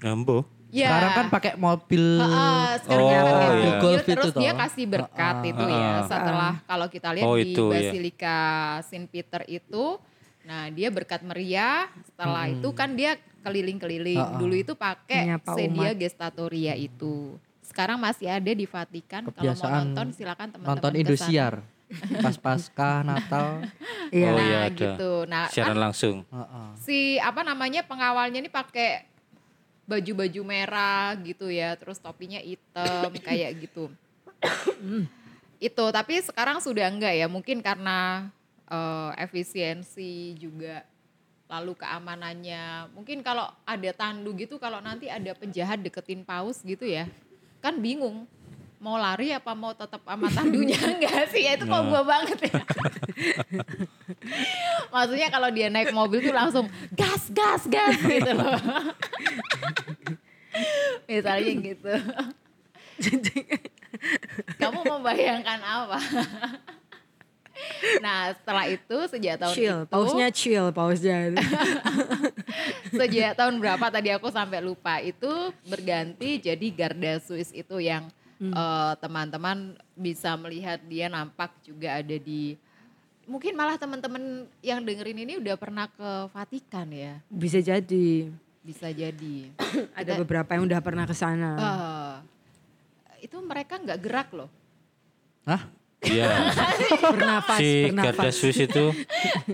Ambo. 0.00 0.48
Ya. 0.70 0.86
Sekarang 0.86 1.10
kan 1.12 1.26
pakai 1.34 1.52
mobil. 1.58 2.04
Heeh, 2.22 2.68
sekarang 2.86 3.02
Oh, 3.02 3.10
pakai 3.10 3.18
iya. 3.18 3.26
mobil, 3.26 3.66
itu 3.66 3.88
terus 4.06 4.32
dia 4.38 4.52
toh. 4.54 4.58
kasih 4.62 4.84
berkat 4.86 5.36
itu 5.50 5.64
ya. 5.66 5.90
Setelah 6.06 6.54
kalau 6.62 6.86
kita 6.86 7.08
lihat 7.10 7.26
Oh, 7.26 7.36
di 7.36 7.42
itu, 7.50 7.64
iya. 7.68 7.74
Basilika 7.74 8.38
Saint 8.86 9.06
Peter 9.10 9.42
itu, 9.50 9.84
nah 10.46 10.70
dia 10.70 10.88
berkat 10.94 11.26
meriah. 11.26 11.90
Setelah 12.06 12.46
itu 12.46 12.70
kan 12.70 12.94
dia 12.94 13.18
keliling-keliling. 13.42 14.38
Dulu 14.38 14.54
itu 14.54 14.72
pakai 14.78 15.34
sedia 15.58 15.90
gestatoria 15.98 16.78
itu. 16.78 17.34
Sekarang 17.70 18.02
masih 18.02 18.26
ada 18.26 18.50
di 18.50 18.66
Vatikan. 18.66 19.22
Kalau 19.22 19.30
mau 19.30 19.38
Kebiasaan 19.38 19.94
nonton 19.94 20.06
silakan 20.10 20.48
teman-teman 20.50 20.74
Nonton. 20.74 20.92
Indosiar. 20.98 21.54
Pas 22.18 22.34
Paskah, 22.34 23.02
Natal. 23.08 23.62
Iya. 24.10 24.26
Oh 24.26 24.34
Nah 24.34 24.42
iya 24.42 24.58
ada. 24.66 24.74
gitu. 24.74 25.12
Nah 25.30 25.46
Siaran 25.46 25.78
kan 25.78 25.78
langsung. 25.78 26.16
Heeh. 26.26 26.68
si 26.82 26.98
apa 27.22 27.46
namanya 27.46 27.86
pengawalnya 27.86 28.42
ini 28.42 28.50
pakai 28.50 29.06
baju-baju 29.86 30.42
merah 30.42 31.14
gitu 31.22 31.46
ya, 31.46 31.78
terus 31.78 32.02
topinya 32.02 32.42
hitam 32.42 33.10
kayak 33.26 33.54
gitu. 33.62 33.90
itu 35.60 35.84
tapi 35.92 36.18
sekarang 36.24 36.58
sudah 36.58 36.90
enggak 36.90 37.14
ya, 37.14 37.26
mungkin 37.30 37.62
karena 37.62 38.30
eh, 38.66 39.10
efisiensi 39.22 40.34
juga 40.38 40.82
lalu 41.46 41.74
keamanannya. 41.74 42.94
Mungkin 42.94 43.22
kalau 43.22 43.46
ada 43.66 43.90
tandu 43.90 44.30
gitu 44.38 44.58
kalau 44.62 44.78
nanti 44.78 45.10
ada 45.10 45.34
penjahat 45.34 45.82
deketin 45.82 46.22
paus 46.22 46.62
gitu 46.62 46.86
ya. 46.86 47.06
Kan 47.60 47.80
bingung 47.80 48.28
mau 48.80 48.96
lari 48.96 49.28
apa 49.36 49.52
mau 49.52 49.76
tetap 49.76 50.00
sama 50.08 50.32
tandunya 50.32 50.80
enggak 50.96 51.28
sih 51.28 51.44
ya 51.44 51.60
itu 51.60 51.68
kok 51.68 51.84
gua 51.84 52.00
banget 52.00 52.48
ya. 52.48 52.64
Maksudnya 54.92 55.28
kalau 55.28 55.52
dia 55.52 55.68
naik 55.68 55.92
mobil 55.92 56.24
tuh 56.24 56.32
langsung 56.32 56.64
gas 56.96 57.28
gas 57.28 57.68
gas 57.68 58.00
gitu 58.00 58.32
loh. 58.32 58.56
Misalnya 61.08 61.52
gitu. 61.60 61.92
Kamu 64.56 64.80
membayangkan 64.80 65.60
apa? 65.60 66.00
Nah 67.98 68.32
setelah 68.32 68.64
itu 68.66 68.96
sejak 69.08 69.34
tahun 69.36 69.54
Chill, 69.54 69.78
itu 69.82 69.90
pausnya 69.90 70.28
chill, 70.30 70.66
pausnya. 70.70 71.16
sejak 73.00 73.36
tahun 73.36 73.56
berapa 73.58 73.86
tadi 73.88 74.10
aku 74.12 74.28
sampai 74.28 74.60
lupa 74.60 74.98
itu 74.98 75.30
berganti 75.64 76.40
jadi 76.40 76.66
Garda 76.70 77.20
Swiss 77.20 77.50
itu 77.50 77.76
yang 77.78 78.08
eh, 78.38 78.92
teman-teman 78.98 79.76
bisa 79.92 80.34
melihat 80.36 80.80
dia 80.84 81.06
nampak 81.06 81.52
juga 81.60 82.00
ada 82.00 82.16
di 82.16 82.56
mungkin 83.24 83.54
malah 83.54 83.78
teman-teman 83.78 84.42
yang 84.58 84.82
dengerin 84.82 85.22
ini 85.22 85.38
udah 85.38 85.54
pernah 85.54 85.86
ke 85.86 86.10
Vatikan 86.32 86.90
ya 86.90 87.22
Bisa 87.30 87.62
jadi. 87.62 88.26
bisa 88.60 88.92
jadi 88.92 89.36
Ada 89.98 90.20
beberapa 90.20 90.52
yang 90.52 90.68
udah 90.68 90.80
pernah 90.84 91.08
ke 91.08 91.14
sana. 91.16 91.50
Eh, 91.56 92.14
itu 93.24 93.36
mereka 93.40 93.78
nggak 93.78 94.00
gerak 94.00 94.28
loh 94.34 94.50
Hah? 95.46 95.64
Iya. 96.00 96.32
Bernafas, 97.12 97.58
si 97.58 97.70
Garda 97.86 98.08
bernafas. 98.08 98.32
Swiss 98.32 98.56
itu 98.58 98.84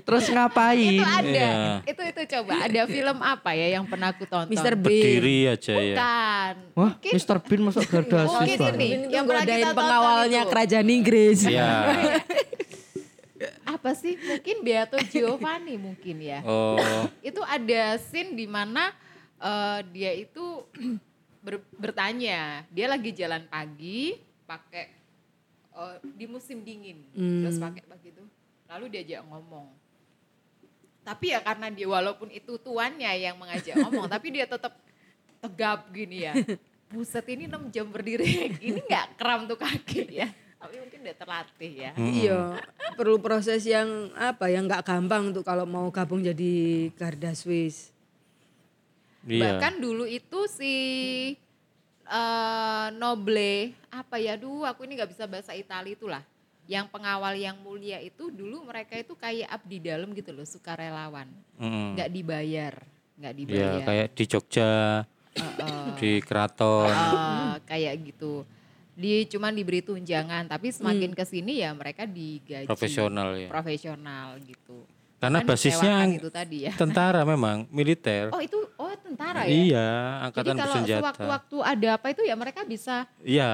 Terus 0.00 0.24
ngapain? 0.28 0.78
itu 0.78 1.02
ada 1.02 1.26
Iya. 1.26 1.54
itu 1.82 2.02
itu 2.06 2.22
coba 2.32 2.52
ada 2.62 2.82
film 2.87 3.18
apa 3.18 3.50
ya 3.50 3.66
yang 3.72 3.85
pernah 3.85 4.09
aku 4.09 4.24
tonton 4.24 4.48
Mr. 4.48 4.74
Bean. 4.74 4.85
berdiri 5.02 5.38
aja 5.48 5.74
ya. 5.74 5.78
bukan 5.92 6.54
Wah, 6.72 6.92
mungkin 6.94 7.12
Mr. 7.12 7.37
Bean 7.40 7.61
masuk 7.64 7.85
Garda 7.85 8.20
Swiss, 8.24 8.54
mungkin 8.54 8.74
ini 8.76 8.87
Yang 8.87 9.02
yang 9.11 9.24
pernah 9.26 9.44
kita 9.44 9.68
pengawalnya 9.72 10.40
itu. 10.40 10.50
kerajaan 10.50 10.88
Inggris. 10.88 11.38
Iya. 11.44 11.70
apa 13.66 13.92
sih 13.92 14.16
mungkin 14.16 14.56
Beato 14.62 14.96
Giovanni 15.04 15.76
mungkin 15.76 16.16
ya 16.18 16.40
Oh, 16.42 16.78
itu 17.20 17.42
ada 17.42 17.98
scene 18.00 18.32
di 18.32 18.46
mana 18.46 18.94
eh, 19.37 19.78
dia 19.90 20.14
itu 20.14 20.64
ber- 21.44 21.66
bertanya 21.72 22.64
dia 22.68 22.87
lagi 22.87 23.12
jalan 23.12 23.44
pagi 23.44 24.16
pakai 24.42 24.94
eh, 25.77 25.97
di 26.17 26.27
musim 26.27 26.65
dingin. 26.65 27.05
Terus 27.12 27.61
pakai 27.61 27.85
begitu. 27.85 28.23
Lalu 28.67 28.85
diajak 28.97 29.23
ngomong. 29.29 29.69
Tapi 31.07 31.31
ya 31.31 31.39
karena 31.39 31.71
dia 31.71 31.87
walaupun 31.87 32.35
itu 32.35 32.59
tuannya 32.59 33.12
yang 33.15 33.39
mengajak 33.39 33.79
ngomong 33.79 34.11
tapi 34.15 34.35
dia 34.35 34.49
tetap 34.49 34.75
tegap 35.39 35.87
gini 35.95 36.27
ya. 36.27 36.35
Buset 36.91 37.27
ini 37.31 37.47
6 37.47 37.71
jam 37.75 37.87
berdiri. 37.91 38.47
Gini 38.62 38.79
nggak 38.79 39.19
kram 39.19 39.51
tuh 39.51 39.59
kaki. 39.59 40.07
Ya 40.07 40.31
tapi 40.67 40.83
mungkin 40.83 40.99
udah 41.07 41.17
terlatih 41.17 41.73
ya. 41.79 41.91
Iya, 41.95 42.41
perlu 42.99 43.23
proses 43.23 43.62
yang 43.69 44.11
apa 44.19 44.51
yang 44.51 44.67
nggak 44.67 44.83
gampang 44.83 45.31
untuk 45.31 45.47
kalau 45.47 45.62
mau 45.62 45.87
gabung 45.95 46.25
jadi 46.25 46.89
Garda 46.99 47.39
Swiss. 47.39 47.95
iya. 49.23 49.55
Bahkan 49.55 49.79
dulu 49.79 50.11
itu 50.11 50.39
si 50.51 50.75
eh, 52.09 52.88
Noble 52.92 53.75
apa 53.88 54.16
ya 54.16 54.35
dulu 54.35 54.62
aku 54.62 54.85
ini 54.85 54.97
nggak 54.97 55.11
bisa 55.11 55.25
bahasa 55.27 55.53
Itali 55.53 55.92
itulah. 55.92 56.23
Yang 56.66 56.90
pengawal 56.90 57.35
yang 57.35 57.55
mulia 57.61 57.99
itu 57.99 58.27
dulu 58.29 58.66
mereka 58.66 58.95
itu 58.95 59.14
kayak 59.14 59.47
abdi 59.49 59.79
dalam 59.79 60.11
gitu 60.11 60.31
loh, 60.31 60.42
sukarelawan. 60.42 61.31
Mm. 61.57 61.95
nggak 61.95 62.11
dibayar, 62.11 62.75
nggak 63.16 63.33
Ya, 63.33 63.38
dibayar. 63.38 63.81
kayak 63.87 64.09
di 64.12 64.25
Jogja, 64.27 64.73
di 65.95 66.11
keraton. 66.21 66.90
Eh, 66.90 67.55
kayak 67.64 67.95
gitu. 68.05 68.42
Di 68.92 69.29
cuman 69.29 69.53
diberi 69.53 69.79
tunjangan, 69.79 70.49
tapi 70.49 70.73
semakin 70.73 71.12
ke 71.12 71.23
sini 71.23 71.61
ya 71.61 71.71
mereka 71.71 72.03
digaji 72.03 72.64
Profesional 72.64 73.37
ya. 73.37 73.47
profesional 73.47 74.40
gitu. 74.40 74.83
Karena 75.16 75.40
Kan 75.40 75.49
basisnya 75.49 75.95
itu 76.11 76.29
tadi 76.29 76.66
ya. 76.66 76.73
tentara 76.75 77.23
memang, 77.23 77.64
militer. 77.71 78.29
Oh 78.33 78.40
itu 78.40 78.57
tentara 79.07 79.42
ya. 79.42 79.55
Iya, 79.55 79.87
Jadi 79.87 80.25
angkatan 80.27 80.55
kalau 80.55 80.75
bersenjata. 80.75 80.99
sewaktu-waktu 80.99 81.57
ada 81.62 81.88
apa 81.95 82.07
itu 82.11 82.23
ya 82.23 82.35
mereka 82.35 82.61
bisa 82.62 83.07
Iya, 83.23 83.51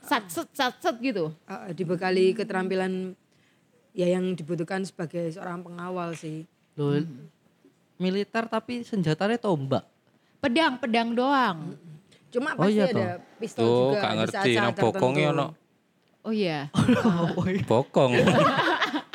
sat 0.00 0.24
set 0.26 0.48
sat 0.54 0.74
set 0.78 0.96
gitu. 0.98 1.34
Ah, 1.44 1.68
dibekali 1.70 2.32
keterampilan 2.32 3.18
ya 3.90 4.06
yang 4.08 4.32
dibutuhkan 4.32 4.86
sebagai 4.86 5.26
seorang 5.28 5.60
pengawal 5.60 6.14
sih. 6.14 6.46
Loh, 6.78 7.02
militer 7.96 8.46
tapi 8.46 8.80
senjatanya 8.80 9.36
tombak. 9.36 9.84
Pedang, 10.40 10.78
pedang 10.78 11.12
doang. 11.12 11.76
Cuma 12.30 12.54
Oh 12.54 12.64
pasti 12.64 12.78
iya 12.78 12.86
ada 12.88 13.06
pistol 13.36 13.60
tuh 13.60 13.76
juga 13.90 13.98
gak 14.00 14.10
di 14.10 14.18
ngerti, 14.22 14.50
nang 14.54 14.72
bokongnya 14.72 14.94
tertentu. 15.28 15.34
ono 15.34 15.46
Oh 16.20 16.32
iya. 16.32 16.68
Bokong. 17.70 18.12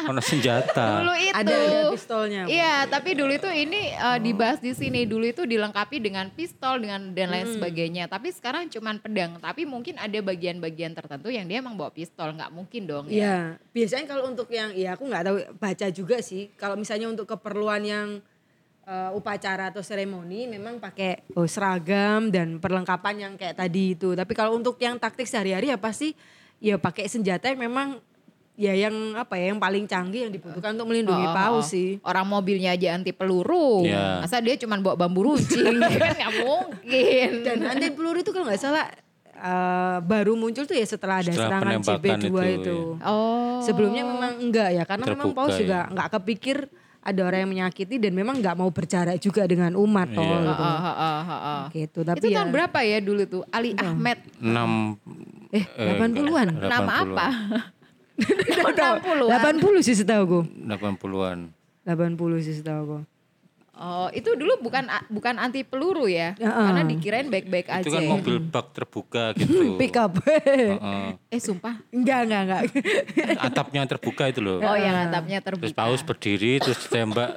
Ono 0.10 0.22
senjata. 0.22 1.02
Dulu 1.02 1.13
itu. 1.18 1.36
Ada 1.36 1.56
ada 1.56 1.82
pistolnya. 1.91 2.41
Iya, 2.46 2.76
tapi 2.88 3.18
dulu 3.18 3.32
itu 3.34 3.50
ini 3.50 3.91
eh, 3.91 4.20
dibahas 4.22 4.60
di 4.62 4.72
sini. 4.72 5.04
Dulu 5.10 5.26
itu 5.26 5.44
dilengkapi 5.44 5.98
dengan 6.02 6.30
pistol 6.32 6.84
dengan 6.84 7.12
dan 7.12 7.34
lain 7.34 7.48
sebagainya. 7.58 8.08
Tapi 8.08 8.30
sekarang 8.32 8.70
cuman 8.70 9.02
pedang. 9.02 9.38
Tapi 9.41 9.65
mungkin 9.65 9.98
ada 9.98 10.18
bagian-bagian 10.22 10.94
tertentu 10.94 11.34
yang 11.34 11.50
dia 11.50 11.60
emang 11.60 11.76
bawa 11.76 11.91
pistol. 11.91 12.34
Nggak 12.36 12.52
mungkin 12.54 12.82
dong. 12.86 13.06
ya. 13.10 13.15
Iya, 13.15 13.38
biasanya 13.74 14.06
kalau 14.06 14.24
untuk 14.30 14.48
yang 14.54 14.72
ya 14.74 14.94
aku 14.94 15.04
nggak 15.10 15.24
tahu 15.26 15.38
baca 15.58 15.88
juga 15.89 16.18
sih. 16.22 16.54
Kalau 16.56 16.76
misalnya 16.78 17.10
untuk 17.10 17.26
keperluan 17.26 17.82
yang 17.84 18.08
eh, 18.86 19.18
upacara 19.18 19.74
atau 19.74 19.82
seremoni 19.82 20.46
memang 20.48 20.78
pakai 20.78 21.26
oh, 21.34 21.50
seragam 21.50 22.30
dan 22.30 22.62
perlengkapan 22.62 23.15
yang 23.30 23.34
kayak 23.36 23.58
tadi 23.58 23.98
itu. 23.98 24.13
Tapi 24.13 24.34
kalau 24.38 24.56
untuk 24.56 24.78
yang 24.80 24.96
taktik 25.02 25.26
sehari-hari 25.26 25.74
ya 25.74 25.78
pasti 25.78 26.13
ya 26.63 26.80
pakai 26.80 27.06
senjata 27.12 27.52
yang 27.52 27.68
memang 27.68 28.00
ya 28.56 28.72
yang 28.72 28.91
apa 29.13 29.36
ya 29.36 29.52
yang 29.52 29.60
paling 29.60 29.84
canggih 29.84 30.26
yang 30.26 30.32
dibutuhkan 30.32 30.74
untuk 30.74 30.88
melindungi 30.88 31.28
Oh, 31.28 31.36
paus 31.36 31.60
oh. 31.60 31.63
sih. 31.68 32.00
Orang 32.02 32.26
mobilnya 32.26 32.72
aja 32.72 32.96
anti 32.96 33.12
peluru. 33.12 33.84
Iya. 33.84 34.24
Masa 34.24 34.39
dia 34.39 34.56
cuman 34.56 34.80
bawa 34.80 34.96
bambu 34.96 35.28
runcing? 35.28 35.76
kan 36.02 36.15
nggak 36.15 36.34
mungkin. 36.39 37.30
Dan 37.44 37.58
anti 37.65 37.88
peluru 37.91 38.18
itu 38.18 38.32
kalau 38.32 38.48
nggak 38.48 38.58
salah 38.58 38.88
eh, 39.36 39.98
baru 40.02 40.34
muncul 40.34 40.63
tuh 40.63 40.74
ya 40.74 40.84
setelah 40.84 41.20
ada 41.20 41.30
Setelah 41.30 41.60
serangan 41.60 41.84
penembakan 41.84 42.00
CB2 42.00 42.24
itu, 42.26 42.38
itu. 42.56 42.78
ya. 42.96 43.08
Oh. 43.08 43.60
Sebelumnya 43.60 44.04
memang 44.04 44.32
enggak 44.39 44.70
ya 44.72 44.84
karena 44.84 45.06
memang 45.06 45.30
Terbuka, 45.30 45.39
paus 45.44 45.56
ya. 45.56 45.60
juga 45.60 45.80
nggak 45.91 46.10
kepikir 46.15 46.58
ada 47.06 47.22
orang 47.22 47.39
yang 47.46 47.52
menyakiti 47.54 48.02
dan 48.02 48.18
memang 48.18 48.41
nggak 48.41 48.58
mau 48.58 48.74
berjarak 48.74 49.22
juga 49.22 49.46
dengan 49.46 49.78
umat 49.78 50.10
toh 50.10 50.26
Iya. 50.26 50.41
gitu. 50.41 50.63
Oh, 50.65 50.74
oh, 50.74 50.89
oh, 50.89 51.22
oh, 51.22 51.38
oh. 51.38 51.62
Gitu, 51.70 52.00
tapi 52.02 52.18
itu 52.18 52.28
ya 52.34 52.38
tahun 52.41 52.50
berapa 52.50 52.80
ya 52.82 52.98
dulu 52.98 53.22
tuh? 53.30 53.44
Ali 53.54 53.78
Ahmed. 53.78 54.18
6 54.41 55.54
eh 55.54 55.63
80-an. 56.02 56.48
Nama 56.65 56.91
apa? 57.06 57.28
80 58.15 59.28
80 59.28 59.88
sih 59.88 59.95
setahu 59.95 60.21
aku. 60.23 60.39
80-an. 60.67 61.39
80 61.86 62.45
sih 62.45 62.56
setahu 62.56 62.80
aku. 62.84 62.99
Oh, 63.75 64.08
itu 64.15 64.32
dulu 64.39 64.56
bukan 64.63 64.88
bukan 65.12 65.36
anti 65.36 65.67
peluru 65.67 66.08
ya? 66.08 66.32
Heeh. 66.39 66.47
Karena 66.47 66.88
dikirain 66.88 67.28
baik-baik 67.28 67.67
aja. 67.67 67.84
Itu 67.84 67.91
kan 67.91 68.08
mobil 68.08 68.39
bak 68.39 68.71
terbuka 68.71 69.36
gitu. 69.36 69.75
Pick 69.82 69.99
up. 69.99 70.15
Heeh. 70.23 71.19
Eh, 71.28 71.41
sumpah. 71.43 71.84
enggak, 71.91 72.23
enggak, 72.23 72.41
enggak. 72.47 72.63
Atapnya 73.36 73.84
terbuka 73.84 74.32
itu 74.32 74.39
loh. 74.39 74.63
Oh, 74.63 74.80
yang 74.80 74.95
atapnya 74.95 75.43
Terus 75.43 75.75
terbuka. 75.75 75.75
paus 75.75 76.01
berdiri 76.08 76.63
terus 76.63 76.88
ditembak 76.88 77.36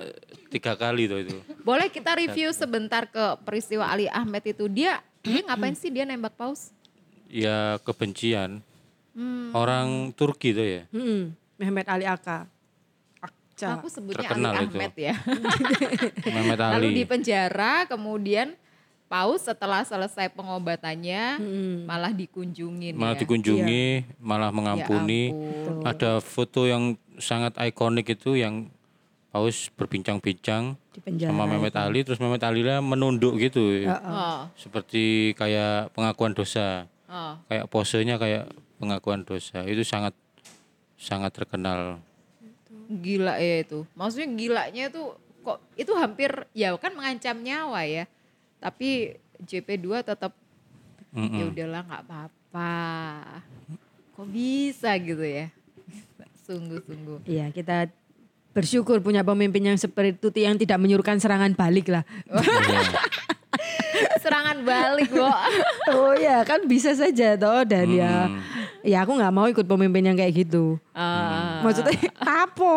tiga 0.55 0.79
kali 0.79 1.11
tuh 1.11 1.19
itu. 1.27 1.37
Boleh 1.67 1.91
kita 1.91 2.15
review 2.15 2.55
sebentar 2.55 3.11
ke 3.11 3.35
peristiwa 3.43 3.91
Ali 3.91 4.07
Ahmed 4.07 4.47
itu. 4.47 4.71
Dia 4.71 5.03
dia 5.27 5.43
ngapain 5.43 5.75
sih 5.75 5.91
dia 5.91 6.07
nembak 6.07 6.39
paus? 6.39 6.71
Ya 7.27 7.83
kebencian. 7.83 8.63
Orang 9.51 9.89
Turki 10.13 10.51
tuh 10.51 10.65
ya. 10.65 10.83
Hmm, 10.89 11.35
Mehmet 11.57 11.87
Ali 11.87 12.05
Aka. 12.05 12.47
Akca. 13.19 13.69
Aku 13.77 13.87
sebutnya 13.87 14.23
Terkenal 14.25 14.53
Ali 14.55 14.65
itu. 14.65 14.79
Ahmed 14.79 14.95
ya. 14.95 15.15
Mehmet 16.35 16.59
Lalu 16.59 16.89
di 16.93 17.03
Ali. 17.03 17.05
penjara, 17.05 17.85
kemudian 17.85 18.55
paus 19.05 19.43
setelah 19.43 19.83
selesai 19.83 20.29
pengobatannya 20.31 21.23
Hmm. 21.37 21.77
malah 21.83 22.13
dikunjungin 22.13 22.93
Malah 22.93 23.17
ya. 23.17 23.21
dikunjungi, 23.21 23.87
malah 24.19 24.51
mengampuni. 24.51 25.33
ampun. 25.33 25.83
Ada 25.83 26.21
foto 26.21 26.65
yang 26.65 26.95
sangat 27.17 27.57
ikonik 27.59 28.09
itu 28.09 28.35
yang 28.35 28.71
Paus 29.29 29.69
berbincang-bincang 29.71 30.73
sama 31.21 31.45
Mehmet 31.45 31.77
Ali, 31.77 32.01
terus 32.01 32.17
Mehmet 32.17 32.41
Ali 32.41 32.65
lah 32.65 32.81
menunduk 32.81 33.37
gitu, 33.37 33.85
Oh, 33.85 34.49
seperti 34.57 35.37
kayak 35.37 35.93
pengakuan 35.93 36.33
dosa, 36.33 36.89
oh. 37.05 37.37
kayak 37.45 37.69
posenya 37.69 38.17
kayak 38.17 38.49
pengakuan 38.79 39.23
dosa. 39.23 39.63
Itu 39.63 39.83
sangat 39.83 40.15
sangat 40.95 41.35
terkenal. 41.35 41.99
Gila 42.89 43.37
ya 43.37 43.63
itu. 43.63 43.85
Maksudnya 43.93 44.29
gilanya 44.33 44.85
tuh 44.89 45.15
kok 45.43 45.59
itu 45.75 45.93
hampir 45.95 46.31
ya 46.53 46.73
kan 46.77 46.95
mengancam 46.95 47.37
nyawa 47.39 47.85
ya. 47.85 48.05
Tapi 48.59 49.15
JP2 49.39 50.03
tetap 50.03 50.33
Mm-mm. 51.13 51.37
ya 51.37 51.45
udahlah 51.47 51.83
nggak 51.85 52.03
apa-apa. 52.07 52.73
Kok 54.15 54.29
bisa 54.31 54.95
gitu 54.97 55.23
ya? 55.23 55.53
Sungguh-sungguh. 56.49 57.23
Iya, 57.23 57.53
kita 57.53 57.87
bersyukur 58.51 58.99
punya 58.99 59.23
pemimpin 59.23 59.63
yang 59.63 59.79
seperti 59.79 60.19
itu 60.19 60.29
yang 60.43 60.59
tidak 60.59 60.81
menyuruhkan 60.81 61.21
serangan 61.21 61.55
balik 61.55 61.87
lah. 61.87 62.03
Iya. 62.27 62.83
Serangan 64.23 64.63
balik, 64.63 65.11
Bo. 65.11 65.27
oh 65.91 66.13
ya, 66.13 66.45
kan 66.45 66.67
bisa 66.67 66.93
saja 66.93 67.35
toh 67.35 67.63
dan 67.65 67.87
Hmm. 67.89 67.99
ya 67.99 68.13
aku 68.85 69.13
nggak 69.19 69.35
mau 69.35 69.47
ikut 69.51 69.67
pemimpin 69.67 70.07
yang 70.07 70.17
kayak 70.19 70.47
gitu. 70.47 70.79
Ah. 70.95 71.61
Maksudnya 71.67 71.99
apa? 72.47 72.75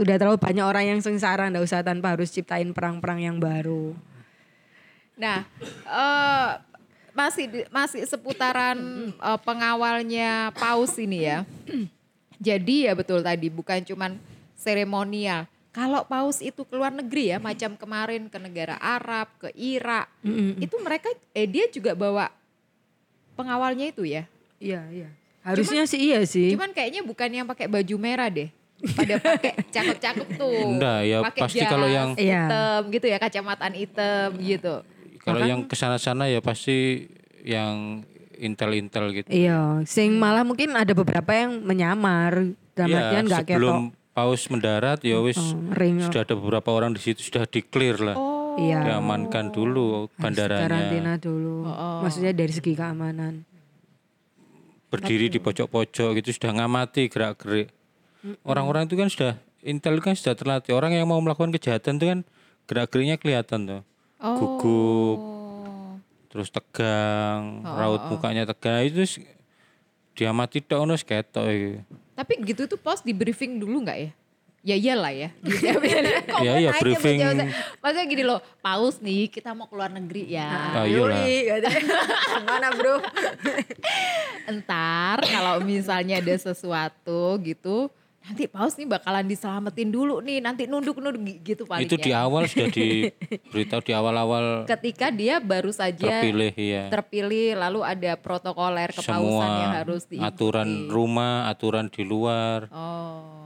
Udah 0.00 0.16
terlalu 0.16 0.38
banyak 0.40 0.64
orang 0.64 0.84
yang 0.96 1.00
sengsara, 1.04 1.48
nggak 1.52 1.64
usah 1.64 1.84
tanpa 1.84 2.16
harus 2.16 2.32
ciptain 2.32 2.72
perang-perang 2.72 3.20
yang 3.20 3.36
baru. 3.36 3.92
Nah, 5.16 5.44
eh, 5.88 6.48
masih 7.16 7.68
masih 7.72 8.04
seputaran 8.04 8.76
eh, 9.12 9.40
pengawalnya 9.44 10.52
paus 10.56 10.96
ini 11.00 11.28
ya. 11.28 11.44
Jadi 12.36 12.84
ya 12.84 12.92
betul 12.92 13.24
tadi 13.24 13.48
bukan 13.48 13.80
cuman 13.84 14.20
seremonial. 14.56 15.48
Kalau 15.72 16.08
paus 16.08 16.40
itu 16.40 16.64
keluar 16.64 16.88
negeri 16.88 17.36
ya, 17.36 17.38
macam 17.40 17.76
kemarin 17.76 18.32
ke 18.32 18.40
negara 18.40 18.80
Arab, 18.80 19.28
ke 19.36 19.52
Irak, 19.52 20.08
itu 20.56 20.72
mereka 20.80 21.12
eh 21.36 21.44
dia 21.44 21.68
juga 21.68 21.92
bawa 21.92 22.32
pengawalnya 23.36 23.92
itu 23.92 24.08
ya. 24.08 24.24
Iya, 24.58 24.82
iya. 24.88 25.08
Harusnya 25.40 25.86
sih 25.86 26.00
iya 26.02 26.20
sih. 26.24 26.50
Cuman 26.50 26.72
kayaknya 26.72 27.02
bukan 27.02 27.28
yang 27.28 27.46
pakai 27.46 27.66
baju 27.66 27.94
merah 27.96 28.26
deh. 28.26 28.50
Pada 28.92 29.16
pakai 29.16 29.56
cakep-cakep 29.68 30.28
tuh. 30.36 30.52
Enggak, 30.68 31.00
ya 31.02 31.18
Pakai 31.22 31.40
pasti 31.46 31.58
jas 31.60 31.70
kalau 31.70 31.88
yang- 31.88 32.12
Iya. 32.14 32.42
hitam 32.44 32.80
gitu 32.90 33.06
ya, 33.06 33.16
kacamataan 33.16 33.74
hitam 33.74 34.28
gitu. 34.36 34.74
Kalau 35.22 35.40
yang 35.40 35.64
ke 35.64 35.74
sana-sana 35.74 36.26
ya 36.26 36.38
pasti 36.38 37.08
yang 37.40 38.02
intel-intel 38.36 39.10
gitu. 39.12 39.28
Iya, 39.28 39.80
sing 39.82 40.14
malah 40.14 40.44
mungkin 40.44 40.72
ada 40.72 40.92
beberapa 40.92 41.32
yang 41.32 41.62
menyamar. 41.62 42.52
Dalam 42.76 42.92
Iya, 42.92 43.00
artian 43.00 43.24
nggak 43.24 43.40
ketok. 43.42 43.56
sebelum 43.56 43.78
paus 44.12 44.42
mendarat 44.46 45.00
ya 45.00 45.16
wis 45.18 45.40
Oh, 45.40 45.56
ring. 45.72 45.96
sudah 45.98 46.20
ada 46.22 46.36
beberapa 46.36 46.68
orang 46.70 46.92
di 46.92 47.00
situ 47.00 47.24
sudah 47.24 47.48
di 47.48 47.64
clear 47.64 47.96
lah. 47.96 48.12
Oh. 48.14 48.34
Iya. 48.56 48.84
Diamankan 48.84 49.48
dulu 49.48 50.04
Harus 50.04 50.16
bandaranya. 50.16 50.64
Karantina 50.68 51.12
dulu. 51.16 51.64
Maksudnya 52.00 52.32
dari 52.32 52.52
segi 52.52 52.72
keamanan. 52.72 53.44
Berdiri 54.86 55.26
di 55.26 55.42
pojok-pojok 55.42 56.22
gitu 56.22 56.30
sudah 56.30 56.62
ngamati 56.62 57.10
gerak-gerik. 57.10 57.74
Orang-orang 58.46 58.86
itu 58.86 58.94
kan 58.94 59.08
sudah 59.10 59.32
intel 59.66 59.98
kan 59.98 60.14
sudah 60.14 60.34
terlatih. 60.38 60.72
Orang 60.74 60.94
yang 60.94 61.06
mau 61.10 61.18
melakukan 61.18 61.50
kejahatan 61.50 61.98
itu 61.98 62.06
kan 62.06 62.18
gerak-geriknya 62.70 63.16
kelihatan 63.18 63.60
tuh. 63.66 63.82
Gugup, 64.16 65.18
Oh. 65.20 66.00
terus 66.32 66.48
tegang, 66.48 67.60
raut 67.62 68.00
mukanya 68.08 68.48
tegang 68.48 68.80
itu 68.88 69.20
diamati 70.16 70.64
tok 70.64 70.88
ono 70.88 70.96
wis 70.96 71.04
ketok 71.04 71.46
iki. 71.46 71.72
Tapi 72.16 72.32
gitu 72.48 72.64
tuh 72.64 72.80
pos 72.80 73.04
di 73.04 73.12
briefing 73.12 73.60
dulu 73.60 73.84
nggak 73.84 73.98
ya? 74.00 74.10
Ya 74.66 74.74
iyalah 74.74 75.14
ya. 75.14 75.28
Gitu. 75.38 75.62
Iya, 75.62 76.18
mau 76.26 76.42
iya, 76.42 76.52
nanya 76.58 76.72
briefing. 76.76 77.18
Maksudnya 77.78 78.04
gini 78.04 78.22
loh, 78.22 78.42
paus 78.58 78.98
nih 78.98 79.30
kita 79.30 79.54
mau 79.54 79.64
keluar 79.64 79.88
negeri 79.88 80.26
ya. 80.28 80.50
Ah, 80.74 80.84
iyalah. 80.84 81.22
Mana 82.44 82.74
bro? 82.74 82.98
Entar 84.44 85.22
kalau 85.22 85.62
misalnya 85.62 86.18
ada 86.18 86.34
sesuatu 86.36 87.38
gitu, 87.40 87.90
nanti 88.20 88.46
paus 88.46 88.74
nih 88.74 88.86
bakalan 88.88 89.22
diselamatin 89.24 89.86
dulu 89.88 90.18
nih, 90.20 90.38
nanti 90.40 90.66
nunduk-nunduk 90.66 91.22
gi- 91.24 91.40
gitu 91.44 91.62
paling 91.64 91.86
Itu 91.86 91.96
di 91.96 92.10
ya. 92.10 92.26
awal 92.26 92.44
sudah 92.44 92.66
diberitahu 92.76 93.80
di 93.80 93.92
awal-awal 93.92 94.44
Ketika 94.68 95.10
dia 95.10 95.38
baru 95.38 95.70
saja 95.70 96.20
terpilih 96.20 96.52
ya. 96.52 96.84
terpilih, 96.88 97.54
lalu 97.56 97.80
ada 97.82 98.12
protokoler 98.16 98.90
kepausan 98.90 99.14
Semua 99.14 99.46
yang 99.62 99.72
harus 99.76 100.02
diikuti. 100.04 100.26
aturan 100.26 100.68
rumah, 100.88 101.46
aturan 101.46 101.86
di 101.86 102.02
luar, 102.02 102.66
Oh. 102.68 103.45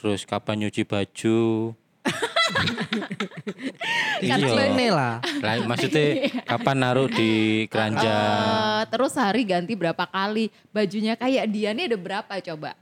Terus 0.00 0.24
kapan 0.24 0.64
nyuci 0.64 0.88
baju. 0.88 1.76
iya. 4.24 4.40
Lah. 4.88 5.20
Maksudnya 5.68 6.24
kapan 6.50 6.76
naruh 6.80 7.12
di 7.12 7.68
keranjang? 7.68 8.08
Eh, 8.08 8.82
terus 8.88 9.12
hari 9.20 9.44
ganti 9.44 9.76
berapa 9.76 10.08
kali 10.08 10.48
bajunya 10.72 11.20
kayak 11.20 11.44
dia 11.52 11.76
nih 11.76 11.92
ada 11.92 12.00
berapa 12.00 12.32
coba 12.40 12.72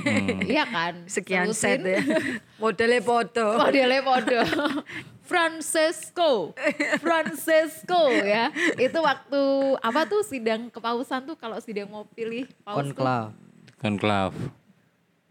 iya 0.48 0.64
kan 0.64 1.04
Sekian 1.04 1.52
Selusin. 1.52 1.60
set 1.60 1.80
ya. 1.84 2.00
Modelnya 2.56 3.04
foto. 3.04 3.60
modelnya 3.60 4.00
podo 4.00 4.40
Francesco 5.28 6.56
Francesco 7.04 8.08
ya 8.10 8.48
itu 8.80 8.98
waktu 9.04 9.42
apa 9.84 10.08
tuh 10.08 10.24
sidang 10.24 10.72
kepausan 10.72 11.28
tuh 11.28 11.36
kalau 11.36 11.60
sidang 11.60 11.92
mau 11.92 12.08
pilih 12.08 12.48
paus 12.64 12.80
tuh 12.80 12.96
Konklav. 12.96 13.36
Konklav. 13.76 14.32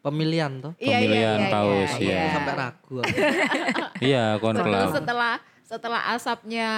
Pemilihan 0.01 0.51
tuh. 0.59 0.73
iya, 0.75 0.97
iya, 0.97 0.97
pemilihan 0.97 1.39
iya, 1.39 1.49
paus, 1.49 1.91
iya, 1.95 2.09
iya. 2.17 2.33
Sampai 2.33 2.53
ragu. 2.55 2.97
Iya, 4.01 4.23
Betul, 4.33 4.41
konklav. 4.43 4.89
setelah 4.91 5.33
setelah 5.61 6.01
asapnya 6.09 6.69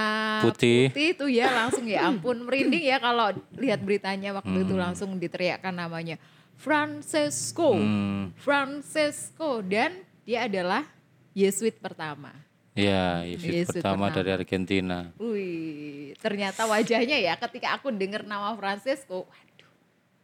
Putih. 0.44 0.92
itu 0.92 1.26
ya 1.26 1.50
langsung 1.50 1.88
ya 1.88 2.06
ampun 2.06 2.44
merinding 2.44 2.84
ya 2.84 3.00
kalau 3.00 3.32
lihat 3.56 3.80
beritanya 3.80 4.36
waktu 4.36 4.54
Hmm. 4.54 4.66
itu 4.68 4.76
langsung 4.76 5.10
diteriakkan 5.18 5.72
namanya 5.72 6.20
Francesco. 6.54 7.74
Hmm. 7.74 8.36
Francesco 8.36 9.60
dan 9.62 9.98
dia 10.22 10.46
adalah 10.46 10.84
Yesuit 11.32 11.80
pertama. 11.80 12.30
Ya, 12.74 13.22
Yesus 13.24 13.46
Yesus 13.48 13.74
pertama 13.74 14.10
pertama. 14.10 14.18
dari 14.20 14.30
Argentina. 14.32 14.98
Wih, 15.16 16.14
ternyata 16.18 16.66
wajahnya 16.66 17.18
ya 17.18 17.34
ketika 17.36 17.74
aku 17.74 17.90
dengar 17.90 18.22
nama 18.22 18.54
Francesco, 18.54 19.26
waduh, 19.26 19.72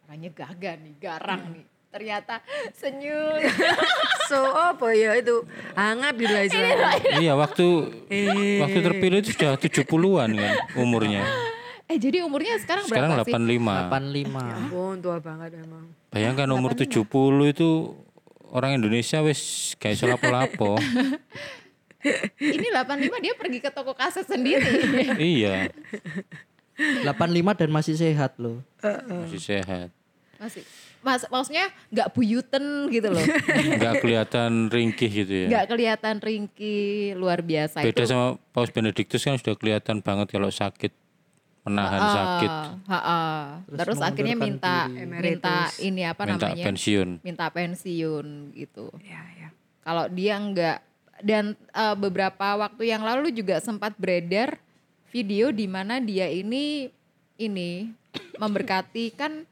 orangnya 0.04 0.30
gagah 0.30 0.76
nih, 0.78 0.94
garang 1.00 1.44
nih. 1.54 1.66
Ternyata 1.90 2.46
senyum. 2.78 3.42
So 4.30 4.46
apa 4.54 4.94
ya 4.94 5.18
itu 5.18 5.42
hangat 5.74 6.14
gitu 6.22 6.30
lah 6.30 6.46
iya, 7.18 7.34
waktu 7.34 7.66
waktu 8.62 8.80
terpilih 8.86 9.26
itu 9.26 9.34
sudah 9.34 9.58
70-an 9.58 10.30
kan 10.38 10.54
umurnya. 10.78 11.26
eh 11.90 11.98
jadi 11.98 12.22
umurnya 12.22 12.62
sekarang, 12.62 12.86
Sekarang 12.86 13.18
berapa 13.18 13.26
sih? 13.26 13.34
85. 13.34 13.90
85. 13.90 14.38
Ampun 14.38 14.96
tua 15.02 15.18
banget 15.18 15.58
emang. 15.58 15.90
Bayangkan 16.14 16.46
umur 16.54 16.78
70 16.78 17.10
itu 17.50 17.98
orang 18.54 18.78
Indonesia 18.78 19.18
wis 19.26 19.74
gak 19.82 19.98
iso 19.98 20.06
lapo-lapo. 20.06 20.78
Ini 22.38 22.68
85 22.70 23.26
dia 23.26 23.34
pergi 23.34 23.60
ke 23.66 23.74
toko 23.74 23.98
kaset 23.98 24.30
sendiri. 24.30 24.86
iya, 25.34 25.74
85 26.78 27.60
dan 27.66 27.70
masih 27.74 27.98
sehat 27.98 28.38
loh. 28.38 28.62
masih 29.10 29.42
sehat. 29.42 29.90
Masih 30.38 30.62
Mas, 31.00 31.24
maksudnya 31.32 31.72
nggak 31.88 32.12
buyuten 32.12 32.92
gitu 32.92 33.08
loh. 33.08 33.24
Nggak 33.80 34.04
kelihatan 34.04 34.68
ringkih 34.68 35.08
gitu 35.08 35.34
ya. 35.34 35.48
nggak 35.48 35.66
kelihatan 35.72 36.16
ringkih 36.20 37.16
luar 37.16 37.40
biasa 37.40 37.80
Beda 37.80 38.04
itu. 38.04 38.12
sama 38.12 38.36
Paus 38.52 38.68
Benediktus 38.68 39.24
kan 39.24 39.40
sudah 39.40 39.56
kelihatan 39.56 40.04
banget 40.04 40.28
kalau 40.30 40.52
sakit 40.52 40.92
menahan 41.60 42.02
sakit, 42.02 42.50
Ah, 42.50 42.68
ah, 42.88 42.96
ah. 42.98 43.40
Terus, 43.68 44.00
akhirnya 44.00 44.34
minta 44.34 44.88
minta 44.92 45.70
ini 45.78 46.02
apa 46.04 46.24
minta 46.26 46.50
namanya? 46.50 46.66
pensiun. 46.68 47.10
minta 47.22 47.46
pensiun 47.48 48.28
gitu. 48.56 48.90
Ya, 49.04 49.22
ya. 49.38 49.50
Kalau 49.84 50.08
dia 50.08 50.36
nggak 50.36 50.78
dan 51.20 51.54
eh, 51.56 51.96
beberapa 51.96 52.56
waktu 52.58 52.92
yang 52.92 53.04
lalu 53.04 53.32
juga 53.32 53.60
sempat 53.60 53.96
beredar 53.96 54.56
video 55.12 55.52
di 55.52 55.68
mana 55.68 56.00
dia 56.00 56.28
ini 56.28 56.90
ini 57.36 57.92
memberkati 58.36 59.16
kan 59.16 59.44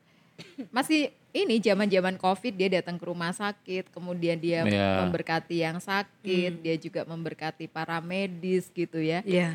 masih 0.72 1.12
ini 1.38 1.62
zaman-zaman 1.62 2.18
Covid 2.18 2.54
dia 2.58 2.70
datang 2.82 2.98
ke 2.98 3.06
rumah 3.06 3.30
sakit, 3.30 3.94
kemudian 3.94 4.42
dia 4.42 4.66
Iya. 4.66 5.06
memberkati 5.06 5.62
yang 5.62 5.78
sakit, 5.78 6.66
dia 6.66 6.76
juga 6.82 7.06
memberkati 7.06 7.70
para 7.70 8.02
medis 8.02 8.74
gitu 8.74 8.98
ya. 8.98 9.22
Iya. 9.22 9.54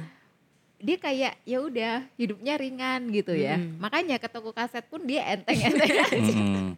Dia 0.82 0.96
kayak 0.98 1.34
ya 1.46 1.58
udah 1.62 1.94
hidupnya 2.14 2.54
ringan 2.58 3.10
gitu 3.10 3.34
ya. 3.34 3.58
Makanya 3.78 4.18
ke 4.18 4.26
toko 4.26 4.50
kaset 4.50 4.82
pun 4.86 5.02
dia 5.02 5.22
enteng-enteng 5.34 5.94
aja. 5.94 6.18
Mm-mm. 6.18 6.74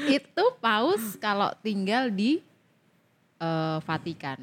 itu 0.18 0.44
paus 0.58 1.14
kalau 1.16 1.50
tinggal 1.62 2.10
di 2.10 2.42
eh, 3.38 3.78
Vatikan. 3.86 4.38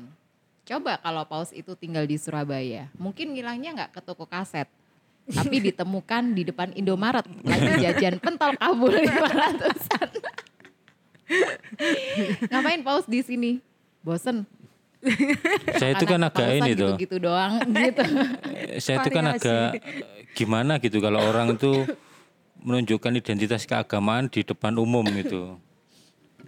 Coba 0.68 1.00
kalau 1.00 1.24
paus 1.24 1.56
itu 1.56 1.76
tinggal 1.80 2.04
di 2.04 2.20
Surabaya, 2.20 2.92
mungkin 3.00 3.32
ngilangnya 3.32 3.72
nggak 3.72 3.92
ke 3.96 4.02
toko 4.04 4.28
kaset, 4.28 4.68
tapi 5.28 5.56
ditemukan 5.60 6.24
di 6.32 6.48
depan 6.48 6.72
Indomaret 6.72 7.28
lagi 7.44 7.84
jajan 7.84 8.16
pentol 8.24 8.56
kabul 8.56 8.96
500-an. 8.96 10.10
Ngapain 12.48 12.82
paus 12.84 13.04
di 13.04 13.20
sini? 13.20 13.52
Bosen. 14.00 14.48
Saya 15.76 16.00
itu 16.00 16.06
kan 16.08 16.22
agak 16.24 16.48
ini 16.58 16.72
tuh. 16.74 16.96
Gitu-gitu 16.96 17.18
doang 17.20 17.60
gitu. 17.76 18.04
Saya 18.80 19.04
itu 19.04 19.10
kan 19.12 19.26
agak 19.36 19.84
gimana 20.34 20.80
gitu 20.80 20.98
kalau 21.04 21.20
orang 21.22 21.60
itu 21.60 21.86
menunjukkan 22.64 23.20
identitas 23.20 23.68
keagamaan 23.68 24.32
di 24.32 24.42
depan 24.48 24.74
umum 24.80 25.04
gitu. 25.12 25.60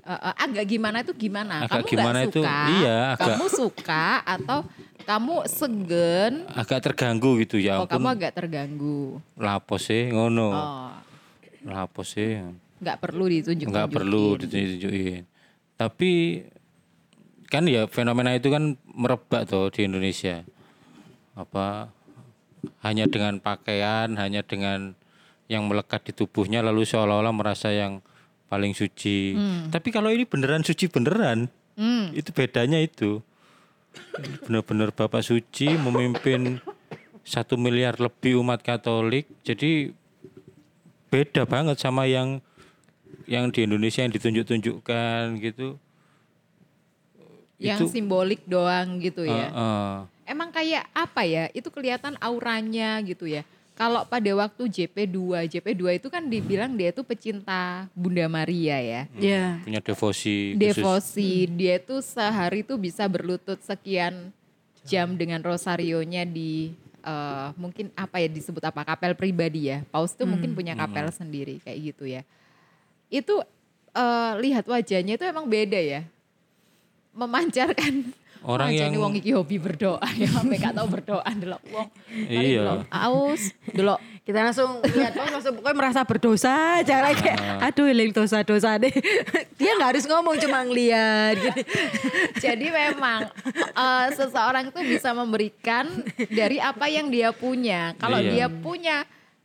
Eh, 0.09 0.17
eh, 0.17 0.35
agak 0.41 0.65
gimana 0.65 1.05
itu 1.05 1.13
gimana? 1.13 1.55
Agak 1.61 1.85
kamu 1.85 1.87
gimana 1.87 2.17
nggak 2.17 2.31
itu, 2.33 2.41
suka? 2.41 2.57
iya, 2.73 2.97
agak- 3.13 3.27
Kamu 3.29 3.45
suka 3.47 4.05
atau 4.25 4.59
kamu 5.05 5.35
segen? 5.45 6.33
Agak 6.49 6.79
terganggu 6.81 7.31
gitu 7.37 7.61
ya 7.61 7.77
Oh, 7.77 7.85
kamu 7.85 8.07
agak 8.09 8.33
terganggu. 8.33 9.21
Lapo 9.37 9.77
sih 9.77 10.09
ngono. 10.09 10.49
Oh, 10.49 10.89
Lapo 11.61 12.01
sih. 12.01 12.41
nggak 12.79 12.97
perlu 12.97 13.29
ditunjuk. 13.29 13.69
Nggak 13.69 13.89
perlu 13.91 14.39
ditunjukin. 14.39 15.29
Tapi 15.77 16.41
kan 17.45 17.69
ya 17.69 17.85
fenomena 17.85 18.33
itu 18.33 18.49
kan 18.49 18.73
merebak 18.87 19.45
tuh 19.45 19.69
di 19.69 19.85
Indonesia. 19.85 20.41
Apa 21.37 21.93
hanya 22.81 23.05
dengan 23.05 23.37
pakaian, 23.37 24.17
hanya 24.17 24.41
dengan 24.41 24.97
yang 25.45 25.69
melekat 25.69 26.01
di 26.01 26.13
tubuhnya 26.15 26.65
lalu 26.65 26.81
seolah-olah 26.81 27.29
merasa 27.29 27.69
yang 27.69 28.01
paling 28.49 28.73
suci. 28.73 29.37
Tapi 29.69 29.93
kalau 29.93 30.09
ini 30.09 30.25
beneran 30.25 30.65
suci 30.65 30.89
beneran. 30.89 31.47
Hmm. 31.79 32.11
Itu 32.11 32.33
bedanya 32.35 32.81
itu. 32.81 33.21
Benar-benar 34.43 34.91
Bapak 34.91 35.23
suci 35.23 35.69
memimpin 35.77 36.59
satu 37.23 37.55
miliar 37.55 37.95
lebih 38.01 38.41
umat 38.41 38.59
Katolik. 38.65 39.29
Jadi 39.45 39.93
beda 41.13 41.45
banget 41.45 41.77
sama 41.77 42.09
yang 42.09 42.41
yang 43.29 43.53
di 43.53 43.69
Indonesia 43.69 44.01
yang 44.01 44.13
ditunjuk-tunjukkan 44.13 45.37
gitu. 45.39 45.77
Yang 47.61 47.79
Itu- 47.85 47.91
simbolik 47.93 48.41
doang 48.49 48.97
gitu 48.97 49.23
ya. 49.29 49.53
Heeh. 49.53 49.93
Emang 50.29 50.49
kayak 50.49 50.89
apa 50.93 51.25
ya? 51.25 51.49
Itu 51.53 51.69
kelihatan 51.69 52.17
auranya 52.21 52.97
gitu 53.05 53.29
ya. 53.29 53.45
Kalau 53.79 54.03
pada 54.03 54.27
waktu 54.35 54.67
JP2, 54.67 55.47
JP2 55.55 56.03
itu 56.03 56.07
kan 56.11 56.27
dibilang 56.27 56.75
dia 56.75 56.91
itu 56.91 56.99
pecinta 56.99 57.87
Bunda 57.95 58.27
Maria 58.27 58.75
ya. 58.75 59.01
Iya. 59.15 59.63
punya 59.63 59.79
devosi 59.79 60.51
khusus. 60.51 60.59
Devosi, 60.59 61.31
dia 61.47 61.79
tuh 61.79 62.03
sehari 62.03 62.59
tuh 62.67 62.75
bisa 62.75 63.07
berlutut 63.07 63.55
sekian 63.63 64.35
jam 64.83 65.15
dengan 65.15 65.39
rosarionya 65.39 66.27
di 66.27 66.75
eh, 67.07 67.47
mungkin 67.55 67.87
apa 67.95 68.19
ya 68.19 68.27
disebut 68.27 68.59
apa 68.67 68.83
kapel 68.83 69.15
pribadi 69.15 69.71
ya. 69.71 69.87
Paus 69.87 70.11
tuh 70.11 70.27
mungkin 70.27 70.51
punya 70.51 70.75
kapel 70.75 71.07
sendiri 71.15 71.63
kayak 71.63 71.79
gitu 71.95 72.03
ya. 72.03 72.27
Itu 73.07 73.39
eh, 73.95 74.33
lihat 74.43 74.67
wajahnya 74.67 75.15
itu 75.15 75.23
emang 75.23 75.47
beda 75.47 75.79
ya. 75.79 76.03
Memancarkan 77.15 78.11
Orang 78.39 78.71
yang- 78.71 78.87
ini 78.87 78.97
wong 78.97 79.13
iki 79.13 79.31
hobi 79.31 79.57
berdoa 79.57 79.99
ya, 80.15 80.27
sampai 80.27 80.55
gak 80.55 80.71
tau 80.71 80.87
berdoa 80.87 81.27
delok 81.29 81.59
wong. 81.69 81.87
Iya. 82.25 82.87
Aus, 82.87 83.51
delok 83.67 83.99
Kita 84.23 84.45
langsung 84.45 84.77
lihat 84.85 85.17
oh, 85.17 85.25
langsung 85.25 85.57
pokoknya 85.57 85.73
merasa 85.73 86.05
berdosa 86.05 86.53
aja 86.77 87.01
like 87.01 87.17
kayak 87.17 87.41
aduh 87.65 87.89
eling 87.89 88.13
dosa-dosa 88.13 88.77
deh. 88.77 88.93
Dia 89.59 89.73
nggak 89.73 89.97
harus 89.97 90.05
ngomong 90.05 90.37
cuma 90.37 90.61
ngeliat 90.61 91.33
gitu. 91.35 91.61
Jadi 92.45 92.69
memang 92.69 93.25
eh, 93.57 94.07
seseorang 94.13 94.69
itu 94.69 94.79
bisa 94.85 95.11
memberikan 95.11 95.89
dari 96.29 96.61
apa 96.61 96.85
yang 96.85 97.09
dia 97.09 97.33
punya. 97.33 97.97
Kalau 97.97 98.21
Iya. 98.21 98.29
dia 98.29 98.47
punya 98.47 98.97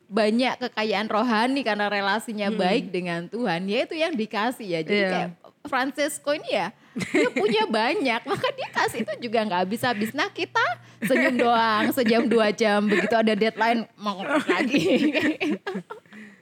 banyak 0.05 0.61
kekayaan 0.61 1.09
rohani 1.09 1.65
karena 1.65 1.89
relasinya 1.89 2.53
baik 2.53 2.93
dengan 2.93 3.25
Tuhan, 3.27 3.65
ya 3.65 3.79
itu 3.83 3.97
yang 3.97 4.13
dikasih 4.13 4.69
ya. 4.69 4.81
Jadi 4.85 5.01
Iya. 5.01 5.11
kayak 5.11 5.31
Francesco 5.65 6.31
ini 6.31 6.51
ya, 6.53 6.69
dia 6.95 7.29
punya 7.35 7.67
banyak, 7.67 8.23
maka 8.23 8.49
dia 8.55 8.69
kasih 8.71 9.03
itu 9.03 9.13
juga 9.27 9.43
nggak 9.43 9.61
habis-habis. 9.67 10.15
Nah 10.15 10.31
kita 10.31 10.63
senyum 11.03 11.35
doang, 11.35 11.91
sejam 11.91 12.23
dua 12.31 12.55
jam, 12.55 12.87
begitu 12.87 13.15
ada 13.19 13.35
deadline 13.35 13.87
mau 13.99 14.23
lagi. 14.23 15.11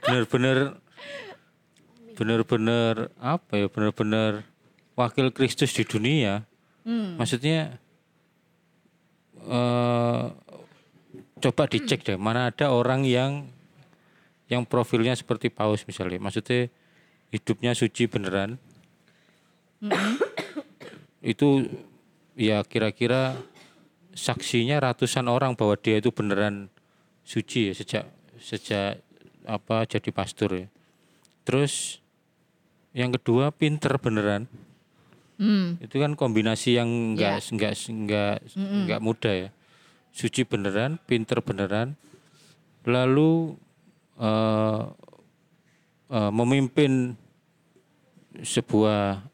bener-bener 0.03 0.77
bener-bener 2.13 3.09
apa 3.17 3.53
ya 3.57 3.67
bener-bener 3.73 4.45
wakil 4.93 5.33
Kristus 5.33 5.73
di 5.73 5.89
dunia. 5.89 6.45
Maksudnya 6.85 7.81
eh 9.43 10.25
coba 11.43 11.67
dicek 11.67 12.07
deh 12.07 12.15
mana 12.21 12.55
ada 12.55 12.71
orang 12.71 13.03
yang 13.03 13.51
yang 14.47 14.69
profilnya 14.69 15.17
seperti 15.17 15.49
paus 15.49 15.89
misalnya. 15.89 16.21
Maksudnya 16.21 16.69
hidupnya 17.33 17.73
suci 17.73 18.05
beneran 18.05 18.61
itu 21.23 21.71
ya 22.35 22.67
kira-kira 22.67 23.39
saksinya 24.13 24.83
ratusan 24.83 25.31
orang 25.31 25.57
bahwa 25.57 25.79
dia 25.79 26.03
itu 26.03 26.13
beneran 26.13 26.69
suci 27.23 27.71
ya 27.71 27.75
sejak 27.79 28.05
sejak 28.43 29.01
apa 29.47 29.87
jadi 29.87 30.11
pastor 30.11 30.51
ya. 30.55 30.67
Terus 31.47 32.03
yang 32.93 33.15
kedua 33.15 33.55
pinter 33.55 33.97
beneran. 33.97 34.51
Hmm. 35.41 35.81
Itu 35.81 35.99
kan 35.99 36.15
kombinasi 36.15 36.77
yang 36.79 37.17
enggak 37.17 37.43
enggak 37.51 37.75
enggak 37.89 38.35
enggak 38.55 39.01
mudah 39.01 39.35
ya. 39.49 39.51
Suci 40.13 40.45
beneran, 40.45 41.01
pinter 41.09 41.41
beneran. 41.41 41.97
Lalu 42.85 43.57
eh 44.21 44.83
eh, 46.13 46.31
memimpin 46.31 47.17
sebuah 48.43 49.32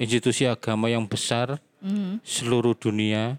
institusi 0.00 0.48
agama 0.48 0.88
yang 0.88 1.04
besar 1.04 1.60
seluruh 2.24 2.72
dunia. 2.72 3.36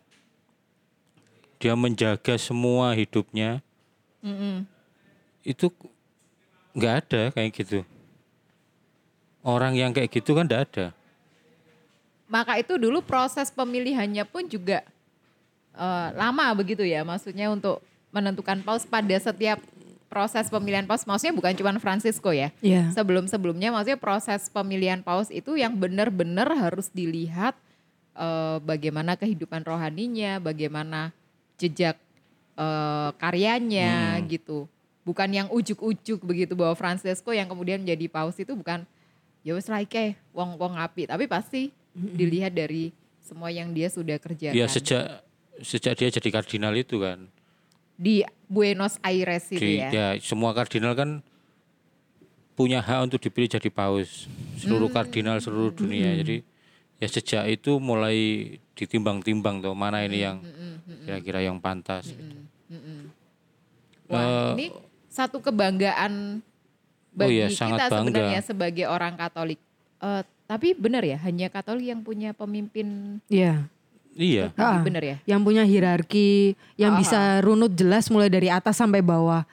Dia 1.57 1.73
menjaga 1.73 2.37
semua 2.37 2.93
hidupnya. 2.93 3.65
Itu 5.41 5.73
nggak 6.77 6.93
ada 7.01 7.21
kayak 7.33 7.51
gitu. 7.57 7.81
Orang 9.41 9.73
yang 9.73 9.89
kayak 9.89 10.13
gitu 10.13 10.37
kan 10.37 10.45
nggak 10.45 10.63
ada. 10.69 10.85
Maka 12.29 12.61
itu 12.61 12.77
dulu 12.77 13.01
proses 13.01 13.49
pemilihannya 13.49 14.23
pun 14.29 14.45
juga 14.45 14.85
eh, 15.73 16.07
lama 16.13 16.45
begitu 16.53 16.85
ya. 16.85 17.01
Maksudnya 17.01 17.49
untuk 17.49 17.81
menentukan 18.13 18.61
paus 18.61 18.85
pada 18.85 19.17
setiap 19.17 19.57
proses 20.11 20.51
pemilihan 20.51 20.83
paus. 20.83 21.07
Maksudnya 21.07 21.31
bukan 21.31 21.55
cuma 21.55 21.71
Francisco 21.79 22.35
ya. 22.35 22.51
Iya. 22.59 22.91
Sebelum-sebelumnya 22.91 23.71
maksudnya 23.71 23.95
proses 23.95 24.51
pemilihan 24.51 24.99
paus 24.99 25.31
itu 25.31 25.55
yang 25.55 25.79
benar-benar 25.79 26.51
harus 26.51 26.91
dilihat 26.91 27.55
eh, 28.19 28.57
bagaimana 28.59 29.15
kehidupan 29.15 29.63
rohaninya, 29.63 30.43
bagaimana 30.43 31.15
jejak 31.55 31.95
eh, 32.59 33.09
karyanya 33.15 34.19
gitu. 34.27 34.67
Bukan 35.07 35.31
yang 35.31 35.47
ujuk-ujuk 35.47 36.19
begitu 36.27 36.53
bahwa 36.53 36.75
Francisco 36.75 37.31
yang 37.31 37.47
kemudian 37.47 37.79
menjadi 37.79 38.05
paus 38.11 38.35
itu 38.35 38.51
bukan 38.51 38.83
ya 39.41 39.55
wis 39.55 39.71
lah 39.71 39.81
ike, 39.81 40.19
wong 40.35 40.59
wong 40.59 40.77
api, 40.77 41.09
tapi 41.09 41.25
pasti 41.25 41.73
dilihat 41.95 42.53
dari 42.53 42.93
semua 43.23 43.49
yang 43.49 43.73
dia 43.73 43.89
sudah 43.89 44.19
kerjakan. 44.21 44.53
Ya 44.53 44.67
sejak 44.69 45.25
sejak 45.61 45.93
dia 45.97 46.09
jadi 46.11 46.29
kardinal 46.29 46.75
itu 46.77 47.01
kan. 47.01 47.29
Di 48.01 48.25
Buenos 48.47 48.97
Aires 48.99 49.45
itu 49.47 49.61
Di, 49.61 49.77
ya. 49.77 49.89
ya 49.93 50.07
semua 50.17 50.51
kardinal 50.51 50.91
kan 50.91 51.21
punya 52.51 52.81
hak 52.81 53.05
untuk 53.05 53.21
dipilih 53.21 53.47
jadi 53.47 53.69
paus 53.69 54.25
seluruh 54.57 54.89
Hmm. 54.89 54.97
kardinal 54.97 55.37
seluruh 55.37 55.69
dunia 55.71 56.17
jadi 56.17 56.41
ya 56.97 57.07
sejak 57.07 57.45
itu 57.47 57.77
mulai 57.77 58.17
ditimbang-timbang 58.73 59.61
tuh 59.61 59.73
mana 59.73 60.01
ini 60.01 60.17
yang 60.19 60.41
Hmm, 60.41 61.05
kira-kira 61.05 61.39
yang 61.41 61.57
pantas 61.57 62.09
Wah, 64.05 64.19
Eh, 64.19 64.49
ini 64.51 64.65
satu 65.07 65.39
kebanggaan 65.39 66.41
Oh 66.41 67.17
bagi 67.17 67.37
iya, 67.37 67.47
kita 67.47 67.55
sangat 67.57 67.79
bangga. 67.87 67.95
sebenarnya 68.11 68.39
sebagai 68.41 68.85
orang 68.85 69.15
Katolik. 69.15 69.59
Eh, 69.99 70.23
tapi 70.45 70.71
benar 70.73 70.99
ya, 71.01 71.15
hanya 71.21 71.47
Katolik 71.47 71.87
yang 71.87 72.01
punya 72.01 72.31
pemimpin. 72.31 73.19
Iya. 73.27 73.67
Iya 74.13 74.51
Ah. 74.53 74.81
Benar 74.81 75.01
ya? 75.01 75.15
Yang 75.25 75.41
punya 75.41 75.63
hierarki, 75.63 76.53
yang 76.75 76.95
Ah. 76.95 76.99
bisa 76.99 77.19
runut 77.39 77.71
jelas 77.71 78.07
mulai 78.07 78.27
dari 78.27 78.47
atas 78.47 78.75
sampai 78.75 78.99
bawah. 78.99 79.43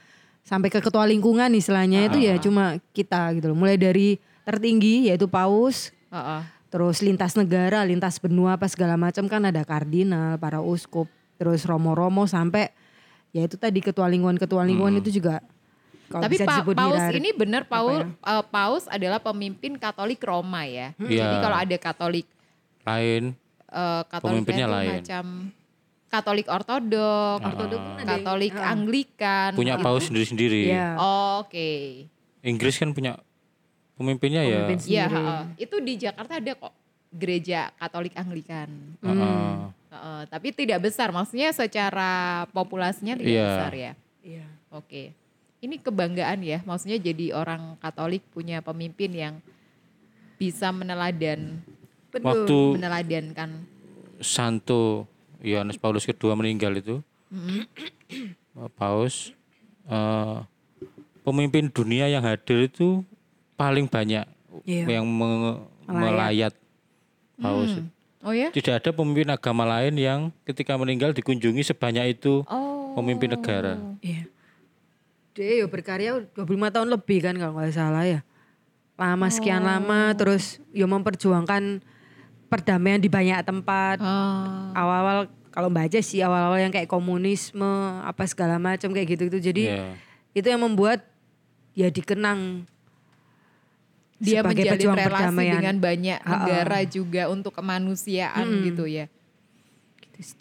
Sampai 0.43 0.69
ke 0.69 0.81
ketua 0.81 1.05
lingkungan 1.05 1.53
istilahnya 1.53 2.09
itu 2.09 2.19
ya 2.19 2.35
cuma 2.39 2.81
kita 2.91 3.37
gitu 3.37 3.53
loh. 3.53 3.59
Mulai 3.59 3.77
dari 3.77 4.17
tertinggi 4.43 5.07
yaitu 5.07 5.29
paus, 5.29 5.93
Heeh. 6.09 6.41
terus 6.69 7.01
lintas 7.01 7.37
negara, 7.37 7.85
lintas 7.85 8.17
benua 8.17 8.57
apa 8.57 8.65
segala 8.65 8.97
macam 8.97 9.25
kan 9.25 9.45
ada 9.45 9.61
kardinal, 9.61 10.37
para 10.37 10.59
uskup, 10.59 11.05
terus 11.37 11.63
romo-romo 11.63 12.25
sampai 12.25 12.73
ya 13.29 13.45
itu 13.45 13.55
tadi 13.55 13.79
ketua 13.79 14.09
lingkungan-ketua 14.09 14.65
lingkungan 14.65 14.97
itu 14.99 15.13
juga 15.15 15.45
kalau 16.09 16.25
Tapi 16.25 16.41
Pa- 16.41 16.65
Paus 16.65 17.05
ini 17.13 17.37
benar 17.37 17.69
Paul, 17.69 18.09
ya? 18.09 18.41
eh, 18.41 18.45
Paus 18.49 18.89
adalah 18.89 19.21
pemimpin 19.21 19.77
Katolik 19.77 20.25
Roma 20.25 20.65
ya. 20.65 20.97
Iya. 20.97 21.29
Jadi 21.29 21.37
kalau 21.39 21.57
ada 21.61 21.77
Katolik 21.77 22.25
lain 22.89 23.37
eh, 23.69 24.03
Pemimpinnya 24.19 24.65
itu 24.65 24.75
lain. 24.75 24.91
macam 24.99 25.25
Katolik 26.09 26.49
Ortodok, 26.49 27.39
Ortodok 27.39 27.77
pun 27.77 27.93
ada 27.93 28.01
yang- 28.01 28.25
Katolik 28.25 28.55
ah. 28.55 28.73
Anglikan. 28.73 29.51
punya 29.53 29.75
gitu. 29.75 29.85
paus 29.85 30.03
sendiri-sendiri 30.05 30.63
Iya. 30.67 30.97
Oke. 31.39 31.71
Inggris 32.41 32.75
kan 32.75 32.91
punya 32.91 33.21
pemimpinnya 33.93 34.41
Pemimpin 34.41 34.79
ya 34.79 34.87
Iya, 34.87 35.05
sendiri. 35.05 35.17
heeh. 35.21 35.43
itu 35.59 35.77
di 35.79 35.95
Jakarta 35.99 36.33
ada 36.35 36.53
kok 36.55 36.73
gereja 37.11 37.69
Katolik 37.75 38.15
Anglikan. 38.15 38.69
Heeh. 38.99 39.53
Heeh, 39.89 40.21
tapi 40.27 40.49
tidak 40.51 40.81
besar, 40.83 41.09
maksudnya 41.11 41.49
secara 41.51 42.13
populasinya 42.49 43.13
tidak 43.13 43.29
Iya. 43.31 43.45
besar 43.47 43.73
ya. 43.75 43.93
Iya. 44.23 44.47
Oke. 44.71 45.13
Ini 45.59 45.77
kebanggaan 45.77 46.41
ya, 46.41 46.63
maksudnya 46.63 46.97
jadi 46.97 47.33
orang 47.33 47.77
Katolik 47.79 48.23
punya 48.31 48.61
pemimpin 48.61 49.11
yang 49.11 49.35
bisa 50.37 50.71
meneladan 50.71 51.59
waktu 52.15 52.59
meneladankan. 52.75 53.51
Santo 54.19 55.07
Yohanes 55.39 55.77
Paulus 55.77 56.03
II 56.03 56.35
meninggal 56.35 56.75
itu 56.75 56.99
paus 58.75 59.31
eh, 59.87 60.37
pemimpin 61.23 61.69
dunia 61.69 62.09
yang 62.09 62.25
hadir 62.25 62.67
itu 62.67 63.05
paling 63.55 63.87
banyak 63.87 64.27
Iya. 64.65 64.99
yang 64.99 65.07
me- 65.07 65.63
melayat 65.87 66.51
paus 67.37 67.79
Oh 68.19 68.35
ya? 68.35 68.51
tidak 68.51 68.83
ada 68.83 68.91
pemimpin 68.91 69.31
agama 69.31 69.63
lain 69.63 69.95
yang 69.95 70.21
ketika 70.43 70.75
meninggal 70.75 71.15
dikunjungi 71.15 71.63
sebanyak 71.63 72.19
itu 72.19 72.43
Oh. 72.45 72.97
pemimpin 72.97 73.31
negara 73.31 73.79
Iya. 74.01 74.27
Dia 75.33 75.63
ya 75.63 75.67
berkarya 75.67 76.27
25 76.35 76.43
tahun 76.69 76.91
lebih 76.91 77.19
kan 77.23 77.39
kalau 77.39 77.55
nggak 77.55 77.71
salah 77.71 78.03
ya. 78.03 78.27
Lama 78.99 79.31
sekian 79.31 79.63
lama 79.63 80.11
terus 80.13 80.59
ya 80.75 80.83
memperjuangkan 80.83 81.79
perdamaian 82.49 82.99
di 82.99 83.13
banyak 83.13 83.45
tempat. 83.45 84.01
Oh. 84.01 84.73
Awal-awal 84.75 85.29
kalau 85.53 85.69
baca 85.69 85.99
sih 86.01 86.21
awal-awal 86.21 86.61
yang 86.61 86.73
kayak 86.73 86.89
komunisme 86.89 87.67
apa 88.03 88.25
segala 88.25 88.57
macam 88.57 88.93
kayak 88.93 89.17
gitu-gitu. 89.17 89.39
Jadi 89.41 89.65
Iya. 89.69 89.95
itu 90.33 90.47
yang 90.49 90.63
membuat 90.65 91.05
ya 91.73 91.89
dikenang 91.89 92.67
Dia 94.19 94.43
sebagai 94.43 94.67
menjalin 94.67 94.79
pejuang 94.83 94.99
relasi 94.99 95.15
perdamaian. 95.15 95.55
dengan 95.63 95.77
banyak 95.79 96.19
negara 96.27 96.79
juga 96.91 97.23
untuk 97.31 97.53
kemanusiaan 97.55 98.47
gitu 98.67 98.91
ya. 98.91 99.07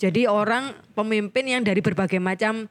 Jadi 0.01 0.25
orang 0.25 0.73
pemimpin 0.97 1.45
yang 1.45 1.61
dari 1.61 1.77
berbagai 1.85 2.17
macam 2.17 2.65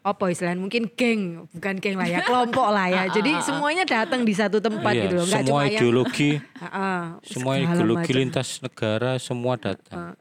apa 0.00 0.32
istilahnya 0.32 0.56
mungkin 0.56 0.88
geng 0.90 1.44
bukan 1.52 1.76
geng 1.76 1.92
lah 1.94 2.08
ya 2.08 2.24
kelompok 2.28 2.68
lah 2.68 2.88
ya. 2.88 3.02
Jadi 3.10 3.36
semuanya 3.40 3.84
datang 3.84 4.24
di 4.24 4.32
satu 4.32 4.56
tempat 4.56 4.90
Iya, 4.90 5.02
gitu 5.04 5.14
loh. 5.14 5.26
Nggak 5.26 5.42
semua 5.42 5.52
cuma 5.52 5.62
yang 5.62 5.76
ideologi 5.76 6.30
Ha-ha, 6.56 6.90
semua 7.32 7.52
ideologi 7.54 8.08
macam. 8.08 8.20
lintas 8.24 8.48
negara 8.58 9.12
semua 9.16 9.54
datang 9.54 10.16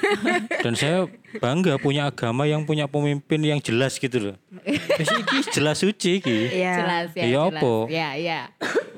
dan 0.64 0.72
saya 0.74 1.08
bangga 1.36 1.76
punya 1.76 2.06
agama 2.06 2.44
yang 2.44 2.62
punya 2.62 2.84
pemimpin 2.84 3.40
yang 3.40 3.56
jelas 3.58 3.96
gitu 3.96 4.20
loh 4.20 4.36
iki 4.62 5.38
jelas 5.50 5.80
suci 5.80 6.20
iki 6.20 6.38
Iya. 6.52 6.74
Jelas 6.76 7.08
ya. 7.12 7.22
Iya, 7.22 7.40
jelas. 7.42 7.56
apa? 7.56 7.72
Ya, 7.88 8.08
ya. 8.14 8.40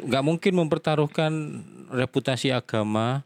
nggak 0.00 0.22
mungkin 0.22 0.52
mempertaruhkan 0.56 1.30
reputasi 1.88 2.50
agama 2.50 3.22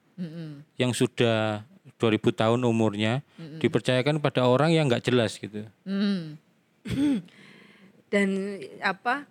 yang 0.75 0.93
sudah 0.93 1.65
2000 1.97 2.21
tahun 2.33 2.61
umurnya 2.63 3.25
dipercayakan 3.59 4.19
pada 4.19 4.45
orang 4.45 4.71
yang 4.71 4.87
nggak 4.87 5.03
jelas 5.03 5.35
gitu. 5.35 5.65
Hmm. 5.83 6.37
dan 8.13 8.29
apa 8.81 9.29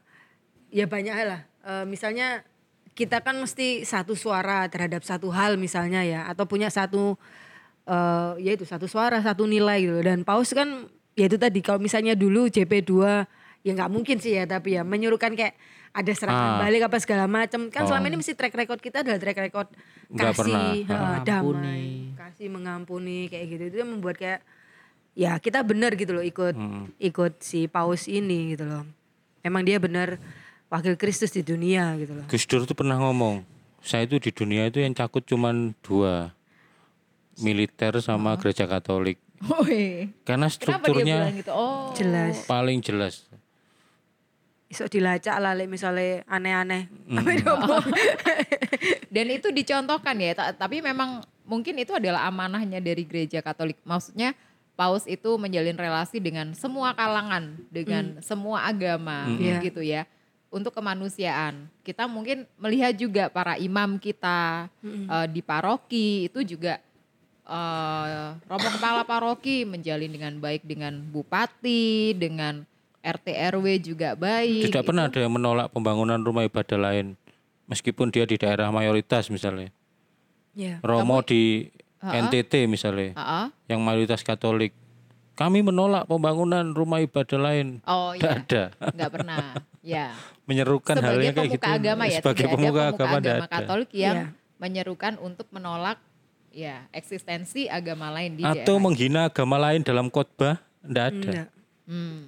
ya 0.69 0.85
banyak 0.85 1.13
hal 1.13 1.29
lah 1.29 1.43
Eh, 1.61 1.83
misalnya 1.83 2.47
kita 2.95 3.19
kan 3.19 3.35
mesti 3.35 3.83
satu 3.83 4.15
suara 4.15 4.71
terhadap 4.71 5.03
satu 5.03 5.27
hal 5.29 5.59
misalnya 5.59 5.99
ya 5.99 6.23
atau 6.25 6.47
punya 6.47 6.71
satu 6.71 7.19
eh 7.83 8.31
ya 8.39 8.55
itu 8.55 8.63
satu 8.63 8.87
suara 8.87 9.19
satu 9.19 9.43
nilai 9.43 9.83
gitu 9.83 9.99
dan 9.99 10.23
paus 10.23 10.55
kan 10.55 10.87
ya 11.11 11.27
itu 11.27 11.35
tadi 11.35 11.59
kalau 11.59 11.75
misalnya 11.77 12.15
dulu 12.15 12.47
JP2 12.47 12.91
ya 13.63 13.71
nggak 13.75 13.91
mungkin 13.91 14.15
sih 14.15 14.39
ya 14.39 14.47
tapi 14.47 14.79
ya 14.79 14.87
menyuruhkan 14.87 15.35
kayak 15.35 15.59
ada 15.91 16.11
serangan 16.11 16.55
Ah. 16.55 16.59
balik 16.63 16.87
apa 16.87 16.97
segala 17.03 17.27
macam 17.27 17.67
kan 17.67 17.83
Oh. 17.83 17.87
selama 17.91 18.07
ini 18.07 18.17
mesti 18.19 18.31
track 18.31 18.55
record 18.55 18.79
kita 18.79 19.03
adalah 19.03 19.19
track 19.19 19.39
record 19.43 19.67
kasih 20.07 20.35
pernah. 20.39 20.71
Mengampuni. 20.71 21.27
damai 21.27 21.83
kasih 22.15 22.47
mengampuni 22.47 23.19
kayak 23.27 23.45
gitu 23.49 23.63
itu 23.67 23.77
yang 23.77 23.91
membuat 23.91 24.15
kayak 24.15 24.39
ya 25.17 25.41
kita 25.41 25.65
benar 25.65 25.97
gitu 25.97 26.13
loh 26.13 26.21
ikut 26.21 26.53
Hmm. 26.53 26.93
ikut 27.01 27.41
si 27.41 27.65
paus 27.65 28.05
ini 28.05 28.53
gitu 28.53 28.63
loh. 28.63 28.85
Emang 29.41 29.65
dia 29.65 29.81
benar 29.81 30.21
wakil 30.67 30.93
Kristus 30.93 31.31
di 31.31 31.41
dunia 31.41 31.97
gitu 31.97 32.13
loh. 32.13 32.25
Gus 32.29 32.45
Dur 32.45 32.63
tuh 32.63 32.75
pernah 32.75 32.99
ngomong, 32.99 33.41
saya 33.79 34.05
itu 34.05 34.19
di 34.19 34.29
dunia 34.29 34.67
itu 34.67 34.77
yang 34.77 34.93
takut 34.93 35.23
cuman 35.23 35.73
dua, 35.81 36.35
militer 37.37 37.97
sama 37.97 38.37
gereja 38.37 38.65
Katolik. 38.65 39.17
Woi. 39.39 40.09
Karena 40.21 40.49
Kenapa 40.49 40.89
dia 40.89 40.93
strukturnya 40.93 41.17
gitu? 41.33 41.51
Oh. 41.51 41.93
Jelas. 41.93 42.45
paling 42.45 42.81
jelas. 42.81 43.25
Iso 44.67 44.83
dilacak 44.83 45.37
lah 45.39 45.55
misalnya 45.63 46.27
aneh-aneh. 46.27 46.91
Hmm. 47.07 47.23
Apa 47.23 47.31
diomong? 47.31 47.85
Dan 49.15 49.31
itu 49.31 49.47
dicontohkan 49.49 50.17
ya, 50.19 50.35
ta- 50.35 50.51
tapi 50.51 50.83
memang 50.83 51.23
mungkin 51.47 51.79
itu 51.79 51.95
adalah 51.95 52.27
amanahnya 52.27 52.83
dari 52.83 53.07
gereja 53.07 53.39
Katolik. 53.39 53.79
Maksudnya 53.87 54.35
Paus 54.77 55.09
itu 55.09 55.41
menjalin 55.41 55.73
relasi 55.73 56.21
dengan 56.21 56.53
semua 56.53 56.93
kalangan, 56.93 57.57
dengan 57.73 58.21
semua 58.21 58.61
agama 58.61 59.25
Iya. 59.25 59.57
gitu 59.65 59.81
ya. 59.81 60.05
Untuk 60.47 60.71
kemanusiaan. 60.71 61.65
Kita 61.81 62.05
mungkin 62.05 62.45
melihat 62.55 62.93
juga 62.93 63.27
para 63.27 63.57
imam 63.57 63.97
kita 63.97 64.69
eh, 64.85 65.27
di 65.27 65.41
paroki 65.41 66.29
itu 66.29 66.45
juga 66.45 66.77
eh, 67.43 68.27
romo 68.45 68.69
kepala 68.69 69.01
paroki 69.01 69.65
menjalin 69.65 70.13
dengan 70.13 70.33
baik 70.37 70.61
dengan 70.61 70.93
bupati, 71.09 72.13
dengan 72.13 72.61
RT 73.01 73.27
RW 73.57 73.65
juga 73.81 74.13
baik. 74.13 74.69
Tidak 74.69 74.85
pernah 74.85 75.09
ada 75.09 75.19
yang 75.19 75.33
menolak 75.33 75.73
pembangunan 75.73 76.19
rumah 76.19 76.43
ibadah 76.43 76.75
lain, 76.75 77.15
meskipun 77.65 78.11
dia 78.11 78.27
di 78.27 78.35
daerah 78.35 78.69
mayoritas 78.69 79.31
misalnya. 79.33 79.71
Ya. 80.53 80.81
Romo 80.83 81.23
di 81.23 81.69
NTT 81.99 82.53
misalnya, 82.65 83.13
Heeh. 83.13 83.45
yang 83.67 83.81
mayoritas 83.81 84.21
Katolik, 84.21 84.71
kami 85.33 85.61
menolak 85.61 86.05
pembangunan 86.05 86.65
rumah 86.69 86.97
ibadah 86.97 87.39
lain. 87.39 87.81
Oh 87.83 88.13
Tidak 88.13 88.21
iya, 88.21 88.37
ada. 88.37 88.63
nggak 88.89 89.11
pernah. 89.11 89.37
Ya. 89.81 90.05
Menyerukan 90.49 90.95
Sebagai 90.95 91.09
halnya 91.11 91.31
kayak 91.31 91.49
pemuka 91.51 91.57
gitu. 91.59 91.77
agama 91.77 92.03
ya, 92.03 92.17
Sebagai 92.17 92.37
tidak 92.39 92.53
pemuka 92.53 92.79
ada 92.79 92.89
agama, 92.89 93.15
agama 93.17 93.43
ada. 93.43 93.51
Katolik 93.51 93.91
yang 93.93 94.17
Iya. 94.17 94.25
menyerukan 94.57 95.13
untuk 95.19 95.47
menolak 95.51 95.97
ya 96.49 96.89
eksistensi 96.89 97.67
agama 97.67 98.09
lain 98.09 98.33
di 98.33 98.43
Atau 98.43 98.77
daerah. 98.77 98.81
menghina 98.81 99.21
agama 99.27 99.57
lain 99.59 99.81
dalam 99.81 100.07
khotbah, 100.07 100.57
tidak 100.81 101.05
ada. 101.05 101.17
Enggak. 101.17 101.47
Hmm. 101.85 102.21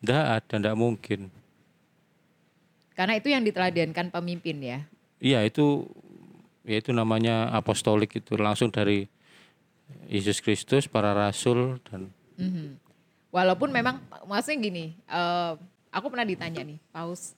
Ada, 0.00 0.40
tidak 0.44 0.74
mungkin. 0.76 1.20
Karena 2.94 3.18
itu 3.18 3.28
yang 3.28 3.42
diteladankan 3.42 4.08
pemimpin 4.08 4.56
ya. 4.60 4.78
Iya 5.18 5.42
itu 5.42 5.88
ya 6.62 6.78
itu 6.78 6.92
namanya 6.92 7.50
apostolik 7.50 8.12
itu 8.14 8.36
langsung 8.36 8.70
dari 8.70 9.08
Yesus 10.06 10.38
Kristus 10.38 10.84
para 10.84 11.12
rasul 11.12 11.78
dan 11.84 12.10
Mhm. 12.34 12.82
Walaupun 13.30 13.66
memang 13.68 13.98
maksudnya 14.24 14.58
gini, 14.60 14.84
eh, 15.00 15.52
aku 15.88 16.06
pernah 16.06 16.22
ditanya 16.22 16.62
nih, 16.62 16.78
Paus, 16.88 17.34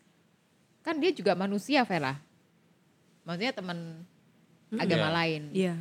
kan 0.80 0.92
dia 0.94 1.08
juga 1.08 1.32
manusia, 1.32 1.80
Vera. 1.82 2.16
Maksudnya 3.22 3.52
teman 3.52 3.78
agama 4.72 5.08
Iya. 5.08 5.14
lain. 5.14 5.42
Iya. 5.52 5.74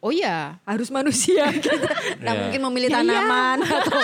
Oh 0.00 0.08
iya, 0.08 0.56
Harus 0.64 0.88
manusia 0.88 1.44
gitu. 1.54 1.68
Nah, 2.18 2.32
Iya. 2.32 2.40
mungkin 2.40 2.60
memilih 2.64 2.88
tanaman 2.88 3.60
atau 3.60 4.00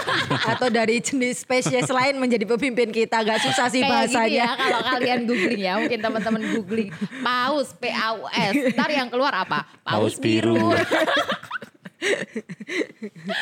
atau 0.47 0.68
dari 0.68 1.01
jenis 1.01 1.41
spesies 1.41 1.89
lain 1.89 2.14
menjadi 2.16 2.45
pemimpin 2.45 2.93
kita 2.93 3.24
agak 3.24 3.41
susah 3.41 3.66
sih 3.66 3.81
kayak 3.81 4.12
gini 4.12 4.37
ya 4.37 4.45
bahasanya. 4.45 4.47
kalau 4.61 4.81
kalian 4.93 5.20
googling 5.24 5.62
ya, 5.62 5.72
mungkin 5.79 5.99
teman-teman 5.99 6.43
googling 6.53 6.91
Paus, 7.24 7.72
P 7.72 7.89
A 7.89 8.12
U 8.12 8.29
S, 8.29 8.55
ntar 8.70 8.87
yang 8.89 9.09
keluar 9.09 9.33
apa? 9.33 9.64
Paus, 9.81 10.12
Paus 10.12 10.14
biru. 10.18 10.53
biru. 10.53 10.68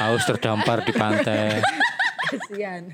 haus 0.00 0.22
terdampar 0.24 0.82
di 0.82 0.92
pantai. 0.92 1.60
Kasihan. 2.24 2.88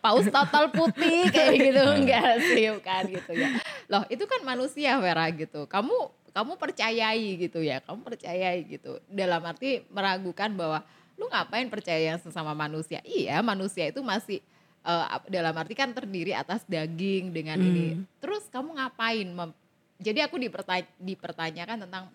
paus 0.00 0.26
total 0.26 0.68
putih 0.72 1.30
kayak 1.30 1.54
gitu. 1.70 1.82
Enggak 1.86 2.40
sih 2.42 2.66
kan 2.82 3.04
gitu 3.06 3.32
ya. 3.32 3.48
Loh 3.86 4.04
itu 4.08 4.24
kan 4.26 4.40
manusia 4.42 4.98
Vera 4.98 5.28
gitu. 5.30 5.64
Kamu 5.64 5.96
kamu 6.30 6.52
percayai 6.56 7.38
gitu 7.38 7.62
ya. 7.62 7.80
Kamu 7.80 8.02
percayai 8.02 8.64
gitu. 8.66 8.98
Dalam 9.06 9.40
arti 9.44 9.84
meragukan 9.88 10.50
bahwa 10.52 10.82
lu 11.16 11.28
ngapain 11.28 11.68
percaya 11.68 12.16
yang 12.16 12.20
sesama 12.20 12.52
manusia? 12.52 12.98
Iya 13.04 13.40
manusia 13.40 13.88
itu 13.88 14.00
masih 14.00 14.40
ap- 14.82 15.28
dalam 15.28 15.52
arti 15.52 15.76
kan 15.76 15.92
terdiri 15.92 16.32
atas 16.32 16.64
daging 16.66 17.30
dengan 17.30 17.60
ini. 17.60 18.00
Terus 18.18 18.48
kamu 18.48 18.76
ngapain 18.76 19.28
mem- 19.28 19.56
jadi 20.00 20.24
aku 20.24 20.40
dipertanya, 20.40 20.88
dipertanyakan 20.96 21.84
tentang 21.84 22.08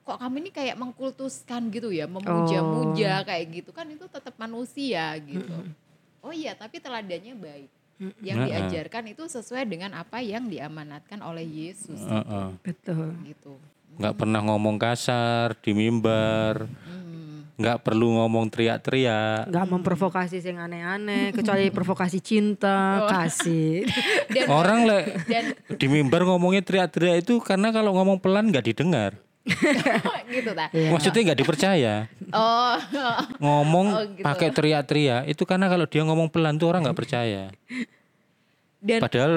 kok 0.00 0.16
kamu 0.16 0.36
ini 0.42 0.50
kayak 0.50 0.76
mengkultuskan 0.76 1.70
gitu 1.70 1.90
ya 1.90 2.06
memuja-muja 2.06 3.22
kayak 3.22 3.44
gitu 3.52 3.70
kan 3.70 3.86
itu 3.86 4.04
tetap 4.06 4.34
manusia 4.36 5.14
gitu 5.20 5.54
oh 6.20 6.32
iya 6.32 6.52
tapi 6.52 6.80
teladannya 6.80 7.34
baik 7.36 7.70
yang 8.24 8.48
diajarkan 8.48 9.12
itu 9.12 9.28
sesuai 9.28 9.68
dengan 9.68 9.92
apa 9.92 10.24
yang 10.24 10.48
diamanatkan 10.48 11.20
oleh 11.20 11.44
Yesus 11.44 12.00
Heeh. 12.00 12.48
Betul. 12.64 13.12
gitu 13.28 13.60
nggak 14.00 14.16
pernah 14.16 14.40
ngomong 14.40 14.80
kasar 14.80 15.52
di 15.60 15.76
mimbar, 15.76 16.64
Hmm. 16.64 17.44
nggak 17.60 17.84
perlu 17.84 18.16
ngomong 18.16 18.48
teriak-teriak. 18.48 19.52
Gak 19.52 19.66
memprovokasi 19.68 20.40
yang 20.40 20.64
aneh-aneh 20.64 21.36
kecuali 21.36 21.68
provokasi 21.68 22.24
cinta, 22.24 23.04
kasih. 23.04 23.84
dan 24.32 24.46
Orang 24.48 24.88
le 24.88 25.20
dan 25.28 25.52
di 25.76 25.86
mimbar 25.90 26.24
ngomongnya 26.24 26.64
teriak-teriak 26.64 27.28
itu 27.28 27.36
karena 27.44 27.68
kalau 27.68 27.92
ngomong 27.92 28.16
pelan 28.24 28.48
nggak 28.48 28.72
didengar. 28.72 29.20
gitu 30.34 30.50
ta 30.52 30.66
Iya. 30.70 30.88
Maksudnya 30.90 31.20
nggak 31.26 31.38
dipercaya. 31.38 31.94
oh 32.30 32.76
Ngomong 33.38 33.86
Oh, 33.90 34.04
gitu. 34.08 34.22
pakai 34.22 34.48
teriak-teriak 34.50 35.22
itu 35.26 35.42
karena 35.42 35.66
kalau 35.66 35.84
dia 35.84 36.02
ngomong 36.02 36.28
pelan 36.28 36.54
tuh 36.54 36.68
orang 36.68 36.84
nggak 36.84 36.98
percaya. 36.98 37.50
dan 38.78 38.98
Padahal 38.98 39.32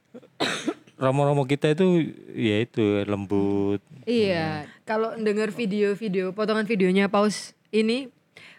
romo-romo 1.00 1.44
kita 1.44 1.70
itu 1.70 2.06
ya 2.30 2.60
itu 2.60 2.80
lembut. 3.04 3.80
iya 4.04 4.68
Kalau 4.84 5.14
dengar 5.14 5.48
video-video, 5.50 6.30
potongan 6.30 6.64
videonya 6.64 7.06
Paus 7.06 7.52
ini, 7.70 8.10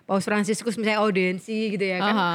Paus 0.03 0.23
Fransiskus 0.23 0.73
misalnya 0.73 1.01
audiensi 1.01 1.71
gitu 1.71 1.83
ya 1.83 1.99
kan. 1.99 2.13
Aha. 2.13 2.31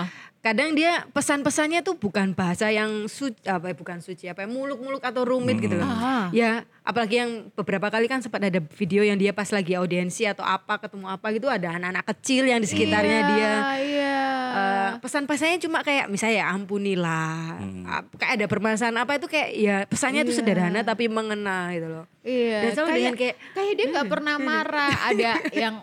Kadang 0.47 0.78
dia 0.78 1.03
pesan-pesannya 1.11 1.82
tuh 1.82 1.99
bukan 1.99 2.30
bahasa 2.30 2.70
yang 2.70 3.11
suci, 3.11 3.42
apa 3.44 3.66
ya, 3.66 3.74
bukan 3.74 3.99
suci, 3.99 4.30
apa 4.30 4.42
ya, 4.42 4.49
muluk-muluk 4.49 5.03
atau 5.03 5.26
rumit 5.26 5.59
gitu 5.59 5.74
loh. 5.74 5.82
Ah. 5.82 6.30
Ya, 6.30 6.62
apalagi 6.80 7.18
yang 7.18 7.30
beberapa 7.51 7.90
kali 7.90 8.07
kan 8.07 8.22
sempat 8.22 8.38
ada 8.40 8.62
video 8.78 9.03
yang 9.03 9.18
dia 9.18 9.34
pas 9.34 9.51
lagi 9.51 9.74
audiensi 9.74 10.22
atau 10.22 10.47
apa 10.47 10.78
ketemu 10.78 11.11
apa 11.11 11.26
gitu 11.34 11.51
ada 11.51 11.74
anak-anak 11.74 12.07
kecil 12.14 12.47
yang 12.47 12.62
di 12.62 12.68
sekitarnya 12.68 13.18
Iya, 13.18 13.28
dia. 13.28 13.53
iya 13.82 14.18
Eh, 14.57 14.90
pesan-pesannya 15.03 15.59
cuma 15.59 15.82
kayak 15.82 16.07
misalnya 16.07 16.40
ya 16.40 16.47
ampunilah, 16.49 17.61
ap- 17.84 18.14
kayak 18.14 18.32
ada 18.38 18.47
permasalahan 18.47 18.97
apa 18.97 19.18
itu 19.18 19.26
kayak 19.26 19.51
ya 19.53 19.76
pesannya 19.84 20.22
itu 20.22 20.32
sederhana 20.32 20.80
tapi 20.80 21.11
mengena 21.11 21.74
gitu 21.74 21.90
loh. 21.90 22.05
Iya, 22.22 22.59
Dan 22.62 22.70
selalu 22.72 22.86
kayak, 22.86 22.97
dengan 22.97 23.16
kayak, 23.18 23.36
kayak 23.53 23.72
dia 23.74 23.86
nggak 23.90 24.09
pernah 24.09 24.34
marah. 24.38 24.92
Ada 25.11 25.30
yang 25.53 25.74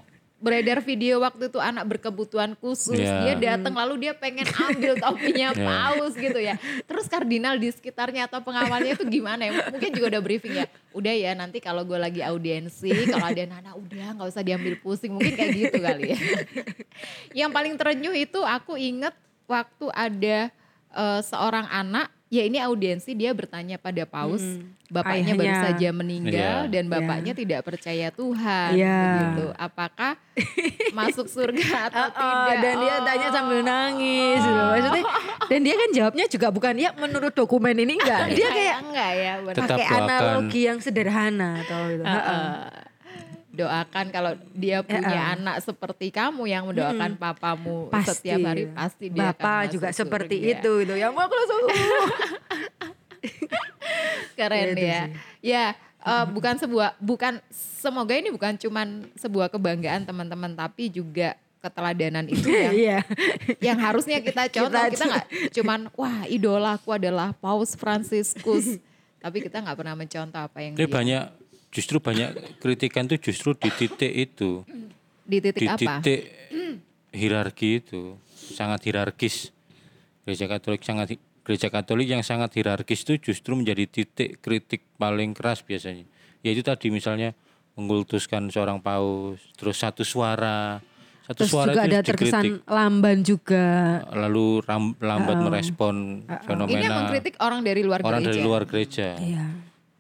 beredar 0.44 0.84
video 0.84 1.24
waktu 1.24 1.48
itu 1.48 1.56
anak 1.56 1.88
berkebutuhan 1.88 2.52
khusus. 2.60 3.00
Iya. 3.00 3.40
Dia 3.40 3.56
datang 3.56 3.72
lalu 3.80 4.04
dia 4.04 4.14
pengen 4.14 4.44
ambil 4.44 5.00
topinya 5.00 5.48
Iya. 5.56 5.64
paus 5.64 6.14
gitu 6.20 6.36
ya. 6.36 6.60
Terus 6.84 7.08
kardinal 7.08 7.56
di 7.56 7.72
sekitarnya 7.72 8.28
atau 8.28 8.44
pengawalnya 8.44 9.00
itu 9.00 9.08
gimana 9.08 9.48
ya? 9.48 9.72
Mungkin 9.72 9.96
juga 9.96 10.20
udah 10.20 10.22
briefing 10.22 10.60
ya. 10.60 10.68
Udah 10.92 11.16
ya 11.16 11.32
nanti 11.32 11.64
kalau 11.64 11.88
gue 11.88 11.96
lagi 11.96 12.20
audiensi, 12.20 12.92
kalau 13.08 13.24
ada 13.24 13.40
anak 13.48 13.76
udah 13.80 14.20
nggak 14.20 14.28
usah 14.28 14.44
diambil 14.44 14.76
pusing. 14.84 15.16
Mungkin 15.16 15.32
kayak 15.32 15.52
gitu 15.56 15.78
kali 15.80 16.12
ya. 16.12 16.20
yang 17.32 17.50
paling 17.56 17.80
terenyuh 17.80 18.14
itu 18.14 18.44
aku 18.44 18.76
inget 18.76 19.16
waktu 19.48 19.88
ada 19.96 20.52
eh, 20.92 21.22
seorang 21.24 21.72
anak 21.72 22.12
ya 22.34 22.44
ini 22.44 22.58
audiensi 22.58 23.14
dia 23.14 23.30
bertanya 23.30 23.78
pada 23.78 24.02
paus 24.04 24.42
bapaknya 24.90 25.34
baru 25.34 25.46
Ayahnya. 25.48 25.66
saja 25.70 25.90
meninggal 25.92 26.60
Iya. 26.60 26.72
dan 26.72 26.86
bapaknya 26.88 27.34
tidak 27.34 27.62
percaya 27.62 28.10
Tuhan 28.10 28.70
Iya. 28.74 29.02
begitu 29.14 29.46
apakah 29.56 30.14
masuk 30.98 31.26
surga 31.28 31.90
atau 31.90 32.06
Oh, 32.06 32.14
tidak 32.50 32.58
dan 32.60 32.76
dia 32.80 32.90
Oh. 32.92 33.02
tanya 33.04 33.28
sambil 33.30 33.60
nangis 33.62 34.42
gitu. 34.42 34.62
Maksudnya 34.64 35.04
dan 35.44 35.60
dia 35.62 35.76
kan 35.76 35.90
jawabnya 35.92 36.26
juga 36.28 36.48
bukan 36.50 36.74
ya 36.76 36.90
menurut 36.96 37.34
dokumen 37.34 37.76
ini 37.76 37.94
enggak. 37.96 38.22
Dia 38.34 38.50
kayak 38.50 38.78
enggak 38.82 39.12
ya 39.14 39.34
benar. 39.40 39.56
Tetap 39.56 39.78
pakai 39.78 39.88
analogi 39.94 40.62
yang 40.64 40.80
sederhana 40.80 41.62
atau 41.62 41.80
gitu. 41.88 42.02
Heeh. 42.04 42.50
Doakan 43.54 44.10
kalau 44.10 44.34
dia 44.52 44.82
punya 44.82 45.14
anak 45.32 45.62
seperti 45.62 46.10
kamu 46.10 46.44
yang 46.44 46.66
mendoakan 46.66 47.14
papamu 47.14 47.86
Pasti. 47.88 48.26
setiap 48.26 48.40
hari 48.44 48.66
pasti 48.68 49.06
dia 49.08 49.30
akan 49.30 49.30
Bapak 49.32 49.58
masuk 49.60 49.72
juga 49.72 49.88
seperti 49.94 50.36
itu 50.52 50.74
gitu. 50.82 50.94
Ya 50.94 51.08
mau 51.08 51.22
aku 51.22 51.36
langsung 51.36 51.62
keren 54.36 54.74
ya 54.74 55.02
sih. 55.06 55.14
ya 55.46 55.66
eh, 56.02 56.26
bukan 56.28 56.58
sebuah 56.58 56.98
bukan 56.98 57.38
semoga 57.52 58.14
ini 58.14 58.30
bukan 58.30 58.58
cuman 58.58 58.88
sebuah 59.16 59.48
kebanggaan 59.50 60.04
teman-teman 60.04 60.52
tapi 60.52 60.90
juga 60.90 61.38
keteladanan 61.62 62.28
itu 62.28 62.44
yang 62.52 62.74
Iya. 62.74 63.00
yang 63.62 63.78
harusnya 63.78 64.20
kita 64.20 64.50
contoh 64.50 64.82
Kita- 64.84 65.08
nggak 65.08 65.26
cuman 65.54 65.80
wah 65.94 66.26
idolaku 66.26 66.90
adalah 66.92 67.32
Paus 67.34 67.72
Franciscus 67.74 68.82
tapi 69.22 69.40
kita 69.40 69.62
nggak 69.62 69.78
pernah 69.78 69.96
mencontoh 69.96 70.42
apa 70.42 70.58
yang 70.60 70.74
Ini 70.74 70.80
dia 70.80 70.90
banyak 70.90 71.24
justru 71.74 71.98
banyak 71.98 72.30
kritikan 72.62 73.04
tuh 73.06 73.18
justru 73.18 73.52
di 73.54 73.70
titik 73.70 74.14
itu. 74.14 74.62
di 75.26 75.38
titik 75.40 75.58
di 75.58 75.68
apa? 75.68 76.00
titik 76.00 76.22
hierarki 77.10 77.82
itu. 77.82 78.16
Sangat 78.30 78.84
hierarkis. 78.84 79.50
Gereja 80.24 80.46
Katolik 80.48 80.82
sangat 80.82 81.18
gereja 81.42 81.68
Katolik 81.68 82.08
yang 82.08 82.22
sangat 82.22 82.54
hierarkis 82.54 83.04
itu 83.04 83.20
justru 83.20 83.58
menjadi 83.58 83.84
titik 83.84 84.40
kritik 84.40 84.86
paling 84.96 85.34
keras 85.34 85.60
biasanya. 85.60 86.06
Yaitu 86.40 86.62
tadi 86.62 86.88
misalnya 86.88 87.34
mengkultuskan 87.74 88.48
seorang 88.48 88.78
paus 88.78 89.42
terus 89.58 89.76
satu 89.76 90.06
suara. 90.06 90.78
Satu 91.24 91.48
Terus 91.48 91.56
suara 91.56 91.72
juga 91.72 91.80
itu 91.80 91.88
ada 91.88 91.98
dikritik. 91.98 92.08
terkesan 92.20 92.46
lamban 92.68 93.18
juga. 93.24 93.66
lalu 94.12 94.60
ram- 94.62 94.98
lambat 95.00 95.38
merespon 95.40 95.96
fenomena 96.44 96.76
ini 96.76 96.84
yang 96.84 96.96
mengkritik 97.00 97.36
orang 97.40 97.64
dari 97.64 97.80
luar 97.80 98.00
orang 98.04 98.20
gereja. 98.20 98.28
dari 98.28 98.40
luar 98.44 98.64
gereja. 98.68 99.08
Iya. 99.18 99.46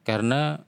karena 0.03 0.59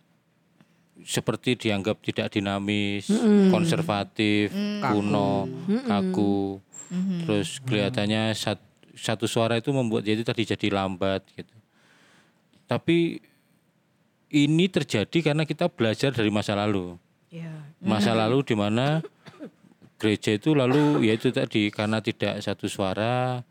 seperti 1.05 1.53
dianggap 1.53 2.01
tidak 2.01 2.33
dinamis, 2.33 3.05
konservatif, 3.53 4.49
kuno, 4.81 5.45
kaku. 5.85 6.57
Terus 7.21 7.61
kelihatannya 7.61 8.33
sat- 8.33 8.65
satu 8.97 9.29
suara 9.29 9.61
itu 9.61 9.69
membuat 9.69 10.01
dia 10.01 10.17
itu 10.17 10.25
tadi 10.25 10.41
jadi 10.49 10.73
lambat 10.73 11.21
gitu. 11.37 11.55
Tapi 12.65 13.21
ini 14.33 14.65
terjadi 14.65 15.31
karena 15.31 15.45
kita 15.45 15.69
belajar 15.69 16.09
dari 16.09 16.33
masa 16.33 16.57
lalu. 16.57 16.97
Iya. 17.29 17.53
Masa 17.85 18.17
lalu 18.17 18.41
di 18.41 18.55
mana 18.57 19.05
gereja 20.01 20.33
itu 20.33 20.57
lalu 20.57 21.05
yaitu 21.05 21.29
tadi 21.29 21.69
karena 21.69 22.01
tidak 22.01 22.41
satu 22.41 22.65
suara, 22.65 23.45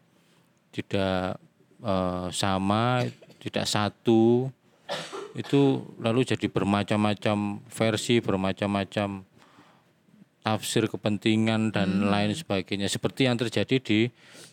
tidak 0.74 1.38
eh, 1.84 2.26
sama, 2.34 3.06
tidak 3.38 3.64
satu, 3.70 4.50
itu 5.34 5.82
lalu 5.98 6.22
jadi 6.22 6.46
bermacam-macam 6.46 7.58
versi, 7.66 8.22
bermacam-macam 8.22 9.26
tafsir 10.44 10.86
kepentingan 10.86 11.72
dan 11.72 12.06
lain 12.12 12.36
sebagainya 12.36 12.86
seperti 12.86 13.24
yang 13.26 13.40
terjadi 13.40 13.76
di 13.80 14.00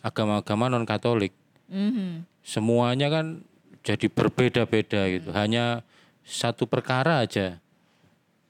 agama-agama 0.00 0.72
non 0.72 0.88
Katolik. 0.88 1.30
Mhm. 1.70 2.26
Semuanya 2.42 3.12
kan 3.12 3.46
jadi 3.86 4.10
berbeda-beda 4.10 5.06
gitu. 5.12 5.30
Hanya 5.30 5.86
satu 6.26 6.66
perkara 6.66 7.22
aja. 7.22 7.62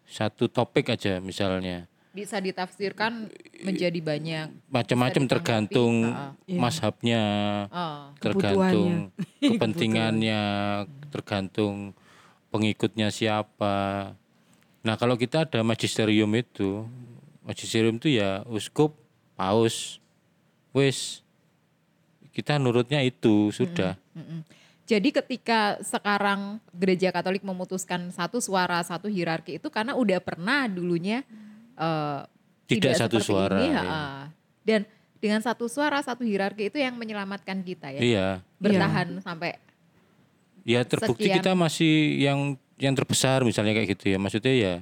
Satu 0.09 0.49
topik 0.49 0.93
aja 0.93 1.21
misalnya. 1.21 1.89
Bisa 2.13 2.37
ditafsirkan 2.37 3.33
menjadi 3.65 3.97
banyak. 4.05 4.69
Macam-macam 4.69 5.23
tergantung 5.25 6.13
ha-ha. 6.13 6.37
mazhabnya, 6.53 7.25
Oh. 7.73 8.13
tergantung 8.21 9.09
kepentingannya, 9.41 10.41
tergantung 11.09 11.97
pengikutnya 12.53 13.09
siapa. 13.09 14.13
Nah, 14.85 14.95
kalau 15.01 15.17
kita 15.17 15.49
ada 15.49 15.65
magisterium 15.65 16.29
itu, 16.37 16.85
magisterium 17.43 17.97
itu 17.97 18.13
ya 18.13 18.45
uskup, 18.45 18.93
paus, 19.33 19.99
wis 20.77 21.25
kita 22.33 22.61
nurutnya 22.61 23.01
itu 23.01 23.49
sudah. 23.53 23.97
Mm-mm. 24.13 24.45
Jadi 24.83 25.09
ketika 25.15 25.79
sekarang 25.81 26.59
gereja 26.75 27.09
Katolik 27.15 27.41
memutuskan 27.47 28.11
satu 28.13 28.43
suara 28.43 28.83
satu 28.83 29.07
hierarki 29.09 29.57
itu 29.57 29.69
karena 29.73 29.95
udah 29.97 30.19
pernah 30.21 30.67
dulunya 30.69 31.23
eh, 31.79 32.21
Tidak 32.67 32.93
satu 32.97 33.21
seperti 33.21 33.29
suara, 33.31 33.57
ini, 33.63 33.69
iya. 33.69 33.81
ha-ha. 33.85 34.05
dan 34.65 34.81
dengan 35.23 35.39
satu 35.45 35.71
suara 35.71 36.03
satu 36.03 36.25
hierarki 36.27 36.67
itu 36.73 36.83
yang 36.83 36.99
menyelamatkan 36.99 37.63
kita 37.63 37.95
ya 37.95 38.01
Iya. 38.01 38.29
bertahan 38.59 39.21
sampai 39.23 39.61
Ya 40.63 40.81
terbukti 40.83 41.27
Sekian. 41.27 41.39
kita 41.39 41.53
masih 41.53 41.93
yang 42.19 42.39
yang 42.77 42.93
terbesar 42.93 43.43
misalnya 43.43 43.73
kayak 43.73 43.95
gitu 43.95 44.11
ya. 44.11 44.19
Maksudnya 44.19 44.55
ya 44.55 44.75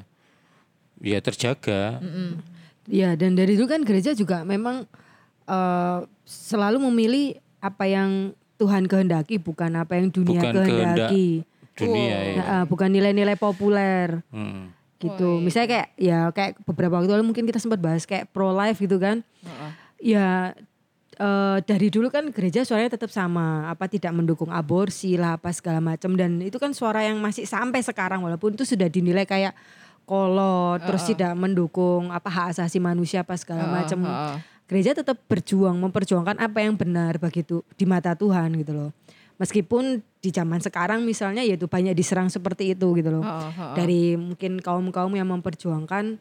ya 0.99 1.19
terjaga. 1.19 2.01
Ya 2.85 3.15
dan 3.15 3.33
dari 3.33 3.55
dulu 3.55 3.67
kan 3.67 3.81
gereja 3.81 4.13
juga 4.13 4.43
memang 4.43 4.85
eh, 5.47 5.99
selalu 6.23 6.79
memilih 6.87 7.25
apa 7.59 7.85
yang 7.85 8.33
Tuhan 8.57 8.85
kehendaki 8.85 9.37
bukan 9.37 9.73
apa 9.75 9.97
yang 9.97 10.09
dunia 10.09 10.37
Bukan 10.37 10.53
kehendak 10.55 10.69
kehendaki. 11.11 11.29
dunia 11.75 12.17
ya. 12.21 12.35
Nah, 12.37 12.65
bukan 12.65 12.89
nilai-nilai 12.89 13.35
populer 13.35 14.21
Hmm. 14.29 14.69
gitu. 14.99 15.41
Misalnya 15.41 15.69
kayak 15.71 15.89
ya 15.97 16.19
kayak 16.29 16.61
beberapa 16.63 17.01
waktu 17.01 17.09
lalu 17.11 17.25
mungkin 17.27 17.45
kita 17.45 17.57
sempat 17.57 17.81
bahas 17.81 18.05
kayak 18.05 18.29
pro 18.29 18.53
life 18.53 18.77
gitu 18.77 19.01
kan. 19.01 19.25
Heeh. 19.41 19.71
Ya 20.13 20.53
eh, 21.21 21.59
dari 21.61 21.93
dulu 21.93 22.09
kan 22.09 22.33
gereja 22.33 22.65
suaranya 22.65 22.97
tetap 22.97 23.13
sama, 23.13 23.69
apa 23.69 23.85
tidak 23.87 24.17
mendukung 24.17 24.49
aborsi 24.49 25.21
lah 25.21 25.37
apa 25.37 25.53
segala 25.53 25.85
macam 25.85 26.17
dan 26.17 26.41
itu 26.41 26.57
kan 26.57 26.73
suara 26.73 27.05
yang 27.05 27.21
masih 27.21 27.45
sampai 27.45 27.85
sekarang 27.85 28.25
walaupun 28.25 28.57
itu 28.57 28.65
sudah 28.65 28.89
dinilai 28.89 29.29
kayak 29.29 29.53
kolot 30.09 30.83
terus 30.83 31.07
tidak 31.07 31.39
mendukung 31.39 32.11
apa 32.11 32.27
hak 32.27 32.47
asasi 32.59 32.83
manusia 32.83 33.23
apa 33.23 33.39
segala 33.39 33.69
Heeh, 33.69 33.75
macam. 33.79 34.01
heeh. 34.03 34.37
Gereja 34.67 34.95
tetap 34.95 35.19
berjuang 35.27 35.75
memperjuangkan 35.83 36.39
apa 36.39 36.63
yang 36.63 36.79
benar 36.79 37.19
begitu 37.19 37.67
di 37.75 37.85
mata 37.91 38.15
Tuhan 38.15 38.55
gitu 38.55 38.71
loh. 38.71 38.91
Meskipun 39.39 39.99
di 40.23 40.31
zaman 40.31 40.63
sekarang 40.63 41.03
misalnya 41.03 41.43
yaitu 41.43 41.67
banyak 41.67 41.91
diserang 41.97 42.31
seperti 42.31 42.75
itu 42.77 42.87
gitu 42.95 43.09
loh 43.09 43.25
Heeh, 43.25 43.51
heeh. 43.57 43.75
dari 43.75 44.03
mungkin 44.15 44.61
kaum-kaum 44.63 45.11
yang 45.17 45.27
memperjuangkan 45.33 46.19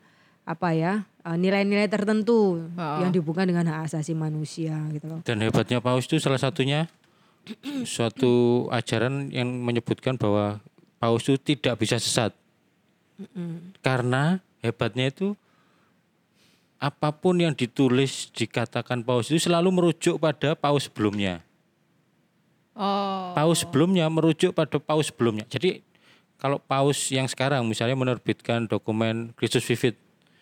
apa 0.50 0.74
ya 0.74 1.06
eh, 1.22 1.38
nilai-nilai 1.38 1.86
tertentu 1.86 2.58
Ha. 2.74 3.06
yang 3.06 3.14
dihubungkan 3.14 3.46
dengan 3.46 3.70
hak 3.70 3.94
asasi 3.94 4.18
manusia 4.18 4.74
gitu 4.90 5.06
loh. 5.06 5.20
Dan 5.22 5.46
hebatnya 5.46 5.78
paus 5.78 6.10
itu 6.10 6.18
salah 6.18 6.42
satunya 6.42 6.90
suatu 7.86 8.66
ajaran 8.74 9.30
yang 9.30 9.46
menyebutkan 9.46 10.18
bahwa 10.18 10.58
paus 10.98 11.30
itu 11.30 11.38
tidak 11.38 11.78
bisa 11.78 12.02
sesat. 12.02 12.34
Karena 13.86 14.40
hebatnya 14.64 15.12
itu 15.12 15.38
apa 16.80 17.12
pun 17.12 17.36
yang 17.36 17.52
ditulis 17.52 18.32
dikatakan 18.32 19.04
paus 19.04 19.28
itu 19.28 19.52
selalu 19.52 19.70
merujuk 19.70 20.16
pada 20.18 20.56
paus 20.56 20.88
sebelumnya. 20.88 21.44
Oh. 22.80 23.36
Paus 23.36 23.68
sebelumnya 23.68 24.08
merujuk 24.08 24.56
pada 24.56 24.80
paus 24.80 25.12
sebelumnya. 25.12 25.44
Jadi 25.52 25.84
kalau 26.40 26.64
paus 26.64 27.12
yang 27.12 27.28
sekarang 27.28 27.68
misalnya 27.68 28.00
menerbitkan 28.00 28.64
dokumen 28.72 29.36
Kristus 29.36 29.68
Vivit 29.68 30.00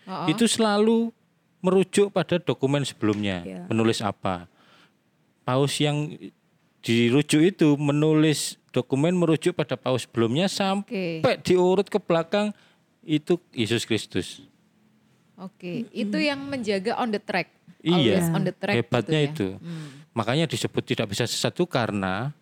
Heeh. 0.07 0.31
itu 0.31 0.47
selalu 0.47 1.11
merujuk 1.59 2.09
pada 2.09 2.39
dokumen 2.39 2.81
sebelumnya, 2.81 3.43
Iya. 3.43 3.61
menulis 3.67 3.99
apa. 3.99 4.47
Paus 5.43 5.75
yang 5.77 6.15
dirujuk 6.79 7.41
itu 7.43 7.75
menulis 7.75 8.55
dokumen 8.71 9.11
merujuk 9.11 9.51
pada 9.51 9.75
paus 9.75 10.07
sebelumnya 10.07 10.47
sampai 10.47 11.19
Oke. 11.19 11.43
diurut 11.43 11.87
ke 11.87 11.99
belakang 11.99 12.55
itu 13.03 13.35
Yesus 13.51 13.83
Kristus. 13.83 14.39
Oke, 15.35 15.85
itu 15.91 16.17
yang 16.17 16.39
menjaga 16.41 16.97
on 16.97 17.11
the 17.11 17.19
track. 17.19 17.51
Iya, 17.83 18.17
Always 18.19 18.27
on 18.33 18.43
the 18.43 18.53
track 18.53 18.75
hebatnya 18.75 19.19
gitu 19.27 19.27
ya. 19.27 19.29
itu. 19.29 19.47
Makanya 20.11 20.45
disebut 20.49 20.81
tidak 20.81 21.13
bisa 21.13 21.29
sesat 21.29 21.53
itu 21.53 21.67
karena 21.69 22.33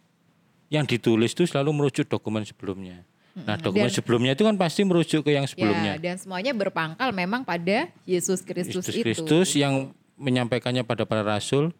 yang 0.71 0.87
ditulis 0.87 1.35
itu 1.35 1.43
selalu 1.43 1.75
merujuk 1.75 2.07
dokumen 2.07 2.47
sebelumnya. 2.47 3.03
Nah, 3.35 3.59
dokumen 3.59 3.91
Dan- 3.91 3.93
sebelumnya 3.93 4.31
itu 4.31 4.41
kan 4.41 4.55
pasti 4.55 4.81
merujuk 4.81 5.21
ke 5.21 5.31
yang 5.31 5.43
Ya, 5.43 5.51
sebelumnya. 5.51 5.91
dan 5.99 6.15
semuanya 6.15 6.51
berpangkal 6.51 7.11
memang 7.11 7.43
pada 7.43 7.91
Yesus 8.03 8.39
Kristus 8.39 8.87
Kristus 8.87 8.95
itu. 8.95 9.03
Kristus 9.03 9.47
yang 9.53 9.91
menyampaikannya 10.15 10.81
pada 10.81 11.03
para 11.03 11.19
rasul, 11.19 11.75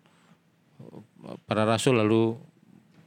para 1.45 1.64
rasul 1.64 1.95
lalu 1.95 2.36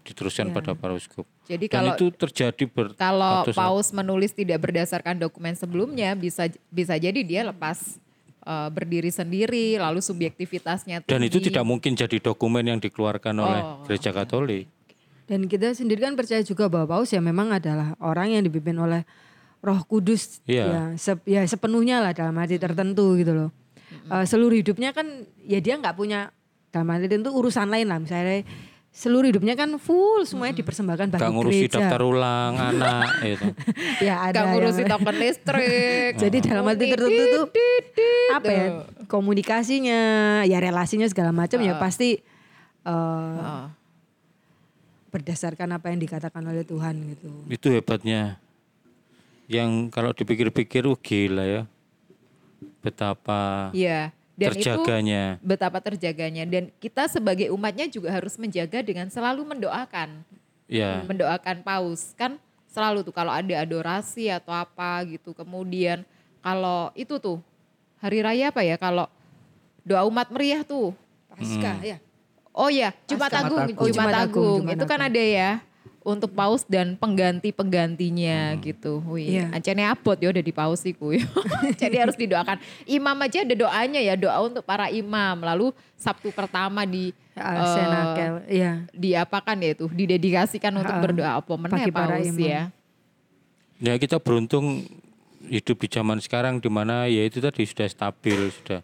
diteruskan 0.02 0.48
pada 0.48 0.72
para 0.72 0.96
uskup. 0.96 1.28
Jadi 1.44 1.68
Dan 1.68 1.74
kalau 1.84 1.92
itu 1.92 2.06
terjadi 2.10 2.64
ber 2.64 2.96
kalau 2.96 3.44
Paus 3.52 3.92
menulis 3.92 4.32
tidak 4.32 4.56
berdasarkan 4.58 5.20
dokumen 5.20 5.52
sebelumnya 5.52 6.16
bisa 6.16 6.48
bisa 6.66 6.96
jadi 6.96 7.20
dia 7.20 7.44
lepas 7.44 8.00
eh, 8.40 8.68
berdiri 8.70 9.12
sendiri 9.12 9.76
lalu 9.76 10.00
subjektivitasnya 10.00 11.04
dan 11.04 11.20
itu 11.20 11.36
tidak 11.38 11.60
mungkin 11.62 11.92
jadi 11.92 12.16
dokumen 12.18 12.64
yang 12.66 12.80
dikeluarkan 12.80 13.36
oleh 13.36 13.60
Oh. 13.60 13.84
gereja 13.84 14.08
Katolik. 14.10 14.64
Dan 15.28 15.44
kita 15.44 15.70
sendiri 15.70 16.00
kan 16.00 16.14
percaya 16.14 16.40
juga 16.40 16.66
bahwa 16.66 16.96
paus 16.96 17.08
ya 17.08 17.20
memang 17.20 17.52
adalah 17.52 17.92
orang 17.98 18.32
yang 18.32 18.42
dipimpin 18.42 18.74
oleh 18.74 19.04
Roh 19.58 19.84
Kudus 19.84 20.40
Iya. 20.42 20.64
ya, 20.64 20.82
sep- 20.96 21.22
ya 21.22 21.44
sepenuhnya 21.44 22.00
lah 22.00 22.10
dalam 22.10 22.32
arti 22.34 22.56
tertentu 22.56 23.12
gitu 23.14 23.36
loh. 23.36 23.50
Eh, 24.06 24.24
seluruh 24.24 24.54
hidupnya 24.54 24.90
kan 24.90 25.04
ya 25.38 25.58
dia 25.58 25.76
nggak 25.76 25.92
punya 25.92 26.32
dalam 26.68 26.88
arti 26.88 27.06
tertentu 27.06 27.28
urusan 27.30 27.66
lain 27.66 27.86
lah 27.86 27.98
misalnya 27.98 28.44
seluruh 28.88 29.28
hidupnya 29.28 29.52
kan 29.52 29.68
full 29.76 30.24
semuanya 30.24 30.56
dipersembahkan 30.56 31.06
bagi 31.10 31.20
Gak 31.20 31.30
ngurusi 31.30 31.60
gereja. 31.62 31.76
daftar 31.78 32.00
ulang 32.02 32.52
anak 32.56 33.08
itu. 33.34 33.46
ya 34.00 34.14
ada 34.22 34.38
Gak 34.38 34.46
ngurusi 34.50 34.80
yang- 34.80 34.90
token 34.90 35.16
listrik. 35.18 36.12
Jadi 36.24 36.36
dalam 36.40 36.64
arti 36.64 36.84
tertentu 36.86 37.22
tuh 37.28 37.44
apa 38.30 38.48
ya 38.48 38.66
komunikasinya, 39.04 40.00
ya 40.44 40.58
relasinya 40.58 41.04
segala 41.04 41.30
macam 41.30 41.58
ya 41.58 41.76
pasti 41.76 42.16
eh, 42.16 42.88
Oh. 42.88 43.68
Berdasarkan 45.08 45.76
apa 45.76 45.88
yang 45.92 46.00
dikatakan 46.00 46.42
oleh 46.44 46.64
Tuhan 46.64 46.94
gitu. 47.16 47.30
Itu 47.48 47.68
hebatnya. 47.72 48.36
Yang 49.48 49.88
kalau 49.92 50.12
dipikir-pikir 50.12 50.84
uh, 50.84 50.96
gila 50.98 51.44
ya. 51.44 51.62
Betapa 52.84 53.72
Iya. 53.72 54.12
Dan 54.38 54.54
itu 54.54 54.70
terjaganya. 54.70 55.34
betapa 55.42 55.82
terjaganya 55.82 56.46
dan 56.46 56.70
kita 56.78 57.10
sebagai 57.10 57.50
umatnya 57.50 57.90
juga 57.90 58.14
harus 58.14 58.38
menjaga 58.38 58.86
dengan 58.86 59.10
selalu 59.10 59.42
mendoakan. 59.42 60.22
Ya. 60.68 61.00
mendoakan 61.08 61.64
paus 61.64 62.12
kan 62.12 62.36
selalu 62.68 63.00
tuh 63.00 63.16
kalau 63.16 63.32
ada 63.32 63.64
adorasi 63.64 64.28
atau 64.28 64.52
apa 64.52 65.00
gitu 65.08 65.32
kemudian 65.32 66.04
kalau 66.44 66.92
itu 66.92 67.16
tuh 67.16 67.40
hari 68.04 68.20
raya 68.20 68.52
apa 68.52 68.60
ya 68.60 68.76
kalau 68.76 69.08
doa 69.80 70.04
umat 70.04 70.28
meriah 70.28 70.60
tuh 70.60 70.92
Pasca 71.38 71.72
ya. 71.86 71.96
Oh 72.58 72.68
ya 72.68 72.90
Jumat. 73.06 73.30
Agung. 73.30 73.62
Oh, 73.72 73.86
Jumat, 73.86 73.94
Jumat 73.94 74.14
Agung, 74.16 74.26
Agung. 74.26 74.58
Jumat 74.66 74.74
itu 74.74 74.84
kan 74.84 75.00
ada 75.00 75.22
ya 75.22 75.50
untuk 76.00 76.32
paus 76.32 76.64
dan 76.64 76.96
pengganti 76.96 77.52
penggantinya 77.52 78.56
gitu. 78.58 79.04
Wih 79.04 79.38
Iya. 79.38 79.52
ancene 79.52 79.84
abot 79.84 80.16
ya 80.16 80.32
udah 80.32 80.40
di 80.40 80.50
paus 80.50 80.80
iku 80.82 81.12
ya. 81.12 81.22
jadi 81.80 82.08
harus 82.08 82.16
didoakan. 82.16 82.56
Imam 82.84 83.12
aja 83.18 83.44
ada 83.44 83.52
doanya 83.52 84.00
ya 84.00 84.16
doa 84.16 84.40
untuk 84.40 84.64
para 84.64 84.88
imam. 84.88 85.36
Lalu 85.38 85.70
Sabtu 85.94 86.32
pertama 86.32 86.82
di 86.82 87.12
Ya, 87.38 87.54
eh, 87.54 87.70
Senakel, 87.70 88.32
iya. 88.50 88.72
diapakan 88.90 89.62
ya 89.62 89.70
itu? 89.70 89.86
Didedikasikan 89.86 90.74
untuk 90.74 90.90
Ha, 90.90 90.98
berdoa. 90.98 91.38
Apa 91.38 91.54
meneh 91.54 91.86
paus 91.86 92.26
imam. 92.26 92.42
ya? 92.42 92.62
Ya 93.78 93.94
kita 93.94 94.18
beruntung 94.18 94.82
hidup 95.46 95.78
di 95.78 95.86
zaman 95.86 96.18
sekarang 96.18 96.58
di 96.58 96.66
mana 96.66 97.06
ya 97.06 97.22
itu 97.22 97.38
tadi 97.38 97.62
sudah 97.62 97.86
stabil, 97.86 98.50
sudah 98.50 98.82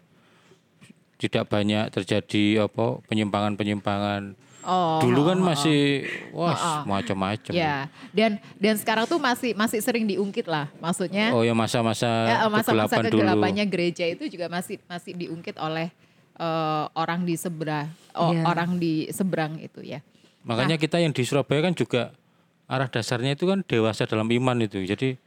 tidak 1.25 1.49
banyak 1.49 1.89
terjadi 1.89 2.69
apa 2.69 3.01
penyimpangan-penyimpangan. 3.05 4.37
Oh, 4.65 4.97
Dulu 4.97 5.29
kan 5.29 5.37
masih 5.37 6.09
wah 6.33 6.81
macam-macam. 6.89 7.53
ya 7.53 7.85
dan 8.09 8.41
dan 8.57 8.73
sekarang 8.81 9.05
tuh 9.05 9.21
masih 9.21 9.53
masih 9.53 9.77
sering 9.77 10.09
diungkit 10.09 10.49
lah 10.49 10.73
maksudnya 10.81 11.29
Oh 11.37 11.45
ya 11.45 11.53
masa-masa 11.53 12.09
ya, 12.25 12.37
masa-masa 12.49 12.97
kegelapan 12.97 13.01
dulu. 13.05 13.21
kegelapannya 13.21 13.65
gereja 13.69 14.09
itu 14.09 14.25
juga 14.25 14.49
masih 14.49 14.81
masih 14.89 15.13
diungkit 15.13 15.61
oleh 15.61 15.93
eh, 16.33 16.85
orang 16.97 17.29
di 17.29 17.37
seberang 17.37 17.93
oh, 18.17 18.33
Iya. 18.33 18.41
orang 18.41 18.81
di 18.81 19.05
seberang 19.13 19.61
itu 19.61 19.85
ya 19.85 20.01
Makanya 20.41 20.77
kita 20.77 20.97
yang 20.97 21.13
di 21.13 21.21
Surabaya 21.21 21.61
kan 21.61 21.73
juga 21.73 22.13
arah 22.65 22.89
dasarnya 22.89 23.33
itu 23.33 23.45
kan 23.45 23.61
dewasa 23.61 24.05
dalam 24.05 24.25
iman 24.29 24.57
itu. 24.61 24.81
Jadi 24.81 25.17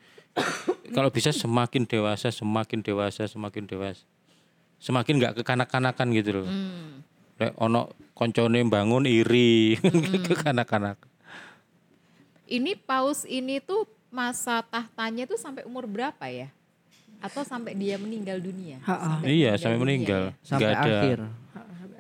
kalau 0.95 1.11
bisa 1.11 1.31
semakin 1.31 1.87
dewasa, 1.87 2.31
semakin 2.31 2.83
dewasa, 2.83 3.27
semakin 3.27 3.67
dewasa. 3.67 4.07
Semakin 4.79 5.15
nggak 5.19 5.35
kekanak-kanakan 5.43 6.07
gitu 6.15 6.31
loh. 6.43 6.47
Hmm. 6.47 7.03
Lek 7.39 7.55
ono 7.59 7.91
koncone 8.15 8.63
bangun 8.65 9.07
iri 9.07 9.79
kekanak-kanak. 10.27 10.99
Ini 12.49 12.75
paus 12.81 13.23
ini 13.23 13.61
tuh 13.61 13.85
masa 14.09 14.65
tahtanya 14.65 15.29
tuh 15.29 15.37
sampai 15.37 15.63
umur 15.63 15.85
berapa 15.85 16.25
ya? 16.27 16.49
Atau 17.21 17.43
sampai 17.43 17.75
dia 17.75 17.99
meninggal 17.99 18.39
dunia? 18.39 18.79
Ha-ha. 18.87 19.21
Iya, 19.23 19.59
sampai 19.59 19.77
dunia 19.77 19.85
meninggal. 19.85 20.23
ya? 20.31 20.47
sampai 20.47 20.71
ada. 20.73 20.81
akhir. 20.81 21.19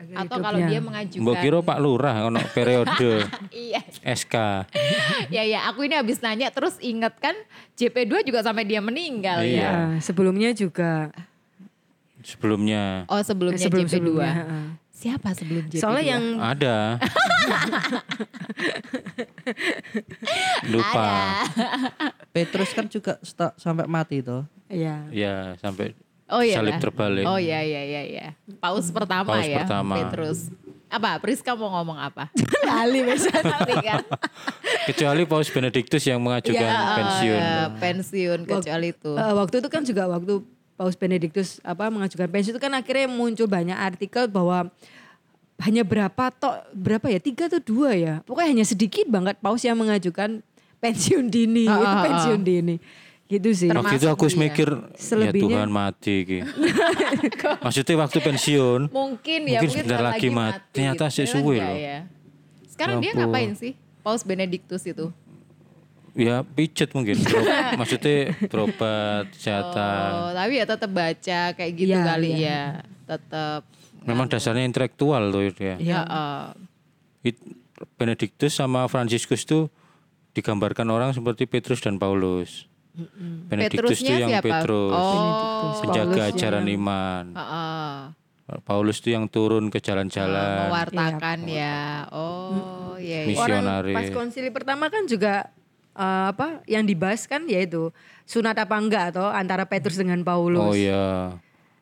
Atau 0.09 0.41
kalau 0.41 0.57
dia 0.65 0.81
mengajukan 0.81 1.21
Mbok 1.21 1.37
kira 1.37 1.59
Pak 1.61 1.79
Lurah 1.85 2.17
ono 2.25 2.41
periode 2.57 3.29
Iya. 3.53 3.85
SK. 4.09 4.35
ya 5.35 5.43
ya, 5.45 5.69
aku 5.69 5.85
ini 5.85 6.01
habis 6.01 6.25
nanya 6.25 6.49
terus 6.49 6.81
inget 6.81 7.13
kan 7.21 7.37
JP2 7.77 8.25
juga 8.25 8.41
sampai 8.41 8.65
dia 8.65 8.81
meninggal 8.81 9.45
Iya. 9.45 9.61
ya. 9.61 9.69
Ya, 9.69 10.01
sebelumnya 10.01 10.57
juga 10.57 11.13
Sebelumnya 12.29 13.09
Oh, 13.09 13.19
sebelumnya 13.19 13.57
sebelum 13.57 13.83
JP2. 13.83 13.91
sebelumnya. 13.91 14.33
Siapa 14.91 15.29
sebelum 15.33 15.65
JP2? 15.65 15.81
Soalnya 15.81 16.05
yang 16.11 16.25
ada. 16.37 16.77
Lupa. 20.67 21.43
Petrus 22.31 22.71
kan 22.71 22.87
juga 22.87 23.17
sampai 23.57 23.87
mati 23.87 24.21
toh. 24.21 24.45
ya 24.69 25.09
Ya, 25.09 25.57
sampai 25.57 25.97
Oh 26.29 26.45
iya. 26.45 26.61
salib 26.61 26.77
lah. 26.77 26.83
terbalik. 26.83 27.25
Oh 27.25 27.41
iya 27.41 27.65
iya 27.65 27.83
iya 27.83 28.03
iya. 28.05 28.27
Paus 28.61 28.93
pertama 28.93 29.33
Paus 29.33 29.49
ya. 29.49 29.65
pertama. 29.65 29.97
Petrus. 29.97 30.53
Apa? 30.87 31.17
Priska 31.17 31.53
mau 31.53 31.69
ngomong 31.71 31.97
apa? 31.97 32.29
lali 32.69 33.01
besar. 33.01 33.41
Nanti 33.41 33.75
kan. 33.79 34.03
Kecuali 34.93 35.25
Paus 35.25 35.49
Benediktus 35.49 36.05
yang 36.05 36.21
mengajukan 36.21 36.69
pensiun. 36.69 37.39
Ya, 37.39 37.73
pensiun 37.73 38.39
kecuali 38.45 38.89
itu. 38.91 39.11
Eh, 39.11 39.33
waktu 39.33 39.55
itu 39.59 39.69
kan 39.69 39.83
juga 39.83 40.07
waktu 40.07 40.35
Paus 40.79 40.95
Benediktus 40.95 41.59
apa 41.61 41.91
mengajukan 41.91 42.31
pensiun 42.31 42.55
itu 42.55 42.63
kan 42.63 42.71
akhirnya 42.71 43.11
muncul 43.11 43.45
banyak 43.45 43.75
artikel 43.75 44.31
bahwa 44.31 44.71
hanya 45.59 45.83
berapa 45.83 46.31
tok 46.31 46.55
berapa 46.71 47.11
ya 47.11 47.19
tiga 47.19 47.51
atau 47.51 47.59
dua 47.59 47.91
ya 47.93 48.15
pokoknya 48.23 48.49
hanya 48.55 48.63
sedikit 48.63 49.11
banget 49.11 49.35
paus 49.37 49.59
yang 49.61 49.75
mengajukan 49.75 50.39
pensiun 50.79 51.27
dini 51.27 51.67
Ah, 51.67 51.75
itu 51.75 51.83
ah, 51.83 51.91
ah. 51.91 52.03
pensiun 52.07 52.41
dini 52.41 52.77
gitu 53.27 53.51
sih 53.53 53.69
Waktu 53.69 53.99
itu 53.99 54.07
aku 54.07 54.25
dia. 54.25 54.39
mikir 54.39 54.69
ya 54.97 55.31
Tuhan 55.35 55.69
mati 55.69 56.17
ki. 56.25 56.39
Maksudnya 57.65 57.95
waktu 57.99 58.19
pensiun 58.21 58.81
Mungkin 58.89 59.41
ya, 59.45 59.61
Mungkin 59.61 59.69
sebentar 59.69 60.01
lagi 60.01 60.29
mati. 60.31 60.65
Ternyata 60.73 61.05
gitu. 61.11 61.17
sesuai 61.29 61.59
Enggak 61.59 61.69
loh. 61.69 61.77
ya. 61.77 61.99
Sekarang 62.71 62.97
Ya 62.97 63.03
dia 63.03 63.11
ampun. 63.13 63.21
ngapain 63.27 63.53
sih? 63.53 63.73
Paus 64.01 64.23
Benediktus 64.25 64.81
itu. 64.87 65.13
Ya 66.15 66.45
pijet 66.45 66.93
mungkin. 66.93 67.17
Maksudnya 67.81 68.33
berobat 68.45 69.33
kesehatan. 69.33 70.09
Oh, 70.15 70.31
tapi 70.33 70.53
ya 70.55 70.65
tetap 70.65 70.89
baca 70.89 71.41
kayak 71.53 71.73
gitu 71.75 71.93
Iya, 71.93 72.03
kali 72.05 72.31
iya. 72.35 72.47
ya. 72.47 72.63
Tetap. 73.07 73.63
Memang 74.01 74.27
dasarnya 74.27 74.63
intelektual 74.63 75.29
tuh 75.29 75.53
dia. 75.53 75.77
Ya, 75.77 76.01
eh, 76.03 76.45
It- 77.27 77.45
Benediktus 77.95 78.53
sama 78.53 78.87
Fransiskus 78.87 79.43
tuh 79.43 79.71
digambarkan 80.33 80.87
orang 80.87 81.11
seperti 81.13 81.45
Petrus 81.45 81.79
dan 81.79 81.95
Paulus. 81.97 82.67
Benediktus 83.47 84.03
Petrusnya 84.03 84.11
tuh 84.11 84.19
yang 84.19 84.31
siapa? 84.33 84.47
Petrus, 84.51 84.91
Oh, 84.93 85.79
penjaga 85.81 86.11
Paulus 86.19 86.35
ajaran 86.35 86.65
yang- 86.65 86.77
iman. 86.77 87.25
heeh. 87.33 87.95
Paulus 88.65 88.99
tuh 88.99 89.13
yang 89.13 89.29
turun 89.29 89.69
ke 89.69 89.79
jalan-jalan. 89.79 90.67
mewartakan 90.67 91.39
ya. 91.45 92.09
Oh, 92.11 92.97
iya 92.97 93.23
iya. 93.23 93.29
Misionaris. 93.29 93.93
Orang 93.93 94.03
pas 94.03 94.11
konsili 94.11 94.49
pertama 94.49 94.89
kan 94.89 95.05
juga 95.05 95.53
eh, 95.99 96.25
apa 96.31 96.63
yang 96.71 96.87
dibahas 96.87 97.27
kan 97.27 97.43
yaitu 97.51 97.91
sunat 98.23 98.55
apa 98.55 98.79
enggak 98.79 99.05
atau 99.15 99.27
antara 99.27 99.67
Petrus 99.67 99.99
dengan 99.99 100.23
Paulus. 100.23 100.63
Oh 100.63 100.77
iya. 100.79 101.35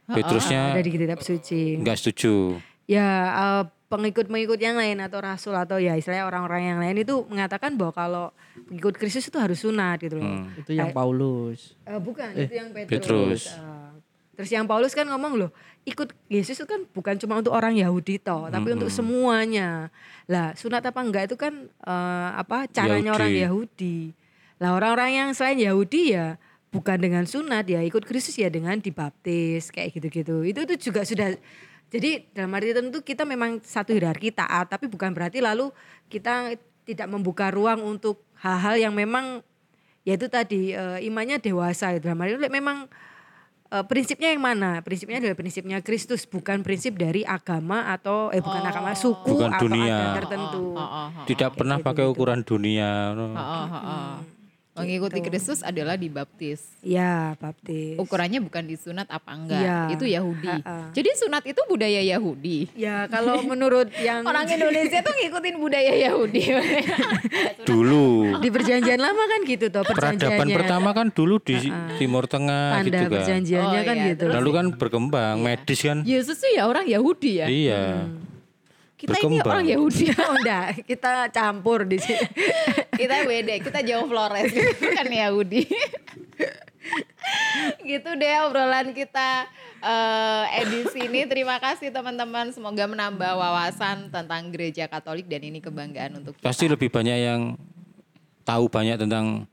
Petrusnya 0.06 0.72
Ada 0.72 0.82
di 0.86 0.90
kitab 0.94 1.20
suci. 1.20 1.76
nggak 1.82 1.96
setuju. 2.00 2.56
Ya 2.88 3.06
eh, 3.36 3.62
pengikut-pengikut 3.86 4.58
yang 4.58 4.74
lain 4.74 4.98
atau 4.98 5.22
rasul 5.22 5.54
atau 5.54 5.78
ya 5.78 5.94
istilahnya 5.94 6.26
orang-orang 6.26 6.74
yang 6.74 6.78
lain 6.82 7.06
itu 7.06 7.22
mengatakan 7.30 7.78
bahwa 7.78 7.92
kalau 7.94 8.26
pengikut 8.66 8.98
Kristus 8.98 9.30
itu 9.30 9.38
harus 9.38 9.62
sunat 9.62 10.02
gitu 10.02 10.18
loh. 10.18 10.26
Hmm. 10.26 10.58
Itu 10.58 10.74
yang 10.74 10.90
Paulus. 10.90 11.78
Eh, 11.86 12.00
bukan, 12.02 12.34
itu 12.34 12.54
yang 12.54 12.74
Petrus. 12.74 12.90
Petrus. 12.90 13.42
Eh, 13.54 13.86
terus 14.37 14.53
yang 14.53 14.68
Paulus 14.68 14.93
kan 14.93 15.09
ngomong 15.09 15.41
loh, 15.41 15.51
ikut 15.89 16.12
Yesus 16.28 16.61
itu 16.61 16.68
kan 16.68 16.84
bukan 16.93 17.16
cuma 17.16 17.41
untuk 17.41 17.57
orang 17.57 17.74
Yahudi 17.74 18.20
toh, 18.20 18.53
tapi 18.53 18.76
untuk 18.76 18.93
semuanya. 18.93 19.89
Lah, 20.28 20.53
sunat 20.53 20.84
apa 20.84 21.01
enggak 21.01 21.32
itu 21.32 21.37
kan 21.41 21.66
eh, 21.66 22.30
apa 22.37 22.68
caranya 22.68 23.16
Yahudi. 23.16 23.18
orang 23.18 23.32
Yahudi. 23.32 23.97
Lah 24.61 24.70
orang-orang 24.76 25.11
yang 25.12 25.28
selain 25.32 25.61
Yahudi 25.61 26.16
ya 26.16 26.37
bukan 26.72 27.01
dengan 27.01 27.24
sunat 27.24 27.64
ya 27.64 27.80
ikut 27.80 28.05
Kristus 28.05 28.37
ya 28.37 28.53
dengan 28.53 28.76
dibaptis 28.76 29.72
kayak 29.72 29.97
gitu-gitu. 29.97 30.45
Itu 30.45 30.68
itu 30.68 30.93
juga 30.93 31.05
sudah 31.09 31.32
jadi 31.87 32.26
dalam 32.34 32.51
arti 32.53 32.74
tentu 32.74 32.99
kita 33.01 33.22
memang 33.22 33.62
satu 33.62 33.95
hierarki 33.95 34.34
taat, 34.34 34.68
tapi 34.68 34.91
bukan 34.91 35.14
berarti 35.14 35.39
lalu 35.39 35.70
kita 36.11 36.59
tidak 36.82 37.07
membuka 37.07 37.49
ruang 37.55 37.82
untuk 37.82 38.20
hal-hal 38.43 38.76
yang 38.91 38.95
memang 38.95 39.41
yaitu 40.07 40.26
tadi 40.26 40.74
eh, 40.74 40.99
imannya 41.07 41.39
dewasa 41.39 41.95
gitu. 41.95 42.11
Dalam 42.11 42.20
arti 42.20 42.34
itu 42.37 42.43
memang 42.51 42.91
eh, 43.72 43.84
prinsipnya 43.86 44.28
yang 44.30 44.42
mana? 44.42 44.80
Prinsipnya 44.82 45.18
adalah 45.18 45.36
prinsipnya 45.38 45.78
Kristus, 45.82 46.26
bukan 46.26 46.62
prinsip 46.62 46.94
dari 46.94 47.26
agama 47.26 47.90
atau 47.90 48.30
eh 48.30 48.42
bukan 48.42 48.62
agama 48.62 48.94
suku 48.94 49.36
Bukan 49.36 49.50
atau 49.52 49.66
dunia. 49.66 50.14
tertentu. 50.18 50.74
Oh, 50.74 50.80
oh, 50.80 51.06
oh. 51.10 51.24
Tidak 51.26 51.50
pernah 51.54 51.78
pakai 51.82 52.04
ukuran 52.06 52.42
dunia. 52.46 53.12
no. 53.12 53.32
Oh, 53.32 53.38
oh, 53.38 53.66
oh, 53.66 53.82
oh. 53.82 54.36
Mengikuti 54.76 55.18
Kristus 55.20 55.60
adalah 55.60 55.94
dibaptis. 55.94 56.60
Ya, 56.80 57.32
baptis. 57.36 57.96
Ukurannya 57.96 58.38
bukan 58.38 58.62
disunat 58.62 59.08
apa 59.08 59.32
enggak. 59.32 59.58
Iya. 59.58 59.78
Itu 59.90 60.04
Yahudi. 60.04 60.52
Ha-ha. 60.52 60.92
Jadi 60.92 61.10
sunat 61.16 61.42
itu 61.42 61.60
budaya 61.64 61.98
Yahudi. 61.98 62.68
Ya, 62.72 63.04
kalau 63.06 63.40
menurut 63.42 63.88
yang 63.96 64.22
Orang 64.22 64.44
Indonesia 64.46 65.00
tuh 65.00 65.12
ngikutin 65.12 65.56
budaya 65.56 65.92
Yahudi. 65.98 66.42
Dulu. 67.68 68.38
di 68.38 68.48
perjanjian 68.48 68.96
lama 68.96 69.24
kan 69.26 69.40
gitu 69.42 69.66
toh 69.68 69.82
Peradaban 69.82 70.18
perjanjiannya. 70.20 70.56
pertama 70.56 70.90
kan 70.92 71.06
dulu 71.08 71.40
di 71.40 71.56
Timur 71.96 72.24
Tengah 72.26 72.78
Tanda 72.78 72.86
gitu 72.86 73.02
kan. 73.02 73.12
perjanjiannya 73.16 73.64
Oh, 73.74 73.84
kan 73.84 73.96
iya. 73.96 74.06
gitu. 74.12 74.24
Lalu 74.28 74.50
kan 74.52 74.66
berkembang 74.76 75.36
medis 75.40 75.80
kan. 75.80 75.98
Yesus 76.02 76.36
tuh 76.36 76.50
ya 76.52 76.64
orang 76.64 76.84
Yahudi 76.84 77.40
ya. 77.40 77.46
Iya. 77.48 77.82
Kita 78.97 79.20
ini 79.20 79.36
berkembang. 79.36 79.53
orang 79.53 79.66
Yahudi. 79.68 80.05
oh 80.24 80.32
enggak, 80.40 80.66
kita 80.88 81.28
campur 81.28 81.84
di 81.84 82.01
sini. 82.01 82.24
kita 83.01 83.28
beda, 83.28 83.55
kita 83.61 83.78
jauh 83.84 84.09
Flores, 84.09 84.49
bukan 84.80 85.09
Yahudi. 85.12 85.62
gitu 87.90 88.11
deh 88.14 88.34
obrolan 88.49 88.97
kita 88.97 89.44
eh, 89.84 90.44
edisi 90.64 91.05
ini. 91.05 91.28
Terima 91.28 91.61
kasih 91.61 91.92
teman-teman, 91.92 92.57
semoga 92.57 92.88
menambah 92.88 93.36
wawasan 93.36 94.09
tentang 94.09 94.49
gereja 94.49 94.88
Katolik 94.88 95.28
dan 95.28 95.44
ini 95.44 95.61
kebanggaan 95.61 96.24
untuk 96.24 96.40
kita. 96.40 96.49
Pasti 96.49 96.64
lebih 96.64 96.88
banyak 96.88 97.18
yang 97.20 97.40
tahu 98.49 98.64
banyak 98.72 98.97
tentang 98.97 99.44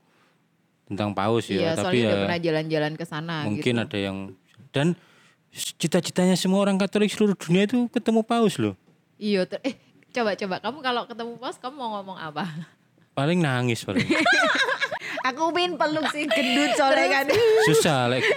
tentang 0.88 1.10
paus 1.16 1.48
Iya, 1.48 1.60
ya, 1.60 1.70
tapi 1.74 1.80
soalnya 1.80 2.00
udah 2.00 2.16
ya 2.16 2.22
pernah 2.28 2.40
jalan-jalan 2.40 2.92
ke 2.94 3.04
sana 3.08 3.36
mungkin 3.48 3.72
gitu. 3.72 3.84
ada 3.88 3.98
yang 3.98 4.16
dan 4.68 4.86
cita-citanya 5.54 6.36
semua 6.36 6.60
orang 6.60 6.76
Katolik 6.76 7.10
seluruh 7.10 7.34
dunia 7.34 7.64
itu 7.64 7.88
ketemu 7.90 8.20
paus 8.26 8.60
loh. 8.60 8.74
Iya, 9.24 9.48
eh 9.64 9.74
coba 10.12 10.36
coba 10.36 10.56
kamu 10.60 10.78
kalau 10.84 11.02
ketemu 11.08 11.32
pos 11.40 11.56
kamu 11.56 11.80
mau 11.80 11.96
ngomong 11.96 12.20
apa? 12.20 12.44
Paling 13.16 13.40
nangis 13.40 13.80
paling. 13.80 14.04
Aku 15.24 15.56
pengen 15.56 15.80
peluk 15.80 16.04
si 16.12 16.28
gendut 16.28 16.76
soalnya 16.76 17.08
kan. 17.08 17.24
Susah 17.64 18.12
like 18.12 18.28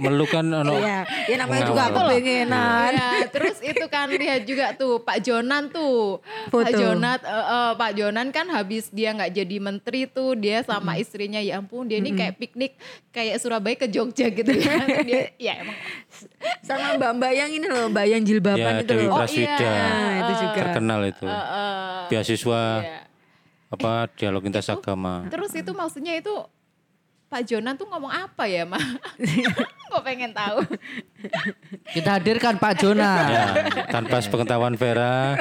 melukan 0.00 0.40
ono 0.40 0.80
Iya, 0.80 1.04
ya 1.28 1.36
namanya 1.36 1.68
juga 1.68 1.92
Mengawal. 1.92 2.16
kepengenan. 2.16 2.90
Ya, 2.96 3.10
terus 3.28 3.60
itu 3.60 3.84
kan 3.92 4.08
lihat 4.08 4.48
juga 4.48 4.72
tuh 4.72 5.04
Pak 5.04 5.20
Jonan 5.20 5.68
tuh. 5.68 6.24
Pak 6.48 6.72
Foto. 6.72 6.80
Jonan 6.80 7.20
eh, 7.20 7.44
eh, 7.44 7.72
Pak 7.76 7.90
Jonan 7.92 8.26
kan 8.32 8.48
habis 8.48 8.88
dia 8.88 9.12
nggak 9.12 9.36
jadi 9.36 9.56
menteri 9.60 10.08
tuh, 10.08 10.32
dia 10.32 10.64
sama 10.64 10.96
istrinya 10.96 11.44
ya 11.44 11.60
ampun, 11.60 11.84
dia 11.84 12.00
ini 12.00 12.16
kayak 12.16 12.40
piknik 12.40 12.72
kayak 13.12 13.36
Surabaya 13.36 13.76
ke 13.76 13.92
Jogja 13.92 14.32
gitu 14.32 14.52
kan. 14.64 14.88
dia 15.08 15.36
ya 15.36 15.60
emang 15.60 15.76
Sama 16.64 16.96
mbak-mbak 16.96 17.32
yang 17.36 17.50
ini 17.52 17.66
loh, 17.68 17.92
mbak 17.92 18.06
yang 18.08 18.24
jilbaban 18.24 18.80
ya 18.80 18.80
itu 18.80 18.92
Dewi 18.96 19.04
loh. 19.12 19.20
Oh, 19.20 19.28
iya. 19.28 19.56
Nah, 19.60 20.12
itu 20.24 20.32
juga. 20.40 20.60
Terkenal 20.64 21.00
itu. 21.04 21.26
Beasiswa 22.08 22.62
iya. 22.80 23.09
Apa 23.70 24.10
dialog 24.18 24.42
lintas 24.42 24.66
agama. 24.66 25.24
Terus 25.30 25.54
itu 25.54 25.70
maksudnya 25.70 26.18
itu 26.18 26.34
Pak 27.30 27.46
Jonan 27.46 27.78
tuh 27.78 27.86
ngomong 27.86 28.10
apa 28.10 28.50
ya, 28.50 28.66
Ma? 28.66 28.82
Gue 29.90 30.02
pengen 30.02 30.34
tahu. 30.34 30.66
Kita 31.94 32.18
hadirkan 32.18 32.58
Pak 32.58 32.82
Jona. 32.82 33.12
Ya, 33.30 33.46
tanpa 33.86 34.18
sepengetahuan 34.18 34.74
Vera 34.74 35.38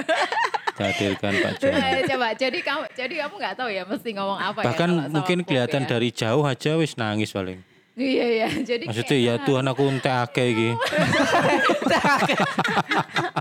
kita 0.80 0.96
hadirkan 0.96 1.34
Pak 1.44 1.54
Jona. 1.60 1.78
Eh, 1.92 2.02
coba, 2.08 2.28
jadi 2.32 2.60
kamu 2.64 2.84
jadi 2.96 3.14
kamu 3.28 3.34
nggak 3.36 3.56
tahu 3.60 3.70
ya 3.70 3.84
mesti 3.84 4.10
ngomong 4.16 4.40
apa 4.40 4.60
ya 4.64 4.66
Bahkan 4.72 4.90
sama 4.96 5.12
mungkin 5.12 5.38
kelihatan 5.44 5.82
ya? 5.84 5.88
dari 5.92 6.10
jauh 6.16 6.44
aja 6.48 6.72
wis 6.80 6.96
nangis 6.96 7.36
paling. 7.36 7.60
Iya 8.00 8.26
iya, 8.32 8.48
jadi 8.70 8.88
Maksudnya 8.88 9.18
ya 9.20 9.34
Tuhan 9.40 9.66
aku 9.66 9.84
entek 9.86 10.16
akeh 10.24 10.46
iki. 10.50 10.70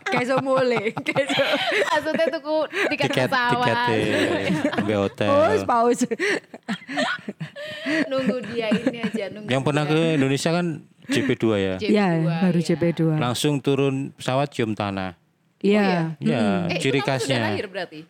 Kayak 0.08 0.24
so 0.26 0.36
mulai. 0.40 0.90
Kayak 0.96 1.26
so. 1.28 1.42
maksudnya 1.86 2.26
tuh 2.28 2.42
tiket 2.90 3.06
Tiket 3.06 3.28
pesawat. 3.28 3.76
ambil 4.74 4.98
hotel. 5.04 5.28
Paus, 5.30 5.62
paus. 5.64 6.00
nunggu 8.06 8.36
dia 8.48 8.68
ini 8.72 8.98
aja 8.98 9.24
nunggu 9.30 9.46
Yang 9.46 9.62
pernah 9.62 9.84
ke 9.84 9.98
Indonesia 10.16 10.50
kan 10.50 10.66
JP2 11.06 11.44
ya. 11.54 11.74
JP2, 11.78 11.88
Ya, 11.88 12.06
baru 12.42 12.58
ya. 12.58 12.66
JP2. 12.66 13.00
Langsung 13.16 13.54
turun 13.58 13.94
pesawat 14.12 14.50
cium 14.50 14.74
tanah. 14.74 15.14
Iya. 15.58 16.14
Ya, 16.18 16.66
Eh, 16.66 16.78
ciri 16.78 16.98
itu 16.98 17.06
kamu 17.06 17.14
sudah 17.16 17.18
khasnya. 17.20 17.38
lahir 17.44 17.66
berarti? 17.66 18.00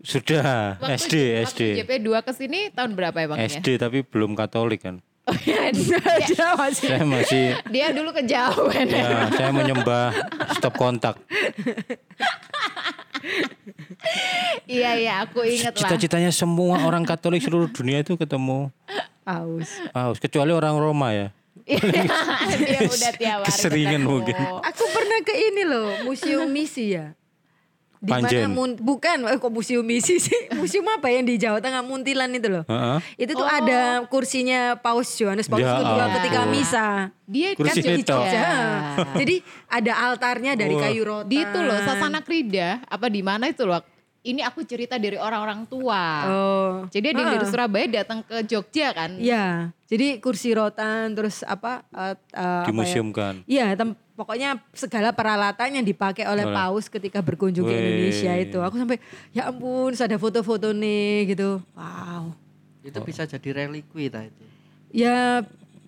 Sudah, 0.00 0.76
Waktu- 0.78 0.94
SD, 1.00 1.14
SD. 1.42 1.60
Waktu 1.72 1.80
JP2 1.80 2.08
ke 2.20 2.32
sini 2.32 2.60
tahun 2.68 2.92
berapa 2.92 3.16
emangnya? 3.18 3.48
SD 3.50 3.76
tapi 3.76 4.02
belum 4.02 4.34
Katolik 4.34 4.84
kan. 4.84 5.00
Oh, 5.24 5.36
iya, 5.48 5.72
Dia 6.28 6.52
masih 6.52 6.84
Saya 6.84 7.04
masih 7.08 7.44
dia 7.72 7.88
dulu 7.96 8.12
kejauhan. 8.12 8.84
ya, 8.84 9.32
saya 9.32 9.50
menyembah 9.56 10.12
stop 10.52 10.76
kontak. 10.76 11.16
iya 14.68 14.90
iya, 15.00 15.12
aku 15.24 15.40
inget 15.48 15.72
lah. 15.72 15.80
Cita-citanya 15.80 16.28
semua 16.28 16.84
orang 16.84 17.08
Katolik 17.08 17.40
seluruh 17.40 17.72
dunia 17.72 18.04
itu 18.04 18.20
ketemu 18.20 18.68
paus. 19.24 19.68
Paus, 19.90 20.20
kecuali 20.20 20.52
orang 20.52 20.76
Roma 20.76 21.08
ya. 21.16 21.28
dia 21.64 22.84
udah 22.84 23.12
tiap 23.16 23.38
hari 23.40 23.48
Keseringan 23.48 24.04
ketemu. 24.04 24.10
mungkin. 24.12 24.34
Aku 24.60 24.84
pernah 24.92 25.18
ke 25.24 25.32
ini 25.32 25.62
loh, 25.64 25.88
museum 26.04 26.52
misi 26.52 26.92
ya. 26.92 27.16
Di 28.04 28.12
mana 28.12 28.28
Panjen. 28.28 28.52
mun- 28.52 28.76
bukan 28.76 29.16
eh, 29.24 29.38
kok 29.40 29.48
museum 29.48 29.80
misi 29.80 30.20
sih? 30.20 30.36
Museum 30.60 30.84
apa 30.86 31.08
yang 31.08 31.24
di 31.24 31.40
Jawa 31.40 31.58
Tengah 31.58 31.80
Muntilan 31.80 32.28
itu 32.30 32.52
loh. 32.52 32.64
Heeh. 32.68 32.98
Itu 33.16 33.32
tuh 33.32 33.48
ada 33.48 34.04
kursinya 34.06 34.76
Paus 34.76 35.08
Yohanes 35.16 35.48
Paus 35.48 35.64
Ya 35.64 35.80
kedua 35.80 36.04
ketika 36.20 36.40
misa. 36.46 36.88
Dia 37.24 37.56
Kursi 37.56 37.80
kan 37.80 37.96
itu. 37.96 38.04
Jogja. 38.04 38.36
Ya. 38.36 38.52
Jadi 39.16 39.40
ada 39.66 39.92
altarnya 40.04 40.52
dari 40.52 40.76
kayu 40.76 41.02
rotan. 41.02 41.32
Di 41.32 41.40
itu 41.40 41.58
loh, 41.58 41.80
Sasana 41.80 42.20
Krida, 42.20 42.84
apa 42.84 43.08
di 43.08 43.24
mana 43.24 43.48
itu 43.48 43.64
loh. 43.64 43.80
Ini 44.24 44.40
aku 44.40 44.64
cerita 44.64 44.96
dari 44.96 45.20
orang-orang 45.20 45.68
tua. 45.68 46.04
Oh. 46.24 46.72
Jadi 46.88 47.12
ada 47.12 47.20
yang 47.20 47.32
dari 47.36 47.44
Ah. 47.44 47.52
Surabaya 47.52 47.86
datang 47.92 48.24
ke 48.24 48.40
Jogja 48.48 48.88
kan. 48.96 49.20
Iya, 49.20 49.68
jadi 49.84 50.16
kursi 50.16 50.56
rotan 50.56 51.12
terus 51.12 51.44
apa? 51.44 51.84
apa 51.92 52.16
ya? 52.32 52.64
Dimuseumkan. 52.64 53.44
Iya, 53.44 53.76
tem- 53.76 53.92
pokoknya 54.16 54.64
segala 54.72 55.12
peralatan 55.12 55.76
yang 55.76 55.84
dipakai 55.84 56.24
oleh 56.24 56.48
Paus 56.48 56.88
ketika 56.88 57.20
berkunjung 57.20 57.68
ke 57.68 57.74
Wih. 57.76 57.78
Indonesia 57.78 58.32
itu. 58.40 58.58
Aku 58.64 58.80
sampai 58.80 58.96
ya 59.36 59.52
ampun, 59.52 59.92
ada 59.92 60.16
foto-foto 60.16 60.72
nih 60.72 61.36
gitu. 61.36 61.60
Wow. 61.76 62.32
Itu 62.80 63.04
bisa 63.04 63.28
jadi 63.28 63.68
relikwi 63.68 64.08
ta 64.08 64.24
itu. 64.24 64.40
Ya 64.88 65.44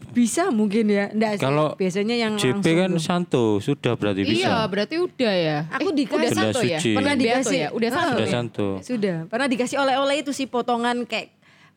bisa 0.08 0.48
mungkin 0.48 0.88
ya. 0.88 1.08
Enggak 1.08 1.36
sih. 1.36 1.42
Kalau 1.42 1.68
biasanya 1.74 2.16
yang 2.16 2.32
JP 2.34 2.64
kan 2.64 2.90
tuh. 2.90 3.00
santo, 3.00 3.44
sudah 3.58 3.92
berarti 3.94 4.22
Iya, 4.22 4.30
bisa. 4.30 4.52
berarti 4.66 4.96
udah 4.96 5.34
ya. 5.34 5.58
Aku 5.70 5.88
Eh, 5.90 5.96
dikasih- 5.98 6.32
santo 6.32 6.60
ya. 6.60 6.78
suci. 6.78 6.90
Pernah 6.92 7.14
Beato 7.14 7.22
dikasih 7.22 7.58
ya? 7.58 7.68
Udah 7.70 7.88
Ah. 7.88 7.94
santo. 7.94 8.12
Sudah 8.12 8.24
ya? 8.24 8.32
santo. 8.32 8.68
Sudah. 8.80 9.16
Pernah 9.26 9.46
dikasih 9.46 9.76
oleh-oleh 9.78 10.16
itu 10.20 10.30
sih 10.30 10.46
potongan 10.46 11.04
kayak 11.04 11.36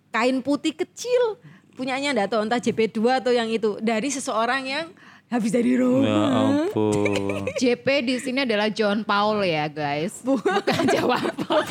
kain 0.10 0.40
putih 0.40 0.72
kecil. 0.74 1.36
Punyanya 1.74 2.12
enggak 2.12 2.30
tahu 2.30 2.42
entah 2.42 2.58
JP2 2.58 2.98
atau 3.18 3.32
yang 3.32 3.48
itu 3.48 3.80
dari 3.80 4.08
seseorang 4.08 4.64
yang 4.64 4.86
habis 5.28 5.48
dari 5.50 5.74
Ya 5.74 5.80
Roma. 5.80 6.18
ampun. 6.66 7.44
JP 7.62 7.86
di 8.02 8.16
sini 8.18 8.40
adalah 8.42 8.68
John 8.68 9.02
Paul 9.02 9.40
ya 9.42 9.68
guys. 9.68 10.20
Bukan 10.22 10.60
Jawa 10.88 11.20
Paul. 11.38 11.64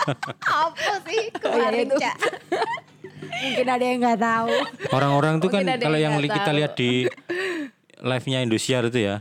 Apa 0.60 0.92
sih 1.02 1.28
kemarin 1.30 1.86
itu. 1.86 1.96
Cak? 1.96 2.16
Mungkin 3.26 3.66
ada 3.66 3.84
yang 3.84 3.98
nggak 4.00 4.18
tahu. 4.18 4.48
Orang-orang 4.90 5.34
tuh 5.38 5.48
kan 5.48 5.62
Mungkin 5.62 5.80
kalau 5.80 5.98
yang 5.98 6.14
yang 6.14 6.24
kita 6.24 6.50
tahu. 6.50 6.58
lihat 6.58 6.72
di 6.74 6.90
live-nya 7.98 8.38
Indosiar 8.40 8.82
itu 8.86 8.98
ya. 9.00 9.16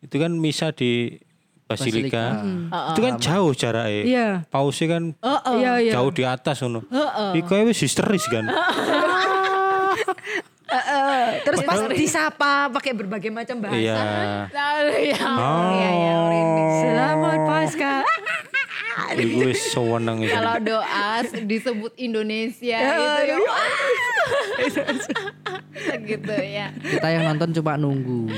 Itu 0.00 0.16
kan 0.16 0.32
misa 0.32 0.72
di 0.72 1.20
Basilika. 1.64 2.42
Itu 2.90 3.00
kan 3.00 3.14
jauh 3.18 3.52
jaraknya. 3.54 4.02
Iya. 4.02 4.28
Pausnya 4.48 4.86
kan 4.90 5.02
Iya, 5.54 5.72
iya. 5.78 5.92
jauh 5.94 6.10
di 6.10 6.26
atas 6.26 6.58
ngono. 6.60 6.82
Iku 7.32 7.50
ae 7.54 7.64
wis 7.68 7.78
histeris 7.78 8.26
kan. 8.26 8.46
Eh, 10.70 11.42
terus 11.42 11.66
pas 11.66 11.82
disapa 11.90 12.70
pakai 12.70 12.94
berbagai 12.94 13.26
macam 13.26 13.58
bahasa. 13.58 13.74
Iya. 13.74 13.98
Lalu 14.54 14.94
ya. 15.10 15.18
Oh. 15.26 15.66
Iya 15.74 15.90
ya 15.90 16.14
merinding. 16.22 16.68
Selamat 16.78 17.40
Pasca. 17.42 17.94
Iku 19.14 19.38
wis 19.50 19.60
sewenang 19.70 20.22
itu. 20.22 20.32
Kalau 20.32 20.56
doa 20.62 21.10
disebut 21.46 21.92
Indonesia 21.98 22.78
Ya, 22.78 22.94
gitu 22.94 23.20
ya. 23.20 23.36
ya. 23.36 23.58
gitu 26.10 26.34
ya. 26.34 26.66
Kita 26.78 27.06
yang 27.10 27.24
nonton 27.34 27.50
cuma 27.54 27.74
nunggu. 27.78 28.30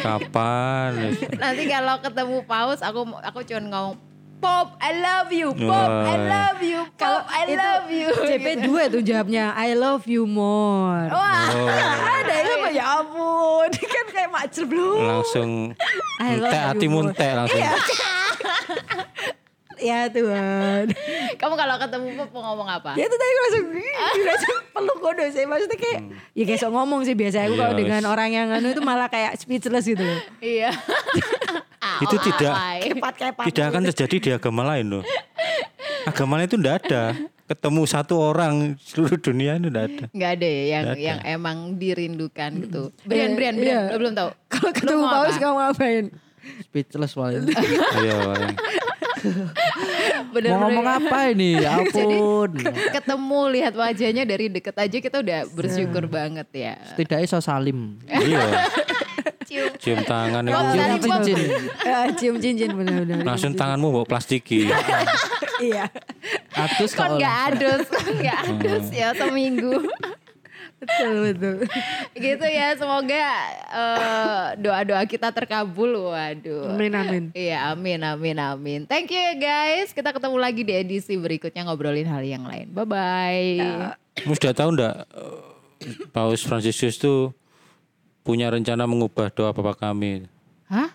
Kapan? 0.00 1.12
Nanti 1.36 1.62
kalau 1.68 1.94
ketemu 2.00 2.36
paus 2.48 2.80
aku 2.80 3.00
aku 3.20 3.40
cuma 3.44 3.60
ngomong 3.68 3.96
Pop, 4.44 4.76
I 4.76 4.92
love 5.00 5.32
you. 5.32 5.56
Pop, 5.56 5.88
I 6.04 6.16
love 6.20 6.60
you. 6.60 6.84
Pop, 7.00 7.24
I 7.32 7.48
itu 7.48 7.56
love 7.56 7.88
you. 7.88 8.12
JP2 8.12 8.68
tuh 8.92 9.00
jawabnya 9.00 9.56
I 9.56 9.72
love 9.72 10.04
you 10.04 10.28
more. 10.28 11.08
Wah, 11.08 11.48
Ada 12.04 12.34
yang 12.44 12.60
apa 12.60 12.68
ya 12.68 12.84
ampun. 13.00 13.68
kan 13.96 14.04
kayak 14.12 14.28
macet 14.28 14.68
belum. 14.68 15.00
Langsung 15.00 15.50
I 16.20 16.36
love 16.36 16.76
muntek 16.76 17.32
langsung. 17.32 17.56
Ya 19.84 20.08
Tuhan. 20.08 20.88
kamu 21.40 21.54
kalau 21.54 21.76
ketemu 21.76 22.06
Pop 22.16 22.28
mau 22.32 22.42
ngomong 22.48 22.68
apa? 22.70 22.96
Ya 22.96 23.04
itu 23.04 23.12
tadi 23.12 23.28
aku 23.28 23.40
langsung 23.42 23.66
langsung 24.24 24.56
peluk 24.72 24.98
kode 24.98 25.26
sih. 25.28 25.44
Maksudnya 25.44 25.76
kayak 25.76 25.98
ya 26.32 26.44
kayak 26.44 26.60
sok 26.60 26.72
ngomong 26.72 27.04
sih 27.04 27.12
biasa 27.12 27.44
aku 27.44 27.52
Iya, 27.52 27.60
kalau 27.60 27.74
dengan 27.76 28.02
orang 28.06 28.28
yang 28.32 28.48
anu 28.48 28.72
itu 28.72 28.80
malah 28.80 29.06
kayak 29.06 29.36
speechless 29.36 29.84
gitu 29.84 30.00
loh. 30.00 30.20
Iya. 30.40 30.72
Itu 32.00 32.16
tidak 32.16 32.80
Kepat-kepat. 32.80 33.44
tidak 33.44 33.64
akan 33.68 33.82
terjadi 33.86 34.16
di 34.18 34.30
agama 34.32 34.64
lain 34.64 34.88
loh. 34.88 35.04
Agama 36.04 36.40
lain 36.40 36.48
itu 36.48 36.56
enggak 36.56 36.88
ada. 36.88 37.12
Ketemu 37.44 37.84
satu 37.84 38.14
orang 38.18 38.80
seluruh 38.80 39.20
dunia 39.20 39.54
itu 39.54 39.68
enggak 39.68 39.86
ada. 39.92 40.04
Nggak 40.10 40.30
ada 40.32 40.48
ya 40.48 40.64
yang 40.64 40.84
ada. 40.88 40.96
yang 40.96 41.18
emang 41.22 41.56
dirindukan 41.76 42.50
gitu. 42.56 42.82
Brian, 43.04 43.30
Iya, 43.30 43.36
Brian, 43.36 43.54
Brian, 43.54 43.76
iya. 43.84 43.92
lo 43.92 43.98
belum 44.00 44.14
tahu. 44.16 44.28
Kalau 44.48 44.70
ketemu 44.72 45.04
paus 45.04 45.28
apa? 45.28 45.38
kamu 45.38 45.54
ngapain? 45.60 46.04
Speechless 46.64 47.12
paling. 47.12 47.44
Ayo. 48.00 48.16
Bener, 50.34 50.50
Mau 50.54 50.66
ngomong 50.68 50.84
bener. 50.84 51.08
apa 51.08 51.18
ini? 51.30 51.50
Ya 51.64 51.78
ampun. 51.78 52.50
Ketemu 52.90 53.40
lihat 53.54 53.74
wajahnya 53.74 54.24
dari 54.26 54.46
deket 54.50 54.74
aja 54.74 54.96
kita 54.98 55.16
udah 55.22 55.40
bersyukur 55.50 56.04
banget 56.10 56.48
ya. 56.52 56.74
Setidaknya 56.92 57.26
so 57.26 57.38
salim. 57.40 57.98
Iya. 58.24 58.68
Cium. 59.44 59.70
Cium 59.76 60.00
tangan 60.08 60.42
salim, 60.42 60.98
Pop. 61.04 61.20
cincin. 61.20 61.38
Ya, 61.84 61.98
cium 62.16 62.36
cincin 62.40 62.70
benar-benar. 62.72 63.22
Langsung 63.22 63.52
tanganmu 63.52 63.92
bawa 63.92 64.06
plastiki. 64.08 64.72
Iya. 65.60 65.86
Atus 66.50 66.96
Kan 66.96 67.12
kalau 67.12 67.16
nggak 67.20 67.36
adus, 67.52 67.84
kan 67.92 68.08
nggak 68.16 68.38
adus 68.48 68.86
ya 68.90 69.08
seminggu. 69.12 69.84
Betul 70.84 71.14
betul. 71.32 71.56
gitu 72.28 72.46
ya, 72.46 72.76
semoga 72.76 73.24
eh, 73.72 74.46
doa-doa 74.60 75.02
kita 75.08 75.32
terkabul. 75.32 76.12
Waduh. 76.12 76.76
Amin 76.76 76.92
amin. 76.92 77.24
Iya, 77.32 77.72
amin, 77.72 78.04
amin, 78.04 78.36
amin. 78.36 78.80
Thank 78.84 79.10
you 79.10 79.18
ya 79.18 79.34
guys. 79.40 79.96
Kita 79.96 80.12
ketemu 80.12 80.36
lagi 80.36 80.62
di 80.62 80.72
edisi 80.76 81.16
berikutnya 81.16 81.64
ngobrolin 81.64 82.06
hal 82.06 82.20
yang 82.20 82.44
lain. 82.44 82.68
Bye-bye. 82.70 83.96
Kamu 84.20 84.34
sudah 84.36 84.54
tahu 84.54 84.68
enggak 84.76 84.96
eh, 85.10 85.40
Paus 86.12 86.44
Fransiskus 86.44 87.00
tuh 87.00 87.32
punya 88.20 88.52
rencana 88.52 88.84
mengubah 88.84 89.32
doa 89.32 89.56
Bapa 89.56 89.72
kami. 89.76 90.28
Hah? 90.68 90.92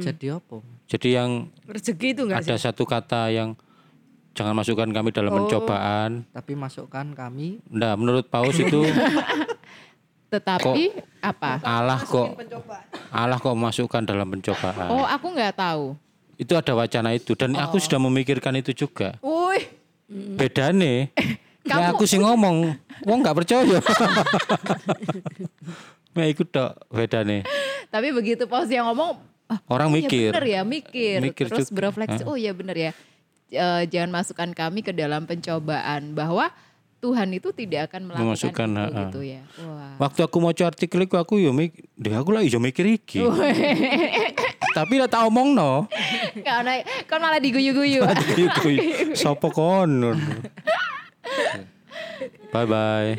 Jadi 0.00 0.32
apa? 0.32 0.60
Jadi 0.86 1.08
yang 1.16 1.48
Rezeki 1.64 2.08
itu 2.16 2.22
enggak 2.28 2.44
ada 2.46 2.56
satu 2.60 2.84
kata 2.84 3.32
yang 3.32 3.56
jangan 4.36 4.52
masukkan 4.52 4.84
kami 4.86 5.08
dalam 5.10 5.32
pencobaan. 5.32 6.28
Tapi 6.30 6.52
masukkan 6.52 7.06
kami 7.10 7.64
Nah, 7.66 7.96
menurut 7.96 8.28
Paus 8.28 8.54
itu 8.54 8.84
Tetapi 10.32 10.92
apa? 11.22 11.62
Allah 11.62 12.02
kok 12.02 12.36
Allah 13.08 13.38
kok 13.40 13.56
masukkan 13.56 14.02
dalam 14.04 14.28
pencobaan. 14.28 14.88
Oh, 14.90 15.06
aku 15.06 15.32
nggak 15.32 15.56
tahu. 15.56 15.96
Itu 16.36 16.52
ada 16.52 16.76
wacana 16.76 17.16
itu 17.16 17.32
dan 17.32 17.56
aku 17.56 17.80
sudah 17.80 17.96
memikirkan 17.96 18.52
itu 18.54 18.76
juga. 18.76 19.16
Wih, 19.24 19.64
Bedane 20.36 21.08
Nah, 21.66 21.90
aku 21.90 22.06
sih 22.06 22.22
ngomong, 22.22 22.78
wong 23.02 23.18
nggak 23.24 23.36
percaya. 23.36 23.78
Nah, 26.16 26.24
ikut 26.24 26.48
dok 26.48 26.80
bedane. 26.88 27.44
tapi 27.92 28.08
begitu 28.08 28.48
paus 28.48 28.72
yang 28.72 28.88
ngomong, 28.88 29.20
ah, 29.52 29.60
Orang 29.68 29.92
iya 29.92 29.96
mikir. 30.00 30.30
bener 30.32 30.46
ya, 30.48 30.60
mikir. 30.64 31.18
Mikir 31.20 31.46
Terus 31.52 31.68
juga. 31.68 31.76
berefleksi, 31.76 32.24
oh 32.24 32.40
iya 32.40 32.56
bener 32.56 32.72
ya. 32.72 32.92
Eh, 33.46 33.82
jangan 33.86 34.10
masukkan 34.10 34.50
kami 34.50 34.82
ke 34.82 34.90
dalam 34.90 35.22
pencobaan 35.22 36.18
bahwa 36.18 36.50
Tuhan 36.98 37.30
itu 37.30 37.54
tidak 37.54 37.92
akan 37.92 38.10
melakukan 38.10 38.26
Memasukkan, 38.34 38.68
itu 38.74 38.98
gitu 38.98 39.20
ya. 39.22 39.40
Wah. 39.62 39.94
Waktu 40.02 40.20
aku 40.26 40.36
mau 40.42 40.50
artikel 40.50 41.06
iku 41.06 41.14
aku 41.20 41.38
yo 41.38 41.54
mik, 41.54 41.78
deh 41.94 42.10
aku 42.10 42.34
lah 42.34 42.42
iso 42.42 42.58
mikir 42.58 42.98
iki. 42.98 43.22
Tapi 44.74 44.94
lah 44.98 45.06
tak 45.06 45.30
omong 45.30 45.54
no. 45.54 45.86
Kau 46.42 46.60
naik, 46.66 47.06
kau 47.06 47.22
malah 47.22 47.38
diguyu-guyu. 47.38 48.02
Iku 48.34 48.68
sopo 49.14 49.54
kon. 49.54 50.02
Bye 52.50 52.66
bye. 52.66 53.14